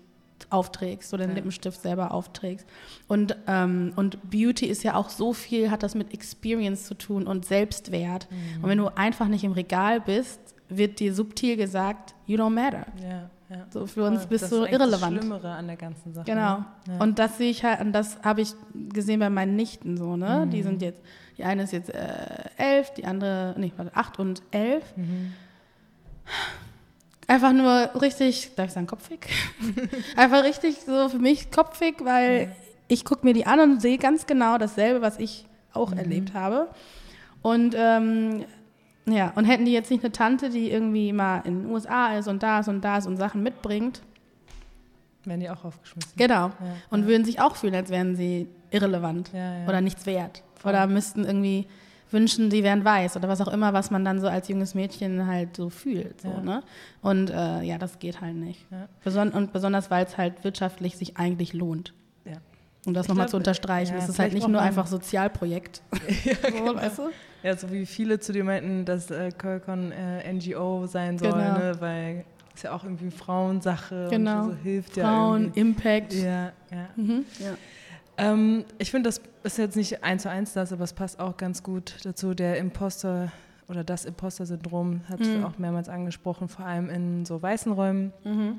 [0.54, 1.36] aufträgst oder den Ja.
[1.36, 2.68] Lippenstift selber aufträgst.
[3.08, 7.28] Und, ähm, und Beauty ist ja auch so viel, hat das mit Experience zu tun
[7.28, 8.28] und Selbstwert.
[8.30, 8.64] Mhm.
[8.64, 10.40] Und wenn du einfach nicht im Regal bist,
[10.70, 12.86] wird dir subtil gesagt, you don't matter.
[13.02, 13.66] Ja, ja.
[13.70, 14.30] So für uns Voll.
[14.30, 15.18] bist das du irrelevant.
[15.18, 16.26] Das Schlimmere an der ganzen Sache.
[16.26, 16.60] Genau.
[16.88, 17.00] Ne?
[17.00, 20.44] Und das sehe ich halt, und das habe ich gesehen bei meinen Nichten so, ne?
[20.46, 20.50] Mhm.
[20.52, 21.02] Die sind jetzt,
[21.38, 24.84] die eine ist jetzt äh, elf, die andere, nee, warte, acht und elf.
[24.96, 25.34] Mhm.
[27.28, 29.28] Einfach nur richtig, darf ich sagen, kopfig?
[30.16, 32.54] Einfach richtig so für mich kopfig, weil
[32.88, 35.98] ich gucke mir die an und sehe ganz genau dasselbe, was ich auch Mhm.
[35.98, 36.68] erlebt habe.
[37.42, 38.46] Und ähm,
[39.06, 42.28] ja, und hätten die jetzt nicht eine Tante, die irgendwie mal in den USA ist
[42.28, 44.02] und da ist und da ist und Sachen mitbringt,
[45.26, 46.12] Werden die auch aufgeschmissen.
[46.18, 46.54] genau, Ja,
[46.90, 47.08] und ja.
[47.08, 49.66] würden sich auch fühlen, als wären sie irrelevant ja.
[49.68, 50.44] oder nichts wert.
[50.56, 50.72] Voll.
[50.72, 51.68] Oder müssten irgendwie
[52.14, 55.28] wünschen, die wären weiß oder was auch immer, was man dann so als junges Mädchen
[55.28, 56.22] halt so fühlt.
[56.22, 56.42] So, Ja.
[56.42, 56.64] ne?
[57.02, 58.66] Und äh, ja, das geht halt nicht.
[58.72, 58.88] Ja.
[59.04, 61.94] Beson und besonders, weil es halt wirtschaftlich sich eigentlich lohnt.
[62.26, 62.38] Ja.
[62.86, 63.94] Um das nochmal zu unterstreichen.
[63.98, 65.82] ja, es ist halt nicht nur einfach Sozialprojekt.
[65.92, 67.04] so, weißt du?
[67.42, 71.58] Ja, so wie viele zu dir meinten, dass äh, Curlcon äh, NGO sein soll, Genau.
[71.58, 71.76] ne?
[71.80, 72.26] weil
[72.56, 74.44] es ja auch irgendwie Frauensache Genau.
[74.44, 75.60] und so hilft Frauen, ja irgendwie.
[75.60, 76.14] Impact.
[76.14, 76.88] Ja, ja.
[76.96, 77.26] Mhm.
[77.40, 77.54] ja.
[78.18, 81.38] Ähm, ich finde, das ist jetzt nicht eins zu eins das, aber es passt auch
[81.38, 82.34] ganz gut dazu.
[82.34, 83.32] Der Imposter
[83.70, 85.44] oder das Imposter-Syndrom hat Mhm.
[85.46, 88.12] auch mehrmals angesprochen, vor allem in so weißen Räumen.
[88.24, 88.56] Mhm.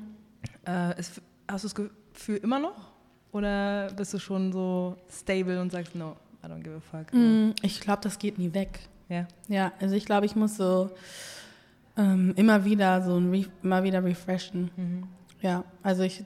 [0.67, 1.75] Äh, ist, hast du das
[2.13, 2.91] Gefühl immer noch?
[3.31, 7.13] Oder bist du schon so stable und sagst, no, I don't give a fuck?
[7.13, 8.79] Mm, Ich glaube, das geht nie weg.
[9.09, 9.27] Ja.
[9.47, 10.89] Ja, also ich glaube, ich muss so
[11.97, 14.69] ähm, immer wieder so ein Re immer wieder refreshen.
[14.75, 15.03] Mhm.
[15.45, 16.23] Ja, also ich,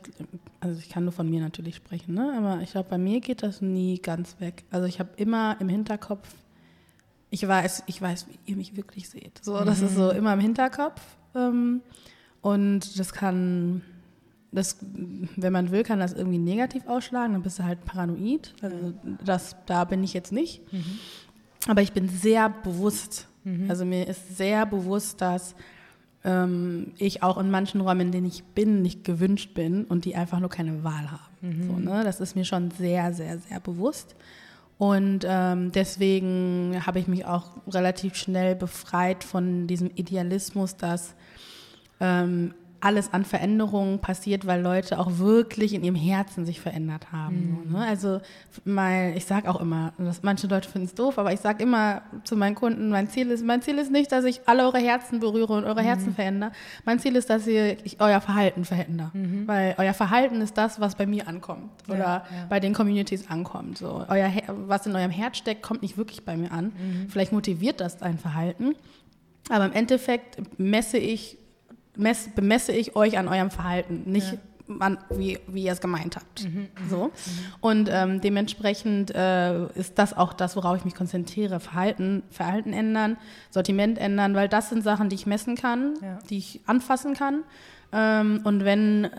[0.62, 2.34] also ich kann nur von mir natürlich sprechen, ne?
[2.38, 4.64] aber ich glaube, bei mir geht das nie ganz weg.
[4.72, 6.26] Also ich habe immer im Hinterkopf,
[7.30, 9.44] ich weiß, ich weiß, wie ihr mich wirklich seht.
[9.44, 11.02] So, das ist so immer im Hinterkopf.
[11.36, 11.82] Ähm,
[12.40, 13.82] und das kann,
[14.54, 14.78] das,
[15.36, 18.54] wenn man will, kann das irgendwie negativ ausschlagen, dann bist du halt paranoid.
[18.62, 18.94] Also
[19.26, 20.62] das, da bin ich jetzt nicht.
[21.68, 23.28] Aber ich bin sehr bewusst.
[23.68, 25.56] Also mir ist sehr bewusst, dass
[26.24, 30.16] ähm, ich auch in manchen Räumen, in denen ich bin, nicht gewünscht bin und die
[30.16, 31.30] einfach nur keine Wahl haben.
[31.68, 32.04] So, ne?
[32.04, 34.16] Das ist mir schon sehr, sehr, sehr bewusst.
[34.78, 41.16] Und ähm, deswegen habe ich mich auch relativ schnell befreit von diesem Idealismus, dass
[42.00, 47.66] ähm, alles an Veränderungen passiert, weil Leute auch wirklich in ihrem Herzen sich verändert haben.
[47.66, 47.86] So, ne?
[47.86, 48.22] Also
[48.64, 52.02] mein, ich sage auch immer, dass manche Leute finden es doof, aber ich sage immer
[52.24, 55.20] zu meinen Kunden, mein Ziel ist, mein Ziel ist nicht, dass ich alle eure Herzen
[55.20, 56.52] berühre und eure Herzen verändere.
[56.86, 59.12] Mein Ziel ist, dass ihr ich, euer Verhalten verändere,
[59.46, 62.26] weil euer Verhalten ist das, was bei mir ankommt oder ja.
[62.50, 63.80] bei den Communities ankommt.
[63.80, 64.32] So euer,
[64.68, 66.72] was in eurem Herz steckt, kommt nicht wirklich bei mir an.
[67.10, 68.76] Vielleicht motiviert das dein Verhalten,
[69.50, 71.39] aber im Endeffekt messe ich
[72.00, 74.38] mess, bemesse ich euch an eurem Verhalten, nicht
[74.80, 76.48] an, wie, wie ihr es gemeint habt.
[76.92, 77.10] So.
[77.60, 81.60] Und ähm, dementsprechend äh, ist das auch das, worauf ich mich konzentriere.
[81.60, 83.18] Verhalten, Verhalten ändern,
[83.50, 86.20] Sortiment ändern, weil das sind Sachen, die ich messen kann, Ja.
[86.30, 87.44] die ich anfassen kann.
[87.92, 89.10] Ähm, und wenn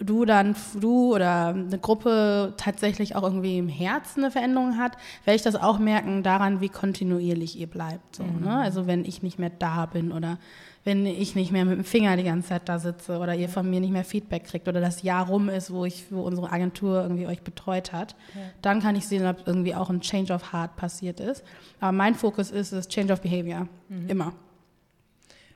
[0.00, 4.92] du dann, du oder eine Gruppe tatsächlich auch irgendwie im Herzen eine Veränderung hat,
[5.24, 8.16] werde ich das auch merken daran, wie kontinuierlich ihr bleibt.
[8.16, 8.54] So, ne?
[8.58, 10.38] Also wenn ich nicht mehr da bin oder
[10.84, 13.68] wenn ich nicht mehr mit dem Finger die ganze Zeit da sitze oder ihr von
[13.68, 17.02] mir nicht mehr Feedback kriegt oder das Jahr rum ist, wo ich, wo unsere Agentur
[17.02, 18.16] irgendwie euch betreut hat,
[18.62, 21.44] dann kann ich sehen, ob irgendwie auch ein Change of Heart passiert ist.
[21.80, 23.68] Aber mein Fokus ist es Change of Behavior.
[24.08, 24.32] Immer.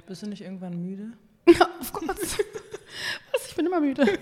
[0.06, 1.12] Bist du nicht irgendwann müde?
[1.80, 2.36] of course.
[3.32, 3.48] Was?
[3.48, 4.04] Ich bin immer müde.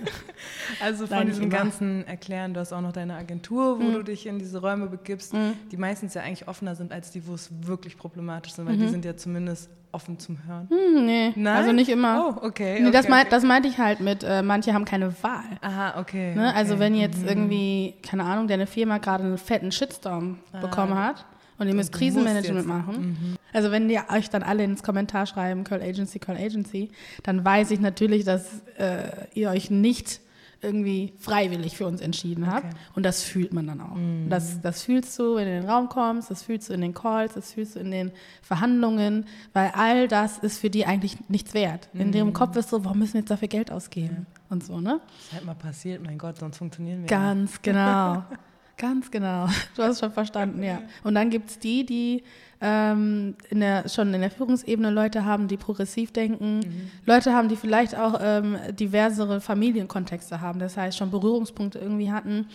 [0.80, 4.26] Also von Nein, diesem ganzen Erklären, du hast auch noch deine Agentur, wo du dich
[4.26, 5.54] in diese Räume begibst, Mhm.
[5.70, 8.88] die meistens ja eigentlich offener sind als die, wo es wirklich problematisch sind, weil die
[8.88, 10.68] sind ja zumindest offen zum Hören.
[10.70, 11.56] Hm, nee, Nein?
[11.56, 12.38] also nicht immer.
[12.42, 12.80] Oh, okay.
[12.80, 13.30] Nee, das, okay, meint, okay.
[13.36, 15.44] das meinte ich halt mit, äh, manche haben keine Wahl.
[15.60, 16.34] Aha, okay.
[16.34, 16.54] Ne?
[16.54, 16.76] Also okay.
[16.76, 16.80] Mhm.
[16.80, 21.24] wenn jetzt irgendwie, keine Ahnung, deine Firma gerade einen fetten Shitstorm bekommen hat
[21.62, 22.68] und ihr müsst Krisenmanagement jetzt- Mhm.
[22.68, 23.38] machen.
[23.52, 26.90] Also wenn ihr euch dann alle ins Kommentar schreiben, Curl Agency, Curl Agency,
[27.22, 30.20] dann weiß ich natürlich, dass äh, ihr euch nicht
[30.64, 32.66] irgendwie freiwillig für uns entschieden habt.
[32.66, 32.74] Okay.
[32.94, 33.96] Und das fühlt man dann auch.
[33.96, 34.28] Mhm.
[34.30, 36.94] Das, das fühlst du, wenn du in den Raum kommst, das fühlst du in den
[36.94, 38.12] Calls, das fühlst du in den
[38.42, 41.88] Verhandlungen, weil all das ist für die eigentlich nichts wert.
[41.94, 42.14] In Mhm.
[42.14, 44.26] ihrem Kopf ist so, warum müssen wir jetzt dafür Geld ausgeben?
[44.50, 45.00] Und so, ne?
[45.16, 47.06] Das ist halt mal passiert, mein Gott, sonst funktionieren wir.
[47.08, 48.22] Ganz genau.
[48.76, 49.48] Ganz genau.
[49.76, 50.80] Du hast schon verstanden, ja.
[51.04, 52.24] Und dann gibt es die, die
[52.60, 56.60] ähm, in der, schon in der Führungsebene Leute haben, die progressiv denken,
[57.04, 62.46] Leute haben, die vielleicht auch ähm, diversere Familienkontexte haben, das heißt schon Berührungspunkte irgendwie hatten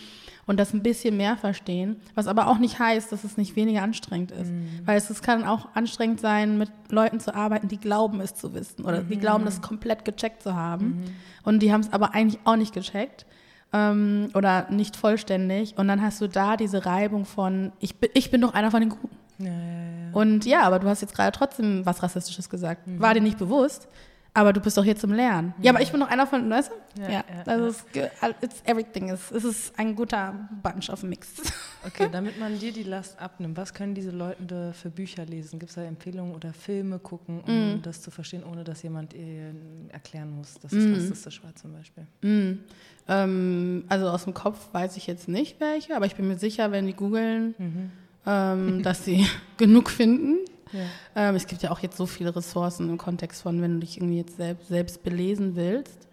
[0.46, 3.82] und das ein bisschen mehr verstehen, was aber auch nicht heißt, dass es nicht weniger
[3.82, 4.50] anstrengend ist.
[4.86, 8.54] Weil es, es kann auch anstrengend sein, mit Leuten zu arbeiten, die glauben es zu
[8.54, 11.04] wissen oder die glauben, das komplett gecheckt zu haben.
[11.42, 13.26] Und die haben es aber eigentlich auch nicht gecheckt
[13.72, 15.76] ähm, oder nicht vollständig.
[15.76, 18.80] Und dann hast du da diese Reibung von, ich bin, ich bin doch einer von
[18.80, 19.16] den Guten.
[19.38, 20.12] Ja, ja, ja.
[20.12, 22.82] Und ja, aber du hast jetzt gerade trotzdem was Rassistisches gesagt.
[22.86, 23.88] War dir nicht bewusst,
[24.34, 25.52] aber du bist doch hier zum Lernen.
[25.60, 27.02] Ja, aber ich bin doch einer von, weißt du?
[27.02, 28.08] Ja, Ja, ja, also ja.
[28.40, 29.10] Es, ist everything.
[29.10, 31.28] Es, ist ein guter Bunch of Mix.
[31.86, 35.60] Okay, damit man dir die Last abnimmt, was können diese Leute da für Bücher lesen?
[35.60, 37.82] Gibt es da Empfehlungen oder Filme gucken, um Mm.
[37.82, 39.54] das zu verstehen, ohne dass jemand ihr
[39.90, 42.04] erklären muss, dass es rassistisch war zum Beispiel?
[42.22, 42.58] Mm.
[43.06, 46.72] Ähm, also aus dem Kopf weiß ich jetzt nicht welche, aber ich bin mir sicher,
[46.72, 47.90] wenn die googeln, Mhm.
[48.26, 49.24] ähm, dass sie
[49.56, 50.38] genug finden.
[50.72, 50.86] Ja.
[51.14, 53.96] Ähm, es gibt ja auch jetzt so viele Ressourcen im Kontext von, wenn du dich
[53.98, 56.06] irgendwie jetzt selbst, selbst belesen willst.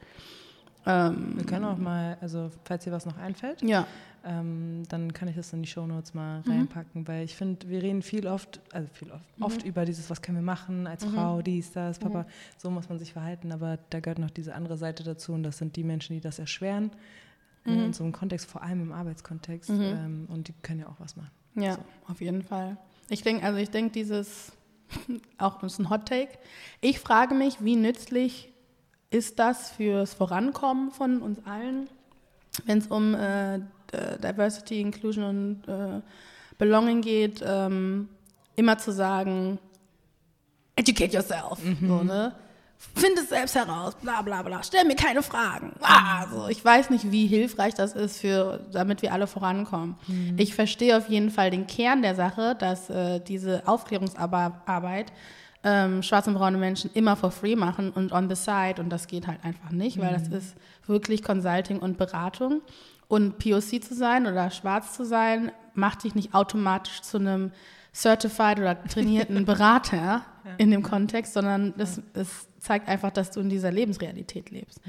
[0.86, 3.88] Ähm, Wir können auch mal, also falls dir was noch einfällt, ja,
[4.24, 6.52] ähm, dann kann ich das in die Shownotes mal Mhm.
[6.52, 9.70] reinpacken, weil ich finde, wir reden viel oft, also viel oft, oft Mhm.
[9.70, 12.26] über dieses, was können wir machen als Frau, dies, das, Papa,
[12.58, 15.58] so muss man sich verhalten, aber da gehört noch diese andere Seite dazu und das
[15.58, 16.92] sind die Menschen, die das erschweren.
[17.68, 19.72] ne, in so einem Kontext, vor allem im Arbeitskontext.
[19.72, 21.32] Ähm, und die können ja auch was machen.
[21.56, 22.78] Ja, auf jeden Fall.
[23.10, 24.52] Ich denke, also ich denke, dieses,
[25.38, 26.38] auch ist ein Hot Take.
[26.82, 28.52] Ich frage mich, wie nützlich
[29.12, 31.88] ist das fürs Vorankommen von uns allen,
[32.66, 36.02] wenn es um äh, D- Diversity, Inclusion und äh,
[36.58, 38.10] Belonging geht, ähm,
[38.56, 39.60] immer zu sagen,
[40.76, 41.60] educate yourself.
[41.82, 42.34] So, ne?
[42.78, 44.64] Find es selbst heraus, bla bla bla.
[44.64, 45.74] Stell mir keine Fragen.
[45.82, 46.48] Ah, so.
[46.48, 49.96] Ich weiß nicht, wie hilfreich das ist, für, damit wir alle vorankommen.
[50.38, 55.12] Ich verstehe auf jeden Fall den Kern der Sache, dass äh, diese Aufklärungsarbeit
[55.66, 58.76] ähm, schwarze und braune Menschen immer for free machen und on the side.
[58.80, 62.62] Und das geht halt einfach nicht, weil das ist wirklich Consulting und Beratung.
[63.08, 67.52] Und POC zu sein oder schwarz zu sein, macht dich nicht automatisch zu einem
[67.94, 70.22] certified oder trainierten Berater
[70.58, 74.82] in dem Kontext, sondern das, es zeigt einfach, dass du in dieser Lebensrealität lebst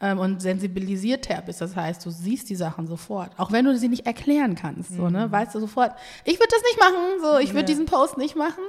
[0.00, 1.60] ähm, und sensibilisierter bist.
[1.60, 4.94] Das heißt, du siehst die Sachen sofort, auch wenn du sie nicht erklären kannst.
[4.94, 5.30] So, ne?
[5.32, 5.92] Weißt du sofort,
[6.24, 7.66] ich würde das nicht machen, so, ich würde Ja.
[7.66, 8.62] diesen Post nicht machen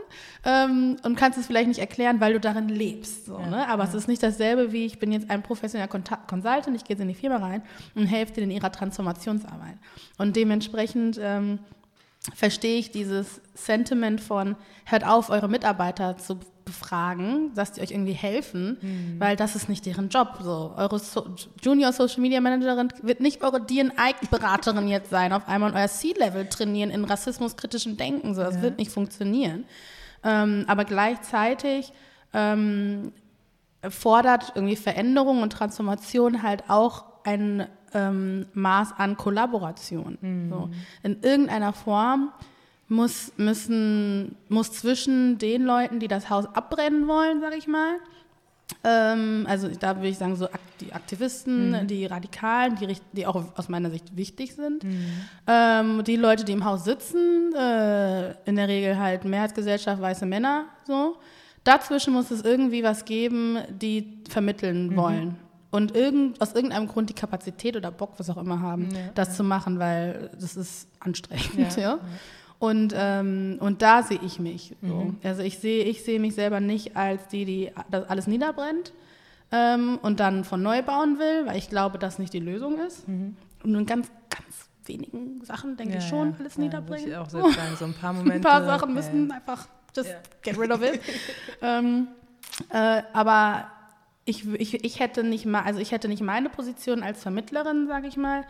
[0.45, 3.25] ähm, und kannst es vielleicht nicht erklären, weil du darin lebst.
[3.25, 3.67] So, ne?
[3.69, 7.01] Aber es ist nicht dasselbe wie, ich bin jetzt ein professioneller Consultant, ich gehe jetzt
[7.01, 7.61] in die Firma rein
[7.93, 9.77] und helfe dir in ihrer Transformationsarbeit.
[10.17, 11.59] Und dementsprechend ähm,
[12.33, 18.13] verstehe ich dieses Sentiment von, hört auf, eure Mitarbeiter zu befragen, dass die euch irgendwie
[18.13, 18.77] helfen,
[19.19, 20.39] weil das ist nicht deren Job.
[20.41, 25.73] So, eure so Junior Social Media Managerin wird nicht eure D&I-Beraterin jetzt sein, auf einmal
[25.73, 28.33] euer C-Level trainieren in rassismuskritischem Denken.
[28.33, 29.65] So, das wird nicht funktionieren.
[30.23, 31.93] Ähm, aber gleichzeitig
[32.33, 33.11] ähm,
[33.87, 40.17] fordert irgendwie Veränderung und Transformation halt auch ein ähm, Maß an Kollaboration.
[40.51, 40.69] So.
[41.01, 42.31] In irgendeiner Form
[42.87, 47.95] muss, müssen, muss zwischen den Leuten, die das Haus abbrennen wollen, sag ich mal,
[48.83, 50.47] ähm, also da würde ich sagen, so
[50.79, 54.83] die Aktivisten, die Radikalen, die, die auch aus meiner Sicht wichtig sind.
[55.47, 60.65] Ähm, die Leute, die im Haus sitzen, äh, in der Regel halt Mehrheitsgesellschaft, weiße Männer,
[60.85, 61.17] so.
[61.63, 65.35] Dazwischen muss es irgendwie was geben, die vermitteln wollen.
[65.75, 69.43] Und irgend, aus irgendeinem Grund die Kapazität oder Bock, was auch immer haben, das zu
[69.43, 71.51] machen, weil das ist anstrengend.
[71.77, 71.99] Ja, Ja.
[72.59, 74.73] Und, ähm, und da sehe ich mich.
[74.81, 75.13] So.
[75.23, 78.93] Also ich sehe ich sehe mich selber nicht als die, die das alles niederbrennt
[79.51, 83.05] ähm, und dann von neu bauen will, weil ich glaube, das nicht die Lösung ist.
[83.07, 87.09] Und in ganz, ganz wenigen Sachen denke ich schon, alles ja, niederbringen.
[87.09, 88.35] Ich auch selbst sagen, so ein paar Momente.
[88.35, 89.35] Ein paar Sachen ja, müssen ja.
[89.35, 90.15] einfach just Ja.
[90.41, 91.01] get rid of it.
[91.61, 92.07] ähm,
[92.69, 93.65] äh, aber
[94.25, 98.07] ich, ich, ich hätte nicht mal, also ich hätte nicht meine Position als Vermittlerin, sage
[98.07, 98.43] ich mal,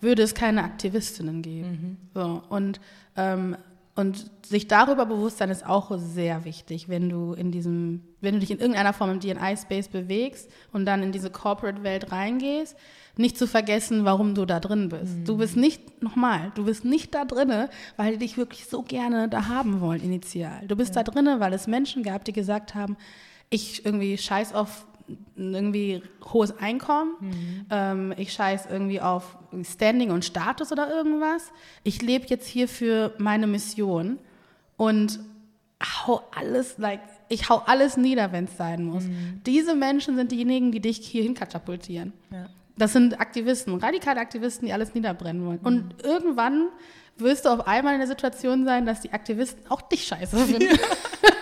[0.00, 1.96] würde es keine Aktivistinnen geben.
[2.14, 2.80] So, und,
[3.16, 3.56] ähm,
[3.94, 8.40] und sich darüber bewusst sein ist auch sehr wichtig, wenn du in diesem, wenn du
[8.40, 12.76] dich in irgendeiner Form im DNI-Space bewegst und dann in diese Corporate-Welt reingehst,
[13.16, 15.28] nicht zu vergessen, warum du da drin bist.
[15.28, 19.28] Du bist nicht, nochmal, du bist nicht da drinne, weil die dich wirklich so gerne
[19.28, 20.66] da haben wollen initial.
[20.66, 22.96] Du bist da drinne, weil es Menschen gab, die gesagt haben,
[23.50, 24.86] ich irgendwie scheiß auf
[25.36, 26.02] irgendwie
[26.32, 31.52] hohes Einkommen, ähm, ich scheiß irgendwie auf Standing und Status oder irgendwas.
[31.84, 34.18] Ich lebe jetzt hier für meine Mission
[34.76, 35.20] und
[35.82, 39.04] hau alles, like, ich hau alles nieder, wenn es sein muss.
[39.46, 42.12] Diese Menschen sind diejenigen, die dich hierhin katapultieren.
[42.30, 42.46] Ja.
[42.76, 45.58] Das sind Aktivisten, radikale Aktivisten, die alles niederbrennen wollen.
[45.58, 46.68] Und irgendwann
[47.16, 50.68] wirst du auf einmal in der Situation sein, dass die Aktivisten auch dich scheiße finden.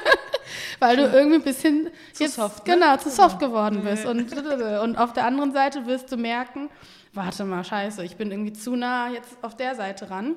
[0.78, 2.74] Weil du irgendwie ein bisschen Zu jetzt, soft, ne?
[2.74, 4.06] genau, zu soft geworden bist.
[4.06, 6.70] Und, und auf der anderen Seite wirst du merken,
[7.12, 10.36] warte mal, scheiße, ich bin irgendwie zu nah jetzt auf der Seite ran.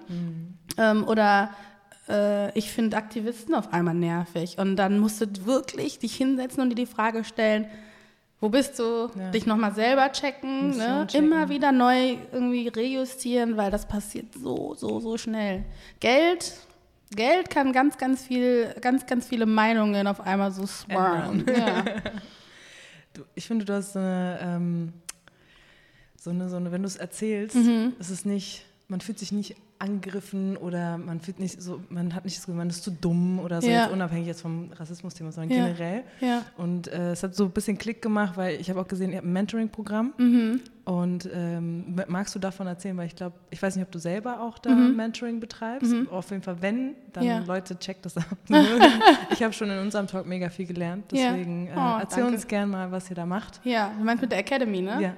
[0.78, 1.52] Ähm, oder
[2.10, 4.58] äh, ich finde Aktivisten auf einmal nervig.
[4.58, 7.68] Und dann musst du wirklich dich hinsetzen und dir die Frage stellen,
[8.44, 9.10] wo bist du?
[9.18, 9.32] Ja.
[9.32, 11.08] Dich nochmal selber checken, ne?
[11.08, 11.28] checken.
[11.28, 15.64] immer wieder neu irgendwie rejustieren, weil das passiert so, so, so schnell.
[16.02, 16.54] Geld,
[17.16, 21.46] Geld kann ganz, ganz viel, ganz, ganz viele Meinungen auf einmal so swirlen.
[21.48, 21.84] Ja.
[23.16, 24.94] Du, ich finde, du hast so eine, ähm,
[26.20, 27.94] so eine, so eine wenn du es erzählst, Mhm.
[28.00, 32.24] ist es nicht, man fühlt sich nicht angegriffen oder man fühlt nicht so, man hat
[32.24, 33.84] nicht das Gefühl, man ist zu dumm oder so, Ja.
[33.84, 35.66] jetzt unabhängig jetzt vom Rassismus-Thema, sondern Ja.
[35.66, 36.04] generell.
[36.22, 36.42] ja.
[36.58, 39.18] Und äh, es hat so ein bisschen Klick gemacht, weil ich habe auch gesehen, ihr
[39.18, 40.14] habt ein Mentoring-Programm.
[40.18, 40.62] Mhm.
[40.86, 42.98] Und ähm, magst du davon erzählen?
[42.98, 45.94] Weil ich glaube, ich weiß nicht, ob du selber auch da Mentoring betreibst.
[46.12, 47.46] Auf jeden Fall, wenn, dann Mhm.
[47.46, 48.26] Leute, checkt das ab.
[49.32, 51.06] ich habe schon in unserem Talk mega viel gelernt.
[51.12, 52.36] Deswegen äh, Oh, erzähl danke.
[52.38, 53.62] uns gern mal, was ihr da macht.
[53.64, 55.02] Ja, du meinst mit der Academy, ne?
[55.02, 55.14] Ja.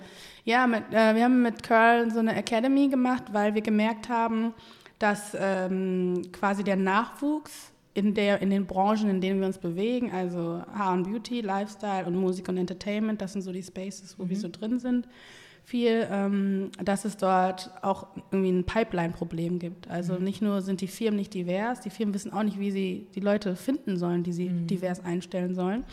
[0.45, 4.53] Ja, mit, äh, wir haben mit Curl so eine Academy gemacht, weil wir gemerkt haben,
[4.99, 10.11] dass ähm, quasi der Nachwuchs in, der, in den Branchen, in denen wir uns bewegen,
[10.11, 14.30] also Haar und Beauty, Lifestyle und Musik und Entertainment, das sind so die Spaces, wo
[14.30, 15.07] wir so drin sind,
[15.63, 19.89] viel, ähm, dass es dort auch irgendwie ein Pipeline-Problem gibt.
[19.89, 23.07] Also nicht nur sind die Firmen nicht divers, die Firmen wissen auch nicht, wie sie
[23.15, 25.85] die Leute finden sollen, die sie divers einstellen sollen.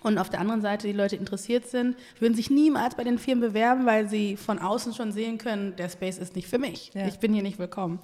[0.00, 3.48] Und auf der anderen Seite, die Leute interessiert sind, würden sich niemals bei den Firmen
[3.48, 6.92] bewerben, weil sie von außen schon sehen können, der Space ist nicht für mich.
[6.94, 7.06] Ja.
[7.06, 8.00] Ich bin hier nicht willkommen.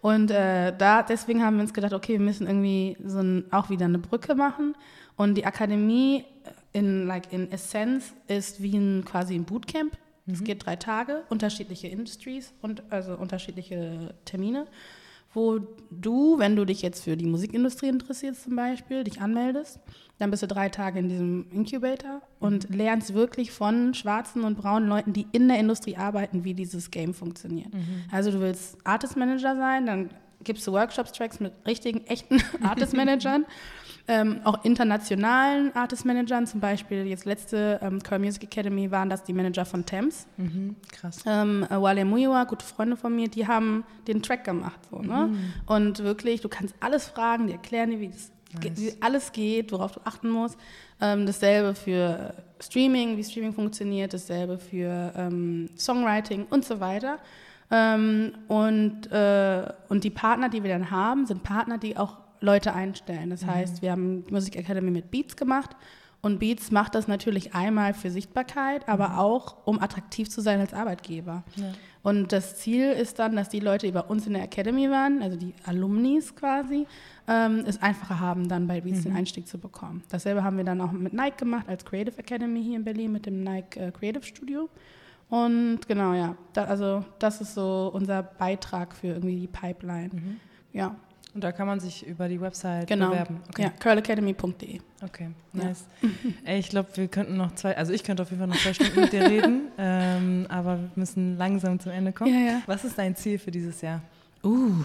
[0.00, 3.70] Und äh, da, deswegen haben wir uns gedacht, okay, wir müssen irgendwie so ein, auch
[3.70, 4.76] wieder eine Brücke machen.
[5.16, 6.24] Und die Akademie
[6.72, 9.96] in, like, in Essenz ist wie ein, quasi ein Bootcamp.
[10.26, 14.66] Es geht drei Tage, unterschiedliche Industries und also unterschiedliche Termine,
[15.32, 19.78] wo du, wenn du dich jetzt für die Musikindustrie interessierst zum Beispiel, dich anmeldest,
[20.18, 24.88] dann bist du drei Tage in diesem Incubator und lernst wirklich von schwarzen und braunen
[24.88, 27.68] Leuten, die in der Industrie arbeiten, wie dieses Game funktioniert.
[28.10, 30.10] Also du willst Artist Manager sein, dann
[30.42, 33.46] gibst du Workshops, Tracks mit richtigen, echten Artist Managern,
[34.10, 39.22] ähm, auch internationalen Artist Managern, zum Beispiel jetzt letzte ähm, Curl Music Academy waren das
[39.22, 40.26] die Manager von Thames.
[40.36, 41.22] Mhm, krass.
[41.24, 44.80] Ähm, äh, Wale Muiwa, gute Freunde von mir, die haben den Track gemacht.
[44.90, 45.30] So, ne?
[45.66, 49.72] Und wirklich, du kannst alles fragen, die erklären dir, wie, das, ge- wie alles geht,
[49.72, 50.58] worauf du achten musst.
[51.00, 57.18] Ähm, dasselbe für Streaming, wie Streaming funktioniert, dasselbe für ähm, Songwriting und so weiter.
[57.70, 62.74] Ähm, und, äh, und die Partner, die wir dann haben, sind Partner, die auch Leute
[62.74, 63.30] einstellen.
[63.30, 65.76] Das heißt, wir haben die Musik Academy mit Beats gemacht
[66.22, 70.74] und Beats macht das natürlich einmal für Sichtbarkeit, aber auch, um attraktiv zu sein als
[70.74, 71.44] Arbeitgeber.
[72.02, 75.22] Und das Ziel ist dann, dass die Leute, die bei uns in der Academy waren,
[75.22, 76.86] also die Alumnis quasi,
[77.28, 80.02] ähm, es einfacher haben, dann bei Beats den Einstieg zu bekommen.
[80.10, 83.26] Dasselbe haben wir dann auch mit Nike gemacht, als Creative Academy hier in Berlin mit
[83.26, 84.68] dem Nike äh, Creative Studio.
[85.28, 90.10] Und genau, ja, da, also das ist so unser Beitrag für irgendwie die Pipeline.
[90.72, 90.96] Ja,
[91.32, 93.10] Und da kann man sich über die Website genau.
[93.10, 93.40] bewerben.
[93.50, 93.62] Okay.
[93.62, 94.80] Ja, curlacademy.de.
[95.02, 95.64] Okay, Ja.
[95.64, 95.84] nice.
[96.44, 98.74] Ey, ich glaube, wir könnten noch zwei, also ich könnte auf jeden Fall noch zwei
[98.74, 102.34] Stunden mit dir reden, ähm, aber wir müssen langsam zum Ende kommen.
[102.34, 102.62] Ja, ja.
[102.66, 104.02] Was ist dein Ziel für dieses Jahr?
[104.42, 104.82] Uh,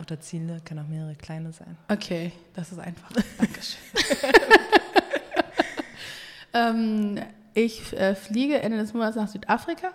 [0.00, 1.76] Oder Ziele, kann auch mehrere kleine sein.
[1.88, 3.10] okay, das ist einfach.
[3.38, 3.78] Dankeschön.
[6.52, 7.18] ähm,
[7.54, 9.92] ich äh, fliege Ende des Monats nach Südafrika.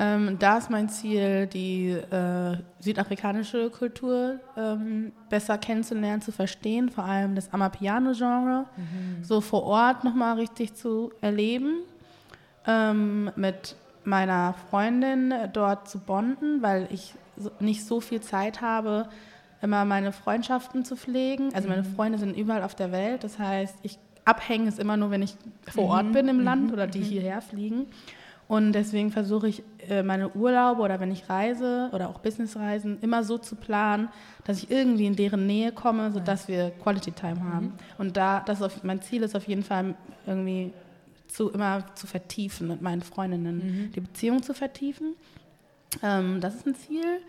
[0.00, 7.04] Ähm, da ist mein Ziel, die äh, südafrikanische Kultur ähm, besser kennenzulernen, zu verstehen, vor
[7.04, 8.66] allem das Amapiano-Genre,
[9.22, 11.80] so vor Ort nochmal richtig zu erleben,
[12.66, 19.08] ähm, mit meiner Freundin dort zu bonden, weil ich so, nicht so viel Zeit habe,
[19.62, 21.52] immer meine Freundschaften zu pflegen.
[21.54, 25.10] Also meine Freunde sind überall auf der Welt, das heißt, ich abhängen ist immer nur,
[25.10, 25.36] wenn ich
[25.72, 27.86] vor Ort bin im Land oder die hierher fliegen.
[28.48, 33.22] Und deswegen versuche ich, äh, meine Urlaube oder wenn ich reise oder auch Businessreisen immer
[33.22, 34.08] so zu planen,
[34.44, 37.74] dass ich irgendwie in deren Nähe komme, sodass wir Quality Time haben.
[37.98, 39.94] Und da, das ist auf, mein Ziel ist auf jeden Fall
[40.26, 40.72] irgendwie
[41.28, 45.14] zu, immer zu vertiefen mit meinen Freundinnen, die Beziehung zu vertiefen.
[46.02, 47.20] Ähm, das ist ein Ziel.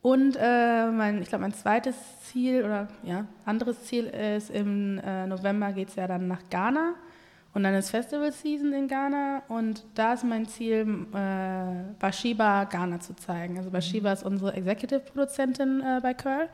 [0.00, 5.26] Und äh, mein, ich glaube, mein zweites Ziel oder ja, anderes Ziel ist, im äh,
[5.26, 6.94] November geht es ja dann nach Ghana.
[7.58, 13.00] Und dann ist Festival Season in Ghana und da ist mein Ziel, äh, Bashiba Ghana
[13.00, 13.58] zu zeigen.
[13.58, 16.48] Also Bashiba ist unsere Executive-Produzentin äh, bei Curl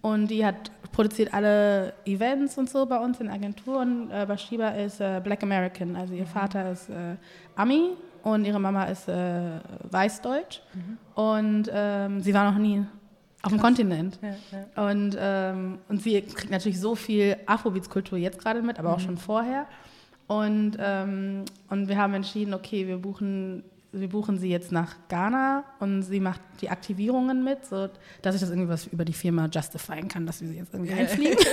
[0.00, 4.10] und die hat produziert alle Events und so bei uns in Agenturen.
[4.10, 7.16] Äh, Bashiba ist äh, Black American, also ihr Vater ist äh,
[7.54, 7.90] Ami
[8.22, 9.60] und ihre Mama ist äh,
[9.90, 10.62] Weißdeutsch
[11.14, 12.82] und ähm, sie war noch nie
[13.42, 14.18] auf dem Kontinent.
[14.22, 14.30] Ja,
[14.74, 14.90] ja.
[14.90, 19.18] Und, ähm, und sie kriegt natürlich so viel Afrobeats-Kultur jetzt gerade mit, aber auch schon
[19.18, 19.66] vorher.
[20.26, 23.62] Und, ähm, und wir haben entschieden, okay, wir buchen,
[23.92, 27.88] wir buchen sie jetzt nach Ghana und sie macht die Aktivierungen mit, so
[28.22, 30.94] dass ich das irgendwie was über die Firma justifieren kann, dass wir sie jetzt irgendwie
[30.94, 31.38] einfliegen.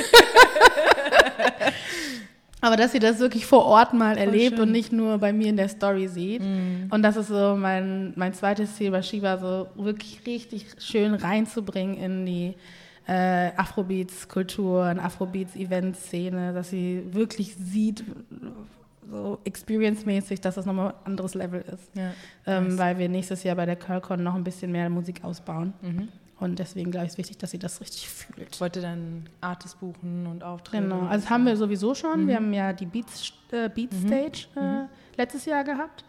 [2.62, 4.64] Aber dass sie das wirklich vor Ort mal erlebt schön.
[4.68, 6.42] und nicht nur bei mir in der Story sieht.
[6.42, 11.98] Und das ist so mein, mein zweites Ziel bei Shiva, so wirklich richtig schön reinzubringen
[11.98, 12.54] in die
[13.08, 18.04] äh, Afrobeats-Kultur, in Afrobeats-Event-Szene, dass sie wirklich sieht,
[19.10, 21.90] so experience-mäßig, dass das nochmal ein anderes Level ist.
[21.96, 22.12] Ja.
[22.46, 22.78] Ähm, Nice.
[22.78, 25.74] Weil wir nächstes Jahr bei der Curlcon noch ein bisschen mehr Musik ausbauen.
[25.82, 26.08] Mhm.
[26.40, 28.50] Und deswegen glaube ich, ist wichtig, dass sie das richtig fühlt.
[28.54, 30.84] Ich wollte dann Artist buchen und Auftritte.
[30.84, 32.28] Genau, also das haben wir sowieso schon.
[32.28, 34.08] Wir haben ja die Beats, äh, Beats Mhm.
[34.08, 34.86] Stage äh,
[35.18, 36.04] letztes Jahr gehabt.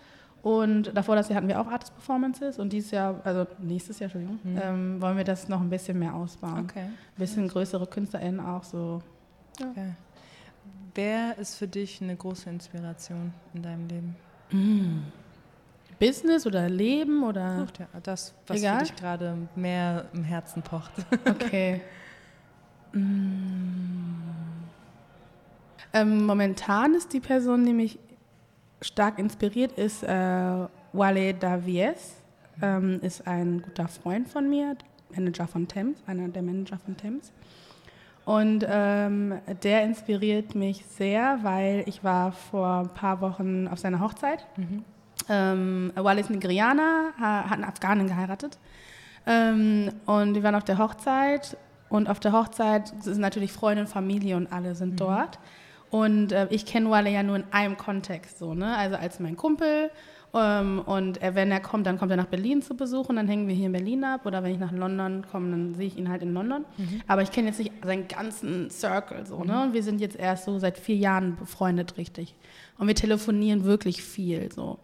[0.45, 2.59] Und davor das Jahr hatten wir auch Artist Performances.
[2.59, 6.15] Und dieses Jahr, also nächstes Jahr, Entschuldigung, ähm, wollen wir das noch ein bisschen mehr
[6.15, 6.65] ausbauen.
[6.65, 6.65] Mhm.
[6.65, 6.85] Okay.
[6.85, 9.01] Ein bisschen größere KünstlerInnen auch so.
[9.59, 9.95] okay.
[10.95, 14.17] Wer ist für dich eine große Inspiration in deinem Leben?
[15.99, 17.61] Business oder Leben oder.
[17.61, 18.81] Sucht ja das, was Egal.
[18.81, 20.93] für dich gerade mehr im Herzen pocht.
[21.27, 21.81] Okay.
[22.93, 24.23] Mm.
[25.93, 27.99] ähm, momentan ist die Person, die mich
[28.85, 32.17] stark inspiriert, ist äh, Wale Davies
[32.63, 34.77] ähm, ist ein guter Freund von mir,
[35.15, 37.33] Manager von Thames, einer der Manager von Thames.
[38.25, 44.01] Und ähm, der inspiriert mich sehr, weil ich war vor ein paar Wochen auf seiner
[44.01, 44.47] Hochzeit.
[45.29, 48.59] Ähm, Wale ist Nigerianer, ha- hat einen Afghanen geheiratet.
[49.27, 51.57] Ähm, und wir waren auf der Hochzeit.
[51.91, 55.39] Und auf der Hochzeit sind natürlich Freunde und Familie und alle sind dort.
[55.95, 58.77] Und äh, ich kenne Wale ja nur in einem Kontext, so, ne?
[58.77, 59.93] Also als mein Kumpel.
[60.35, 63.47] Ähm, und er, wenn er kommt, dann kommt er nach Berlin zu besuchen, dann hängen
[63.47, 64.27] wir hier in Berlin ab.
[64.27, 66.65] Oder wenn ich nach London komme, dann sehe ich ihn halt in London.
[67.07, 69.63] Aber ich kenne jetzt nicht seinen ganzen Circle, so, ne?
[69.63, 72.35] Und wir sind jetzt erst so seit vier Jahren befreundet, richtig.
[72.77, 74.81] Und wir telefonieren wirklich viel, so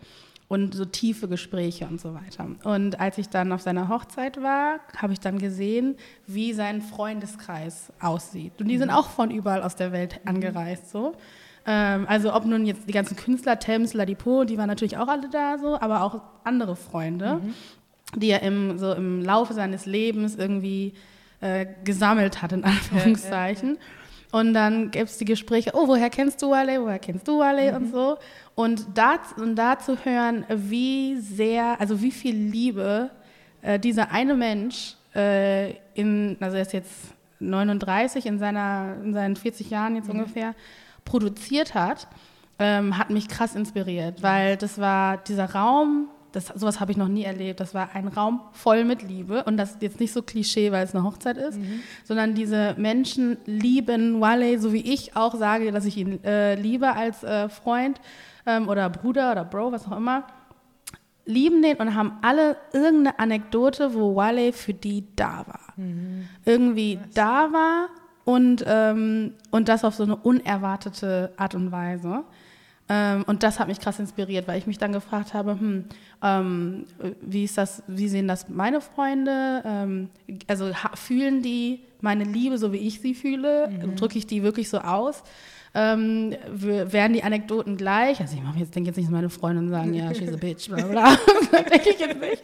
[0.51, 2.49] und so tiefe Gespräche und so weiter.
[2.65, 5.95] Und als ich dann auf seiner Hochzeit war, habe ich dann gesehen,
[6.27, 8.55] wie sein Freundeskreis aussieht.
[8.61, 11.13] Und die sind auch von überall aus der Welt angereist, so.
[11.65, 15.31] Ähm, also ob nun jetzt die ganzen Künstler, Thames, Ladipo, die waren natürlich auch alle
[15.31, 17.41] da, so, aber auch andere Freunde,
[18.17, 20.95] die er im, so im Laufe seines Lebens irgendwie
[21.41, 23.79] äh, gesammelt hat, in Anführungszeichen.
[24.32, 27.74] Und dann gibt es die Gespräche, oh, woher kennst du Wale, woher kennst du Wale
[27.74, 28.16] und so.
[28.55, 33.11] Und da, und da zu hören, wie sehr, also wie viel Liebe
[33.62, 39.36] äh, dieser eine Mensch äh, in, also er ist jetzt 39, in, seiner, in seinen
[39.36, 40.55] 40 Jahren jetzt ungefähr,
[41.05, 42.07] produziert hat,
[42.59, 47.09] ähm, hat mich krass inspiriert, weil das war dieser Raum, das, sowas habe ich noch
[47.09, 47.61] nie erlebt.
[47.61, 50.85] Das war ein Raum voll mit Liebe und das ist jetzt nicht so Klischee, weil
[50.85, 51.59] es eine Hochzeit ist,
[52.05, 56.93] sondern diese Menschen lieben Wale, so wie ich auch sage, dass ich ihn äh, liebe
[56.93, 58.01] als äh, Freund
[58.47, 60.24] ähm, oder Bruder oder Bro, was auch immer.
[61.27, 65.74] Lieben den und haben alle irgendeine Anekdote, wo Wale für die da war.
[66.44, 67.89] Irgendwie da war
[68.24, 72.24] und, ähm, und das auf so eine unerwartete Art und Weise.
[72.93, 75.85] Ähm, und das hat mich krass inspiriert, weil ich mich dann gefragt habe, hm,
[76.25, 76.85] ähm,
[77.21, 79.62] wie ist das, wie sehen das meine Freunde?
[79.65, 80.09] Ähm,
[80.49, 83.71] also fühlen die meine Liebe so wie ich sie fühle?
[83.97, 85.23] Drücke ich die wirklich so aus?
[85.73, 88.21] Ähm, w- wären die Anekdoten gleich?
[88.21, 90.69] Also ich mache jetzt, denke jetzt nicht, dass meine Freundinnen sagen, ja, she's a bitch,
[90.69, 91.17] bla bla.
[91.71, 92.43] denke ich jetzt nicht.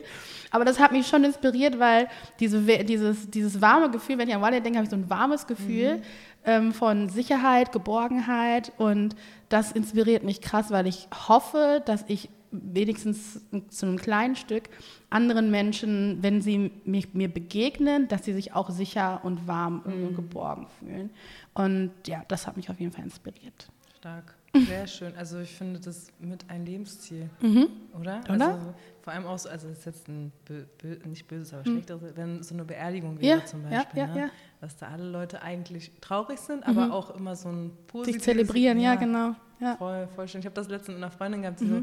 [0.52, 2.06] Aber das hat mich schon inspiriert, weil
[2.38, 5.44] diese, dieses, dieses warme Gefühl, wenn ich an Wale denke, habe ich so ein warmes
[5.46, 6.00] Gefühl
[6.46, 9.14] ähm, von Sicherheit, Geborgenheit und
[9.48, 14.70] das inspiriert mich krass, weil ich hoffe, dass ich wenigstens zu einem kleinen Stück
[15.10, 20.14] anderen Menschen, wenn sie mich, mir begegnen, dass sie sich auch sicher und warm und
[20.14, 21.10] geborgen fühlen.
[21.54, 23.68] Und ja, das hat mich auf jeden Fall inspiriert.
[23.98, 24.35] Stark.
[24.66, 25.14] Sehr schön.
[25.16, 27.48] Also ich finde das mit ein Lebensziel, oder?
[27.48, 27.68] Mhm.
[28.00, 28.20] Oder?
[28.28, 31.64] Also vor allem auch so, also das ist jetzt ein bö, bö, nicht böses, aber
[31.64, 34.20] schlechtes, wenn so eine Beerdigung wäre Ja, zum ja, Beispiel, ja, ne?
[34.20, 34.30] ja.
[34.60, 38.24] dass da alle Leute eigentlich traurig sind, aber auch immer so ein positives...
[38.24, 39.36] Sich zelebrieren, ja, genau.
[39.60, 39.76] Ja.
[39.76, 40.40] Voll, voll schön.
[40.40, 41.82] Ich habe das letztens mit einer Freundin gehabt, die so,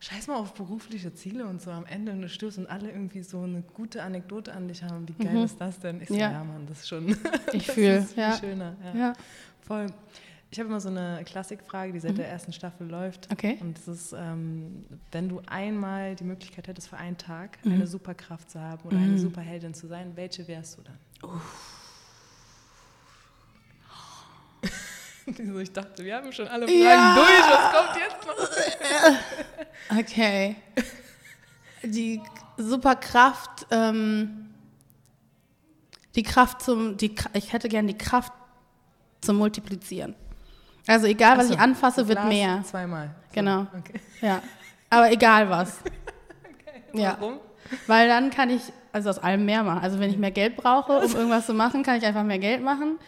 [0.00, 3.22] scheiß mal auf berufliche Ziele und so am Ende und du stößt und alle irgendwie
[3.22, 5.08] so eine gute Anekdote an dich haben.
[5.08, 6.02] Wie geil ist das denn?
[6.02, 6.44] Ich so, ja, Ja.
[6.44, 7.16] Mann, das ist schon
[7.52, 8.36] Ich das fühl, ist viel ja.
[8.36, 8.76] schöner.
[8.84, 9.00] Ja.
[9.00, 9.12] Ja.
[9.62, 9.86] Voll.
[10.54, 13.26] Ich habe immer so eine Klassikfrage, die seit der ersten Staffel läuft.
[13.32, 13.58] Okay.
[13.60, 17.72] Und das ist, ähm, wenn du einmal die Möglichkeit hättest, für einen Tag Mhm.
[17.72, 20.96] eine Superkraft zu haben oder eine Superheldin zu sein, welche wärst du dann?
[25.26, 25.58] Wieso?
[25.58, 27.14] ich dachte, wir haben schon alle Fragen Ja.
[27.16, 27.28] durch.
[27.50, 29.98] Was kommt jetzt noch?
[29.98, 30.54] Okay.
[31.82, 32.20] Die
[32.58, 34.50] Superkraft, ähm,
[36.14, 38.32] die Kraft zum, die, ich hätte gern die Kraft
[39.20, 40.14] zum Multiplizieren.
[40.86, 42.62] Also egal, was so, ich anfasse, wird Glas mehr.
[42.64, 43.06] Zweimal.
[43.28, 43.66] So, Genau.
[43.78, 44.00] Okay.
[44.20, 44.42] Ja.
[44.90, 45.80] Aber egal was.
[46.96, 47.16] Ja.
[47.18, 47.40] Warum?
[47.88, 48.62] Weil dann kann ich
[48.92, 49.82] also aus allem mehr machen.
[49.82, 52.62] Also wenn ich mehr Geld brauche, um irgendwas zu machen, kann ich einfach mehr Geld
[52.62, 53.00] machen.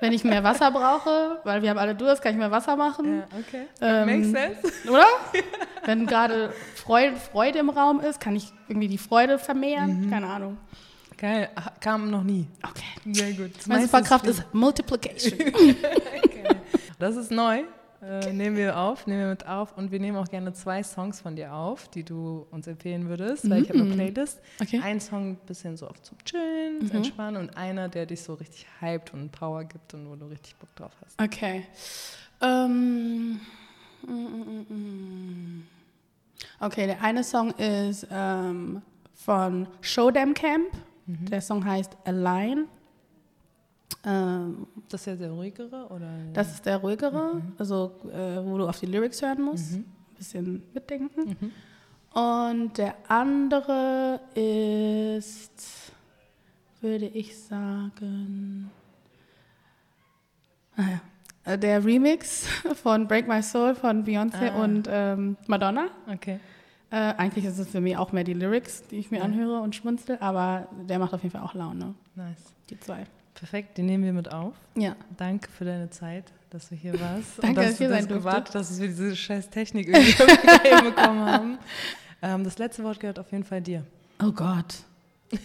[0.00, 3.18] Wenn ich mehr Wasser brauche, weil wir haben alle Durst, kann ich mehr Wasser machen.
[3.18, 3.66] Ja, okay.
[3.82, 4.90] Ähm, Makes sense.
[4.90, 5.06] Oder?
[5.84, 10.08] Wenn gerade Freude, Freude im Raum ist, kann ich irgendwie die Freude vermehren.
[10.10, 10.56] Keine Ahnung.
[11.18, 11.48] Geil.
[11.80, 12.46] Kam noch nie.
[12.62, 13.12] Okay.
[13.14, 13.52] Sehr gut.
[13.66, 15.38] Meine Superkraft ist Multiplication.
[16.98, 17.64] Das ist neu.
[18.02, 21.20] Äh, nehmen wir auf, nehmen wir mit auf und wir nehmen auch gerne zwei Songs
[21.20, 24.40] von dir auf, die du uns empfehlen würdest, weil ich habe eine Playlist.
[24.60, 24.80] Okay.
[24.82, 28.34] Ein Song ein bisschen so auf zum Chillen, zum Entspannen und einer, der dich so
[28.34, 31.20] richtig hypt und Power gibt und wo du richtig Bock drauf hast.
[31.22, 31.64] Okay.
[32.42, 33.40] Ähm,
[34.02, 35.66] mm, mm, mm, mm.
[36.60, 38.82] okay, der eine Song ist ähm,
[39.14, 40.66] von Show Them Camp.
[41.06, 42.66] Der Song heißt Align.
[44.04, 46.08] Ähm, Das ist ja der ruhigere oder?
[46.32, 49.74] das ist der ruhigere, also äh, wo du auf die Lyrics hören musst.
[49.74, 49.84] Ein
[50.16, 51.52] bisschen mitdenken.
[52.12, 55.92] Und der andere ist,
[56.80, 58.70] würde ich sagen,
[60.76, 62.46] ah ja, äh, der Remix
[62.82, 64.62] von Break My Soul von Beyoncé Ah.
[64.64, 65.86] und ähm, Madonna.
[66.12, 66.38] Okay.
[66.90, 69.74] Äh, eigentlich ist es für mich auch mehr die Lyrics, die ich mir anhöre und
[69.74, 72.52] schmunzel, aber der macht auf jeden Fall auch Laune, Nice.
[72.70, 73.06] die zwei.
[73.44, 74.54] Perfekt, den nehmen wir mit auf.
[74.74, 74.96] Ja.
[75.18, 77.32] Danke für deine Zeit, dass du hier warst.
[77.42, 80.12] Danke, und dass dass ich du das gewartet, dass wir diese scheiß Technik irgendwie
[80.70, 81.58] hinbekommen haben.
[82.22, 83.84] Ähm, das letzte Wort gehört auf jeden Fall dir.
[84.22, 84.76] Oh Gott.
[85.30, 85.40] Ich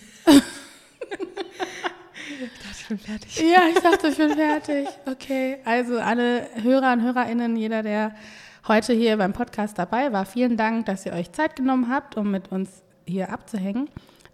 [2.88, 3.38] bin fertig.
[3.42, 4.88] Ja, ich dachte, ich bin fertig.
[5.06, 8.16] Okay, also alle Hörer und Hörerinnen, jeder, der
[8.66, 12.32] heute hier beim Podcast dabei war, vielen Dank, dass ihr euch Zeit genommen habt, um
[12.32, 13.90] mit uns hier abzuhängen.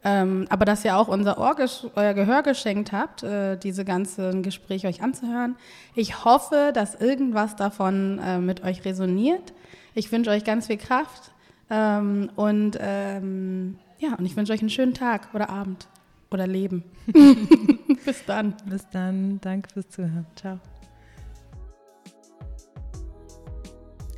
[0.07, 1.56] Ähm, aber dass ihr auch unser Ohr
[1.95, 5.56] euer Gehör geschenkt habt, äh, diese ganzen Gespräche euch anzuhören.
[5.95, 9.53] Ich hoffe, dass irgendwas davon äh, mit euch resoniert.
[9.95, 11.32] Ich wünsche euch ganz viel Kraft
[11.72, 15.88] ähm, und ähm, ja, und ich wünsche euch einen schönen Tag oder Abend
[16.30, 16.84] oder Leben.
[18.06, 18.53] Bis dann.
[18.65, 19.41] Bis dann.
[19.41, 20.27] Danke fürs Zuhören.
[20.36, 20.60] Ciao.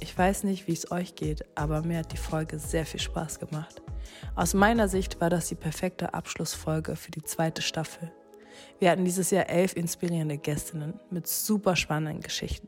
[0.02, 3.40] Ich weiß nicht, wie es euch geht, aber mir hat die Folge sehr viel Spaß
[3.40, 3.82] gemacht.
[4.36, 8.12] Aus meiner Sicht war das die perfekte Abschlussfolge für die zweite Staffel.
[8.80, 12.68] Wir hatten dieses Jahr elf inspirierende Gästinnen mit super spannenden Geschichten.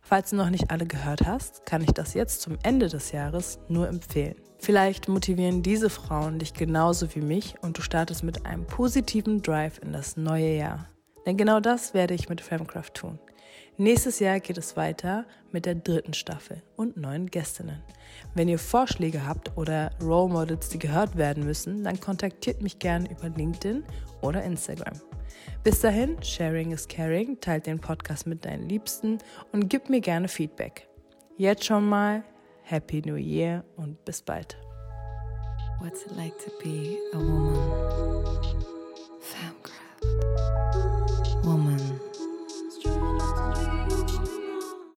[0.00, 3.58] Falls du noch nicht alle gehört hast, kann ich das jetzt zum Ende des Jahres
[3.68, 4.36] nur empfehlen.
[4.58, 9.78] Vielleicht motivieren diese Frauen dich genauso wie mich und du startest mit einem positiven Drive
[9.82, 10.88] in das neue Jahr.
[11.26, 13.18] Denn genau das werde ich mit Femcraft tun.
[13.80, 17.80] Nächstes Jahr geht es weiter mit der dritten Staffel und neuen Gästinnen.
[18.34, 23.08] Wenn ihr Vorschläge habt oder Role Models, die gehört werden müssen, dann kontaktiert mich gerne
[23.08, 23.84] über LinkedIn
[24.20, 25.00] oder Instagram.
[25.62, 29.18] Bis dahin, Sharing is Caring, teilt den Podcast mit deinen Liebsten
[29.52, 30.88] und gib mir gerne Feedback.
[31.36, 32.24] Jetzt schon mal
[32.64, 34.56] Happy New Year und bis bald.
[35.80, 38.77] What's it like to be a woman?